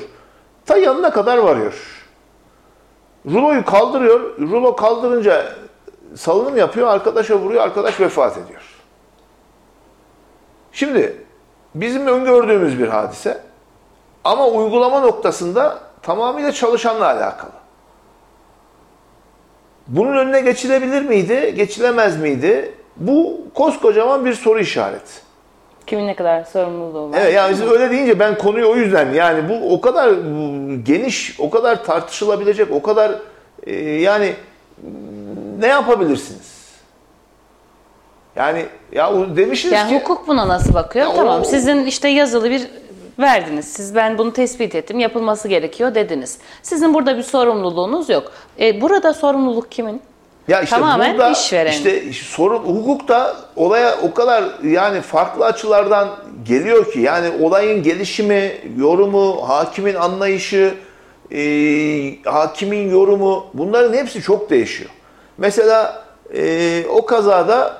Ta 0.65 0.77
yanına 0.77 1.11
kadar 1.11 1.37
varıyor. 1.37 1.73
Ruloyu 3.25 3.65
kaldırıyor. 3.65 4.39
Rulo 4.39 4.75
kaldırınca 4.75 5.55
salınım 6.15 6.57
yapıyor, 6.57 6.87
arkadaşa 6.87 7.35
vuruyor, 7.35 7.63
arkadaş 7.63 7.99
vefat 7.99 8.37
ediyor. 8.37 8.61
Şimdi 10.71 11.15
bizim 11.75 12.07
öngördüğümüz 12.07 12.79
bir 12.79 12.87
hadise 12.87 13.41
ama 14.23 14.47
uygulama 14.47 14.99
noktasında 14.99 15.79
tamamıyla 16.01 16.51
çalışanla 16.51 17.05
alakalı. 17.05 17.51
Bunun 19.87 20.17
önüne 20.17 20.41
geçilebilir 20.41 21.01
miydi, 21.01 21.53
geçilemez 21.55 22.21
miydi? 22.21 22.71
Bu 22.95 23.41
koskocaman 23.53 24.25
bir 24.25 24.33
soru 24.33 24.59
işareti. 24.59 25.27
Kimin 25.87 26.07
ne 26.07 26.15
kadar 26.15 26.43
sorumluluğu 26.43 27.11
var? 27.11 27.17
Evet 27.21 27.33
yani 27.33 27.55
siz 27.55 27.71
öyle 27.71 27.91
deyince 27.91 28.19
ben 28.19 28.37
konuyu 28.37 28.71
o 28.71 28.75
yüzden 28.75 29.13
yani 29.13 29.49
bu 29.49 29.73
o 29.73 29.81
kadar 29.81 30.13
geniş, 30.83 31.39
o 31.39 31.49
kadar 31.49 31.83
tartışılabilecek, 31.83 32.71
o 32.71 32.81
kadar 32.81 33.11
e, 33.63 33.75
yani 33.75 34.33
ne 35.57 35.67
yapabilirsiniz? 35.67 36.57
Yani 38.35 38.65
ya 38.91 39.13
o 39.13 39.35
demişsiniz 39.37 39.73
Yani 39.73 39.89
ki 39.89 39.95
hukuk 39.99 40.27
buna 40.27 40.47
nasıl 40.47 40.73
bakıyor? 40.73 41.05
Ya 41.07 41.15
tamam 41.15 41.41
o- 41.41 41.43
sizin 41.43 41.85
işte 41.85 42.07
yazılı 42.09 42.49
bir 42.49 42.67
verdiniz. 43.19 43.65
Siz 43.65 43.95
ben 43.95 44.17
bunu 44.17 44.33
tespit 44.33 44.75
ettim 44.75 44.99
yapılması 44.99 45.47
gerekiyor 45.47 45.95
dediniz. 45.95 46.37
Sizin 46.63 46.93
burada 46.93 47.17
bir 47.17 47.23
sorumluluğunuz 47.23 48.09
yok. 48.09 48.31
E, 48.59 48.81
burada 48.81 49.13
sorumluluk 49.13 49.71
kimin? 49.71 50.01
Ya 50.47 50.61
işte 50.61 50.75
Tamamen 50.75 51.13
burada 51.13 51.29
işveren. 51.29 51.71
işte 51.71 52.13
sorun 52.13 52.57
hukukta 52.59 53.35
olaya 53.55 53.95
o 54.01 54.13
kadar 54.13 54.43
yani 54.63 55.01
farklı 55.01 55.45
açılardan 55.45 56.09
geliyor 56.47 56.91
ki 56.91 56.99
yani 56.99 57.43
olayın 57.45 57.83
gelişimi, 57.83 58.51
yorumu, 58.77 59.49
hakimin 59.49 59.95
anlayışı, 59.95 60.73
e, 61.31 61.39
hakimin 62.25 62.89
yorumu 62.91 63.45
bunların 63.53 63.93
hepsi 63.93 64.21
çok 64.21 64.49
değişiyor. 64.49 64.89
Mesela 65.37 66.05
e, 66.33 66.85
o 66.89 67.05
kazada 67.05 67.77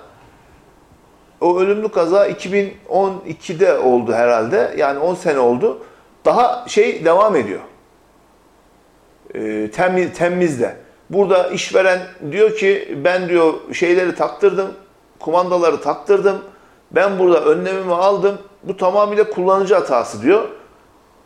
o 1.41 1.59
ölümlü 1.59 1.89
kaza 1.89 2.27
2012'de 2.27 3.77
oldu 3.77 4.13
herhalde. 4.13 4.73
Yani 4.77 4.99
10 4.99 5.15
sene 5.15 5.39
oldu. 5.39 5.79
Daha 6.25 6.65
şey 6.67 7.05
devam 7.05 7.35
ediyor. 7.35 7.59
E, 9.33 9.71
temiz, 9.71 10.13
temizde. 10.13 10.75
Burada 11.09 11.47
işveren 11.47 11.99
diyor 12.31 12.55
ki 12.55 12.97
ben 13.03 13.29
diyor 13.29 13.53
şeyleri 13.73 14.15
taktırdım, 14.15 14.71
kumandaları 15.19 15.81
taktırdım. 15.81 16.41
Ben 16.91 17.19
burada 17.19 17.45
önlemimi 17.45 17.93
aldım. 17.93 18.37
Bu 18.63 18.77
tamamıyla 18.77 19.29
kullanıcı 19.29 19.75
hatası 19.75 20.21
diyor. 20.21 20.47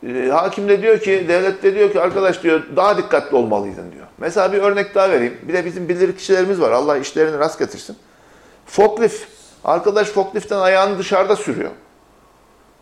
E, 0.07 0.29
hakim 0.31 0.69
de 0.69 0.81
diyor 0.81 0.99
ki, 0.99 1.25
devlet 1.27 1.63
de 1.63 1.75
diyor 1.75 1.91
ki 1.91 2.01
arkadaş 2.01 2.43
diyor 2.43 2.63
daha 2.75 2.97
dikkatli 2.97 3.37
olmalıydın 3.37 3.91
diyor. 3.91 4.07
Mesela 4.17 4.53
bir 4.53 4.57
örnek 4.57 4.95
daha 4.95 5.09
vereyim. 5.09 5.37
Bir 5.43 5.53
de 5.53 5.65
bizim 5.65 5.89
bildirik 5.89 6.17
kişilerimiz 6.17 6.61
var. 6.61 6.71
Allah 6.71 6.97
işlerini 6.97 7.39
rast 7.39 7.59
getirsin. 7.59 7.97
Forklift. 8.65 9.27
Arkadaş 9.63 10.07
forkliftten 10.07 10.57
ayağını 10.57 10.99
dışarıda 10.99 11.35
sürüyor. 11.35 11.71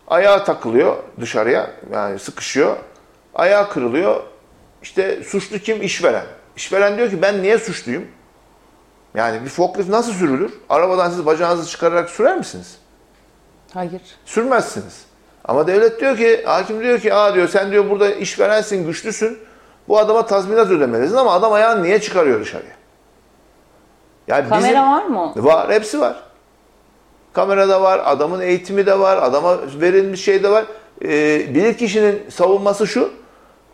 Ayağı 0.08 0.44
takılıyor 0.44 0.96
dışarıya. 1.20 1.70
Yani 1.92 2.18
sıkışıyor. 2.18 2.76
Ayağı 3.34 3.70
kırılıyor. 3.70 4.22
İşte 4.82 5.24
suçlu 5.24 5.58
kim? 5.58 5.82
İşveren. 5.82 6.24
İşveren 6.56 6.96
diyor 6.96 7.10
ki 7.10 7.22
ben 7.22 7.42
niye 7.42 7.58
suçluyum? 7.58 8.04
Yani 9.14 9.44
bir 9.44 9.48
forklift 9.48 9.88
nasıl 9.88 10.12
sürülür? 10.12 10.52
Arabadan 10.68 11.10
siz 11.10 11.26
bacağınızı 11.26 11.70
çıkararak 11.70 12.10
sürer 12.10 12.36
misiniz? 12.36 12.76
Hayır. 13.74 14.02
Sürmezsiniz. 14.24 15.09
Ama 15.50 15.66
devlet 15.66 16.00
diyor 16.00 16.16
ki, 16.16 16.42
hakim 16.44 16.80
diyor 16.80 17.00
ki, 17.00 17.14
aa 17.14 17.34
diyor 17.34 17.48
sen 17.48 17.70
diyor 17.70 17.90
burada 17.90 18.14
işverensin, 18.14 18.86
güçlüsün. 18.86 19.38
Bu 19.88 19.98
adama 19.98 20.26
tazminat 20.26 20.70
ödemelisin 20.70 21.16
ama 21.16 21.32
adam 21.32 21.52
ayağını 21.52 21.82
niye 21.82 22.00
çıkarıyor 22.00 22.40
dışarıya? 22.40 22.72
Yani 24.28 24.48
Kamera 24.48 24.82
var 24.82 25.04
mı? 25.04 25.32
Var, 25.36 25.72
hepsi 25.72 26.00
var. 26.00 26.22
Kamerada 27.32 27.82
var, 27.82 28.00
adamın 28.04 28.40
eğitimi 28.40 28.86
de 28.86 28.98
var, 28.98 29.22
adama 29.22 29.58
verilmiş 29.80 30.24
şey 30.24 30.42
de 30.42 30.50
var. 30.50 30.64
Ee, 31.04 31.54
bilir 31.54 31.74
kişinin 31.74 32.30
savunması 32.30 32.86
şu, 32.86 33.10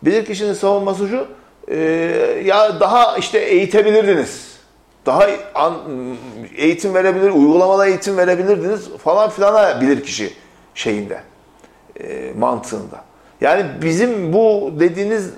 bilir 0.01 0.25
kişinin 0.25 0.53
savunması 0.53 1.07
şu, 1.07 1.27
ee, 1.67 1.77
ya 2.45 2.79
daha 2.79 3.17
işte 3.17 3.39
eğitebilirdiniz. 3.39 4.57
Daha 5.05 5.27
an, 5.55 5.73
eğitim 6.55 6.93
verebilir, 6.93 7.31
uygulamada 7.31 7.87
eğitim 7.87 8.17
verebilirdiniz 8.17 8.89
falan 8.89 9.29
filana 9.29 9.81
bilir 9.81 10.03
kişi 10.03 10.33
şeyinde, 10.75 11.21
e, 11.99 12.33
mantığında. 12.37 13.03
Yani 13.41 13.65
bizim 13.81 14.33
bu 14.33 14.73
dediğiniz 14.79 15.29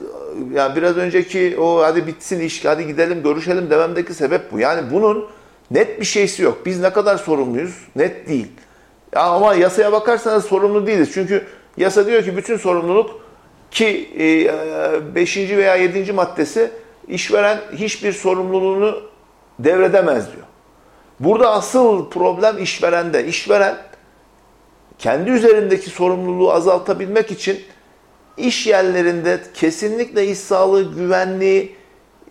yani 0.54 0.76
biraz 0.76 0.98
önceki 0.98 1.58
o 1.60 1.82
hadi 1.82 2.08
bitsin 2.08 2.40
iş, 2.40 2.66
hadi 2.66 2.88
gidelim 2.88 3.24
görüşelim 3.24 3.70
dememdeki 3.70 4.14
sebep 4.14 4.52
bu. 4.52 4.60
Yani 4.60 4.82
bunun 4.94 5.28
net 5.72 6.00
bir 6.00 6.06
şeysi 6.06 6.44
yok. 6.44 6.58
Biz 6.66 6.80
ne 6.80 6.90
kadar 6.90 7.18
sorumluyuz? 7.18 7.76
Net 7.96 8.28
değil. 8.28 8.48
Ya 9.16 9.22
ama 9.22 9.54
yasaya 9.54 9.92
bakarsanız 9.92 10.46
sorumlu 10.46 10.88
değiliz. 10.88 11.10
Çünkü 11.14 11.46
yasa 11.78 12.06
diyor 12.06 12.24
ki 12.24 12.38
bütün 12.38 12.58
sorumluluk 12.58 13.20
Ki 13.72 14.10
5. 15.16 15.38
E, 15.38 15.58
veya 15.58 15.76
7. 15.76 16.12
maddesi 16.12 16.72
işveren 17.08 17.60
hiçbir 17.74 18.14
sorumluluğunu 18.14 19.02
devredemez 19.60 20.32
diyor. 20.34 20.46
Burada 21.20 21.52
asıl 21.52 22.10
problem 22.10 22.64
işverende. 22.64 23.26
İşveren 23.26 23.78
kendi 25.00 25.30
üzerindeki 25.32 25.90
sorumluluğu 25.90 26.54
azaltabilmek 26.54 27.32
için 27.32 27.62
iş 28.38 28.68
yerlerinde 28.68 29.40
kesinlikle 29.54 30.28
iş 30.28 30.38
sağlığı 30.38 30.96
güvenliği 30.96 31.76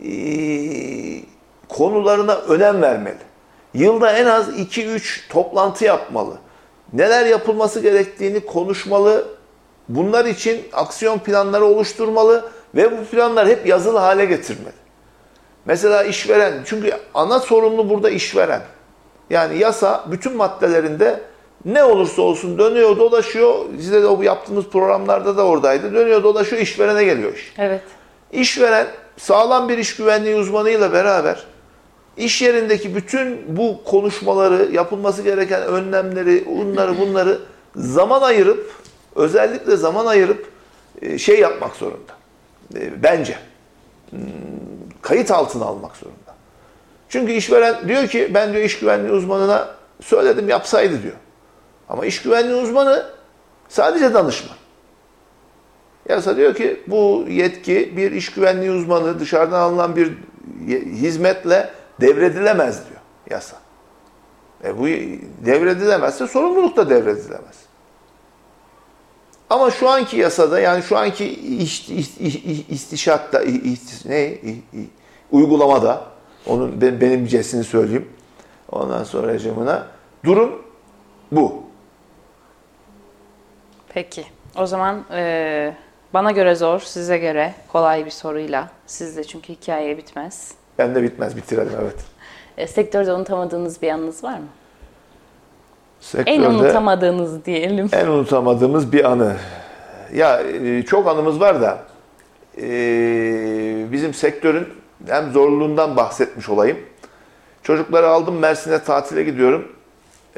e, 0.05 0.11
konularına 1.69 2.35
önem 2.35 2.83
vermeli. 2.83 3.19
Yılda 3.75 4.13
en 4.13 4.27
az 4.27 4.49
2-3 4.49 5.29
toplantı 5.29 5.85
yapmalı. 5.85 6.39
Neler 6.93 7.27
yapılması 7.27 7.81
gerektiğini 7.81 8.41
konuşmalı. 8.41 9.29
Bunlar 9.89 10.25
için 10.25 10.63
aksiyon 10.73 11.19
planları 11.19 11.65
oluşturmalı 11.65 12.51
ve 12.75 12.99
bu 12.99 13.05
planlar 13.05 13.49
hep 13.49 13.67
yazılı 13.67 13.99
hale 13.99 14.25
getirmeli. 14.25 14.79
Mesela 15.65 16.05
işveren, 16.05 16.55
çünkü 16.65 16.93
ana 17.15 17.41
sorumlu 17.41 17.91
burada 17.91 18.11
işveren. 18.11 18.63
Yani 19.31 19.59
yasa 19.59 20.05
bütün 20.11 20.37
maddelerinde 20.37 21.21
ne 21.65 21.85
olursa 21.85 22.23
olsun 22.23 22.59
dönüyor 22.59 22.97
dolaşıyor. 22.97 23.55
Size 23.77 24.03
de 24.03 24.07
o 24.07 24.23
yaptığımız 24.23 24.65
programlarda 24.65 25.37
da 25.37 25.45
oradaydı. 25.47 25.95
Dönüyor 25.95 26.23
dolaşıyor 26.23 26.63
işverene 26.63 27.05
geliyor 27.05 27.35
iş. 27.35 27.55
Evet. 27.59 27.83
İşveren 28.33 28.87
sağlam 29.17 29.69
bir 29.69 29.79
iş 29.79 29.97
güvenliği 29.97 30.37
uzmanıyla 30.37 30.93
beraber 30.93 31.45
iş 32.17 32.43
yerindeki 32.43 32.97
bütün 32.97 33.57
bu 33.57 33.81
konuşmaları, 33.85 34.73
yapılması 34.73 35.23
gereken 35.23 35.63
önlemleri, 35.63 36.47
bunları 36.47 36.99
bunları 36.99 37.39
zaman 37.77 38.23
ayırıp 38.23 38.73
özellikle 39.17 39.77
zaman 39.77 40.07
ayırıp 40.07 40.51
e, 41.03 41.19
şey 41.19 41.41
yapmak 41.41 41.77
zorunda. 41.77 42.13
E, 42.75 43.03
bence. 43.03 43.39
Hmm, 44.11 44.21
kayıt 45.03 45.31
altına 45.31 45.65
almak 45.65 45.97
zorunda. 45.97 46.35
Çünkü 47.09 47.33
işveren 47.33 47.89
diyor 47.89 48.07
ki 48.07 48.31
ben 48.35 48.53
diyor 48.53 48.65
iş 48.65 48.79
güvenliği 48.79 49.13
uzmanına 49.13 49.69
söyledim 50.05 50.49
yapsaydı 50.49 51.03
diyor. 51.03 51.15
Ama 51.89 52.07
iş 52.07 52.23
güvenliği 52.23 52.63
uzmanı 52.63 53.07
sadece 53.69 54.15
danışman. 54.15 54.57
Yasa 56.09 56.37
diyor 56.37 56.55
ki 56.55 56.83
bu 56.87 57.25
yetki 57.29 57.97
bir 57.97 58.13
iş 58.13 58.33
güvenliği 58.33 58.71
uzmanı 58.71 59.21
dışarıdan 59.21 59.61
alınan 59.61 59.97
bir 59.97 60.13
hizmetle 60.87 61.71
devredilemez 62.01 62.89
diyor 62.89 63.01
yasa. 63.31 63.57
E 64.65 64.79
bu 64.79 64.87
devredilemezse 65.47 66.27
sorumluluk 66.27 66.77
da 66.77 66.91
devredilemez. 66.91 67.69
Ama 69.51 69.71
şu 69.71 69.89
anki 69.89 70.17
yasada 70.17 70.61
yani 70.61 70.83
şu 70.83 70.99
anki 70.99 71.25
iş, 71.57 71.89
iş, 71.89 72.17
iş, 72.17 72.37
istişatta 72.69 73.43
iş, 73.43 74.05
ne 74.05 74.39
uygulamada 75.33 76.05
onun 76.47 76.81
ben, 76.81 77.01
benim 77.01 77.27
cesini 77.27 77.65
söyleyeyim. 77.65 78.09
Ondan 78.73 79.05
sonra 79.05 79.39
camına 79.39 79.87
durum 80.25 80.63
bu. 81.33 81.68
Peki. 83.89 84.25
O 84.57 84.67
zaman 84.67 85.05
e, 85.13 85.75
bana 86.15 86.31
göre 86.31 86.55
zor, 86.55 86.81
size 86.81 87.19
göre 87.19 87.55
kolay 87.69 88.07
bir 88.07 88.11
soruyla. 88.11 88.69
Sizde 88.87 89.25
çünkü 89.25 89.53
hikaye 89.53 89.97
bitmez. 89.99 90.53
Ben 90.79 90.95
de 90.95 91.03
bitmez, 91.03 91.37
bitirelim 91.37 91.73
evet. 91.83 91.97
E, 92.57 92.67
sektörde 92.67 93.13
unutamadığınız 93.13 93.83
bir 93.83 93.91
anınız 93.91 94.25
var 94.25 94.39
mı? 94.39 94.47
Sektörde 96.01 96.31
en 96.31 96.43
unutamadığınız 96.43 97.45
diyelim. 97.45 97.89
En 97.93 98.07
unutamadığımız 98.07 98.93
bir 98.93 99.05
anı. 99.05 99.37
Ya 100.15 100.41
e, 100.41 100.83
çok 100.83 101.09
anımız 101.09 101.41
var 101.41 101.61
da 101.61 101.79
e, 102.59 102.67
bizim 103.93 104.15
sektörün 104.15 104.69
hem 105.07 105.33
zorluğundan 105.33 105.97
bahsetmiş 105.97 106.49
olayım. 106.49 106.79
Çocukları 107.63 108.09
aldım 108.09 108.39
Mersin'e 108.39 108.83
tatile 108.83 109.23
gidiyorum. 109.23 109.73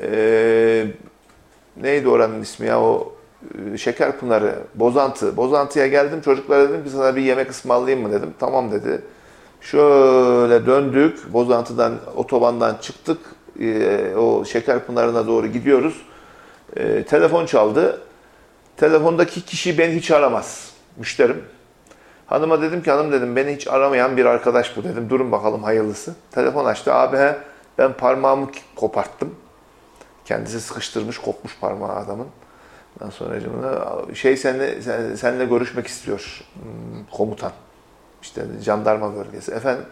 Ee, 0.03 0.87
neydi 1.77 2.09
oranın 2.09 2.43
ismi 2.43 2.67
ya 2.67 2.81
o 2.81 3.13
e, 3.13 3.20
Şekerpınarı, 3.77 4.59
Bozantı. 4.75 5.37
Bozantı'ya 5.37 5.87
geldim 5.87 6.21
çocuklara 6.21 6.69
dedim 6.69 6.85
ki 6.85 6.91
sana 6.91 7.17
bir 7.17 7.23
yemek 7.23 7.51
ısmarlayayım 7.51 8.09
mı 8.09 8.13
dedim. 8.13 8.35
Tamam 8.39 8.73
dedi. 8.73 9.03
Şöyle 9.61 10.67
döndük. 10.67 11.33
Bozantı'dan, 11.33 11.95
otobandan 12.17 12.77
çıktık. 12.81 13.19
Ee, 13.61 14.15
o 14.17 14.45
Şekerpınarı'na 14.45 15.27
doğru 15.27 15.47
gidiyoruz. 15.47 16.03
Ee, 16.77 17.05
telefon 17.05 17.47
çaldı. 17.47 18.01
Telefondaki 18.77 19.45
kişi 19.45 19.79
beni 19.79 19.95
hiç 19.95 20.11
aramaz. 20.11 20.71
Müşterim. 20.97 21.45
Hanıma 22.27 22.63
dedim 22.63 22.83
ki 22.83 22.91
hanım 22.91 23.13
dedim 23.13 23.37
beni 23.37 23.55
hiç 23.55 23.69
aramayan 23.69 24.17
bir 24.17 24.25
arkadaş 24.25 24.77
bu 24.77 24.85
dedim. 24.85 25.11
Durun 25.11 25.33
bakalım 25.33 25.63
hayırlısı. 25.63 26.15
Telefon 26.31 26.65
açtı. 26.65 26.95
Abi 26.95 27.17
he, 27.17 27.37
ben 27.79 27.93
parmağımı 27.93 28.51
koparttım. 28.77 29.35
Kendisi 30.25 30.61
sıkıştırmış, 30.61 31.19
kopmuş 31.19 31.59
parmağı 31.61 31.97
adamın. 31.97 32.27
Ondan 33.01 33.11
sonra 33.11 33.35
şey 34.15 34.37
seninle, 34.37 34.83
sen, 34.83 35.15
seninle 35.15 35.45
görüşmek 35.45 35.87
istiyor 35.87 36.45
hmm, 36.55 37.05
komutan. 37.13 37.53
İşte 38.23 38.43
jandarma 38.61 39.17
bölgesi. 39.17 39.53
Efendim 39.53 39.85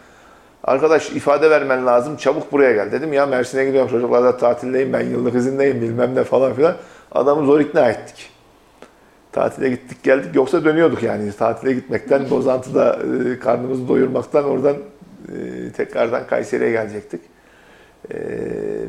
arkadaş 0.64 1.10
ifade 1.10 1.50
vermen 1.50 1.86
lazım 1.86 2.16
çabuk 2.16 2.52
buraya 2.52 2.72
gel. 2.72 2.92
Dedim 2.92 3.12
ya 3.12 3.26
Mersin'e 3.26 3.64
gidiyorum 3.64 3.90
çocuklarla 3.90 4.36
tatildeyim 4.36 4.92
ben 4.92 5.00
yıllık 5.00 5.34
izindeyim 5.34 5.80
bilmem 5.80 6.14
ne 6.14 6.24
falan 6.24 6.54
filan. 6.54 6.76
Adamı 7.12 7.46
zor 7.46 7.60
ikna 7.60 7.88
ettik. 7.88 8.30
Tatile 9.32 9.68
gittik 9.68 10.02
geldik 10.02 10.34
yoksa 10.34 10.64
dönüyorduk 10.64 11.02
yani 11.02 11.32
tatile 11.32 11.72
gitmekten 11.72 12.30
Bozantı'da 12.30 12.98
e, 12.98 13.38
karnımızı 13.38 13.88
doyurmaktan 13.88 14.44
oradan 14.44 14.76
e, 15.28 15.72
tekrardan 15.72 16.26
Kayseri'ye 16.26 16.70
gelecektik. 16.70 17.20
E, 18.14 18.16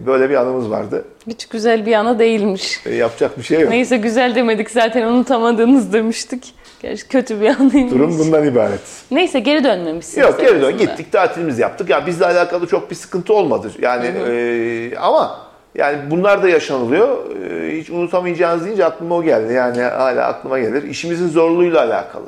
böyle 0.05 0.29
bir 0.29 0.35
anımız 0.35 0.69
vardı. 0.69 1.05
Hiç 1.27 1.45
güzel 1.45 1.85
bir 1.85 1.93
anı 1.93 2.19
değilmiş. 2.19 2.79
E, 2.85 2.95
yapacak 2.95 3.37
bir 3.37 3.43
şey 3.43 3.59
yok. 3.61 3.69
Neyse 3.69 3.97
güzel 3.97 4.35
demedik 4.35 4.71
zaten 4.71 5.03
unutamadığınız 5.05 5.93
demiştik. 5.93 6.53
Gerçi 6.81 7.07
kötü 7.07 7.41
bir 7.41 7.47
anıymış. 7.49 7.93
Durum 7.93 8.19
bundan 8.19 8.47
ibaret. 8.47 8.79
Neyse 9.11 9.39
geri 9.39 9.63
dönmemişsiniz. 9.63 10.27
Yok 10.27 10.39
geri 10.41 10.61
dön 10.61 10.77
gittik 10.77 11.11
tatilimizi 11.11 11.61
yaptık. 11.61 11.89
Ya 11.89 12.05
bizle 12.05 12.25
alakalı 12.25 12.67
çok 12.67 12.89
bir 12.89 12.95
sıkıntı 12.95 13.33
olmadı. 13.33 13.71
Yani 13.81 14.05
E, 14.07 14.97
ama 14.97 15.49
yani 15.75 15.97
bunlar 16.11 16.43
da 16.43 16.49
yaşanılıyor. 16.49 17.17
Ee, 17.35 17.77
hiç 17.77 17.89
unutamayacağınız 17.89 18.65
deyince 18.65 18.85
aklıma 18.85 19.15
o 19.15 19.23
geldi. 19.23 19.53
Yani 19.53 19.81
hala 19.81 20.25
aklıma 20.25 20.59
gelir. 20.59 20.83
İşimizin 20.83 21.27
zorluğuyla 21.27 21.83
alakalı. 21.85 22.27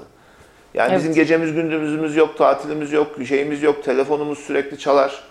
Yani 0.74 0.90
evet. 0.92 1.00
bizim 1.00 1.14
gecemiz 1.14 1.54
gündüzümüz 1.54 2.16
yok, 2.16 2.38
tatilimiz 2.38 2.92
yok, 2.92 3.08
şeyimiz 3.28 3.64
yok, 3.64 3.84
telefonumuz 3.84 4.40
sürekli 4.40 4.80
çalar. 4.80 5.24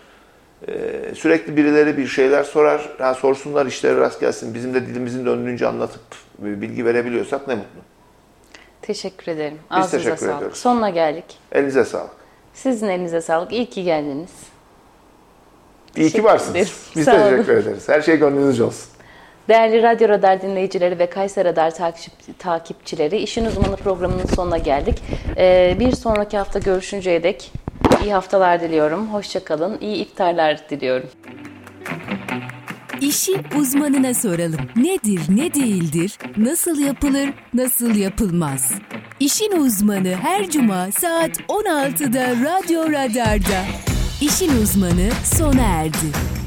Ee, 0.69 1.15
sürekli 1.15 1.57
birileri 1.57 1.97
bir 1.97 2.07
şeyler 2.07 2.45
sorar. 2.45 2.89
Yani 3.01 3.17
sorsunlar 3.17 3.67
işleri 3.67 3.97
rast 3.97 4.21
gelsin. 4.21 4.55
Bizim 4.55 4.75
de 4.75 4.87
dilimizin 4.87 5.27
döndüğünce 5.27 5.67
anlatıp 5.67 6.01
bilgi 6.39 6.85
verebiliyorsak 6.85 7.49
ne 7.49 7.55
mutlu. 7.55 7.81
Teşekkür 8.83 9.33
ederim. 9.33 9.59
Biz 9.71 9.77
Ağzınıza 9.79 9.97
teşekkür 9.97 10.17
sağlık. 10.27 10.37
ediyoruz. 10.37 10.59
Sonuna 10.59 10.91
geldik. 10.91 11.25
Elinize 11.53 11.85
sağlık. 11.85 12.11
Sizin 12.55 12.89
elinize 12.89 13.21
sağlık. 13.21 13.53
İyi 13.53 13.67
ki 13.67 13.85
geldiniz. 13.85 14.31
İyi 15.97 16.11
ki 16.11 16.25
varsınız. 16.25 16.55
Biz 16.97 17.05
Sağ 17.05 17.13
teşekkür 17.31 17.53
olun. 17.53 17.63
ederiz. 17.63 17.89
Her 17.89 18.03
şey 18.03 18.17
gönlünüzce 18.17 18.63
olsun. 18.65 18.89
Değerli 19.49 19.83
Radyo 19.83 20.09
Radar 20.09 20.43
dinleyicileri 20.43 20.99
ve 20.99 21.07
Kayser 21.11 21.45
Radar 21.45 21.75
takip, 21.75 22.13
takipçileri, 22.39 23.17
İşin 23.17 23.45
Uzmanı 23.45 23.77
programının 23.77 24.25
sonuna 24.37 24.59
geldik. 24.59 25.03
Ee, 25.37 25.77
bir 25.81 25.93
sonraki 25.93 26.39
hafta 26.39 26.59
görüşünceye 26.59 27.23
dek 27.23 27.53
iyi 28.05 28.13
haftalar 28.13 28.61
diliyorum. 28.61 29.07
Hoşçakalın, 29.09 29.79
iyi 29.81 29.97
iftarlar 29.97 30.71
diliyorum. 30.71 31.09
İşi 33.01 33.33
uzmanına 33.59 34.15
soralım. 34.15 34.61
Nedir, 34.77 35.21
ne 35.29 35.55
değildir, 35.55 36.19
nasıl 36.37 36.79
yapılır, 36.79 37.31
nasıl 37.55 37.95
yapılmaz? 37.95 38.73
İşin 39.21 39.53
uzmanı 39.53 40.15
her 40.23 40.51
cuma 40.51 40.93
saat 40.93 41.41
16'da 41.41 42.31
Radyo 42.31 42.93
Radar'da. 42.93 43.65
İşin 44.21 44.63
uzmanı 44.63 45.11
sona 45.39 45.63
erdi. 45.63 46.40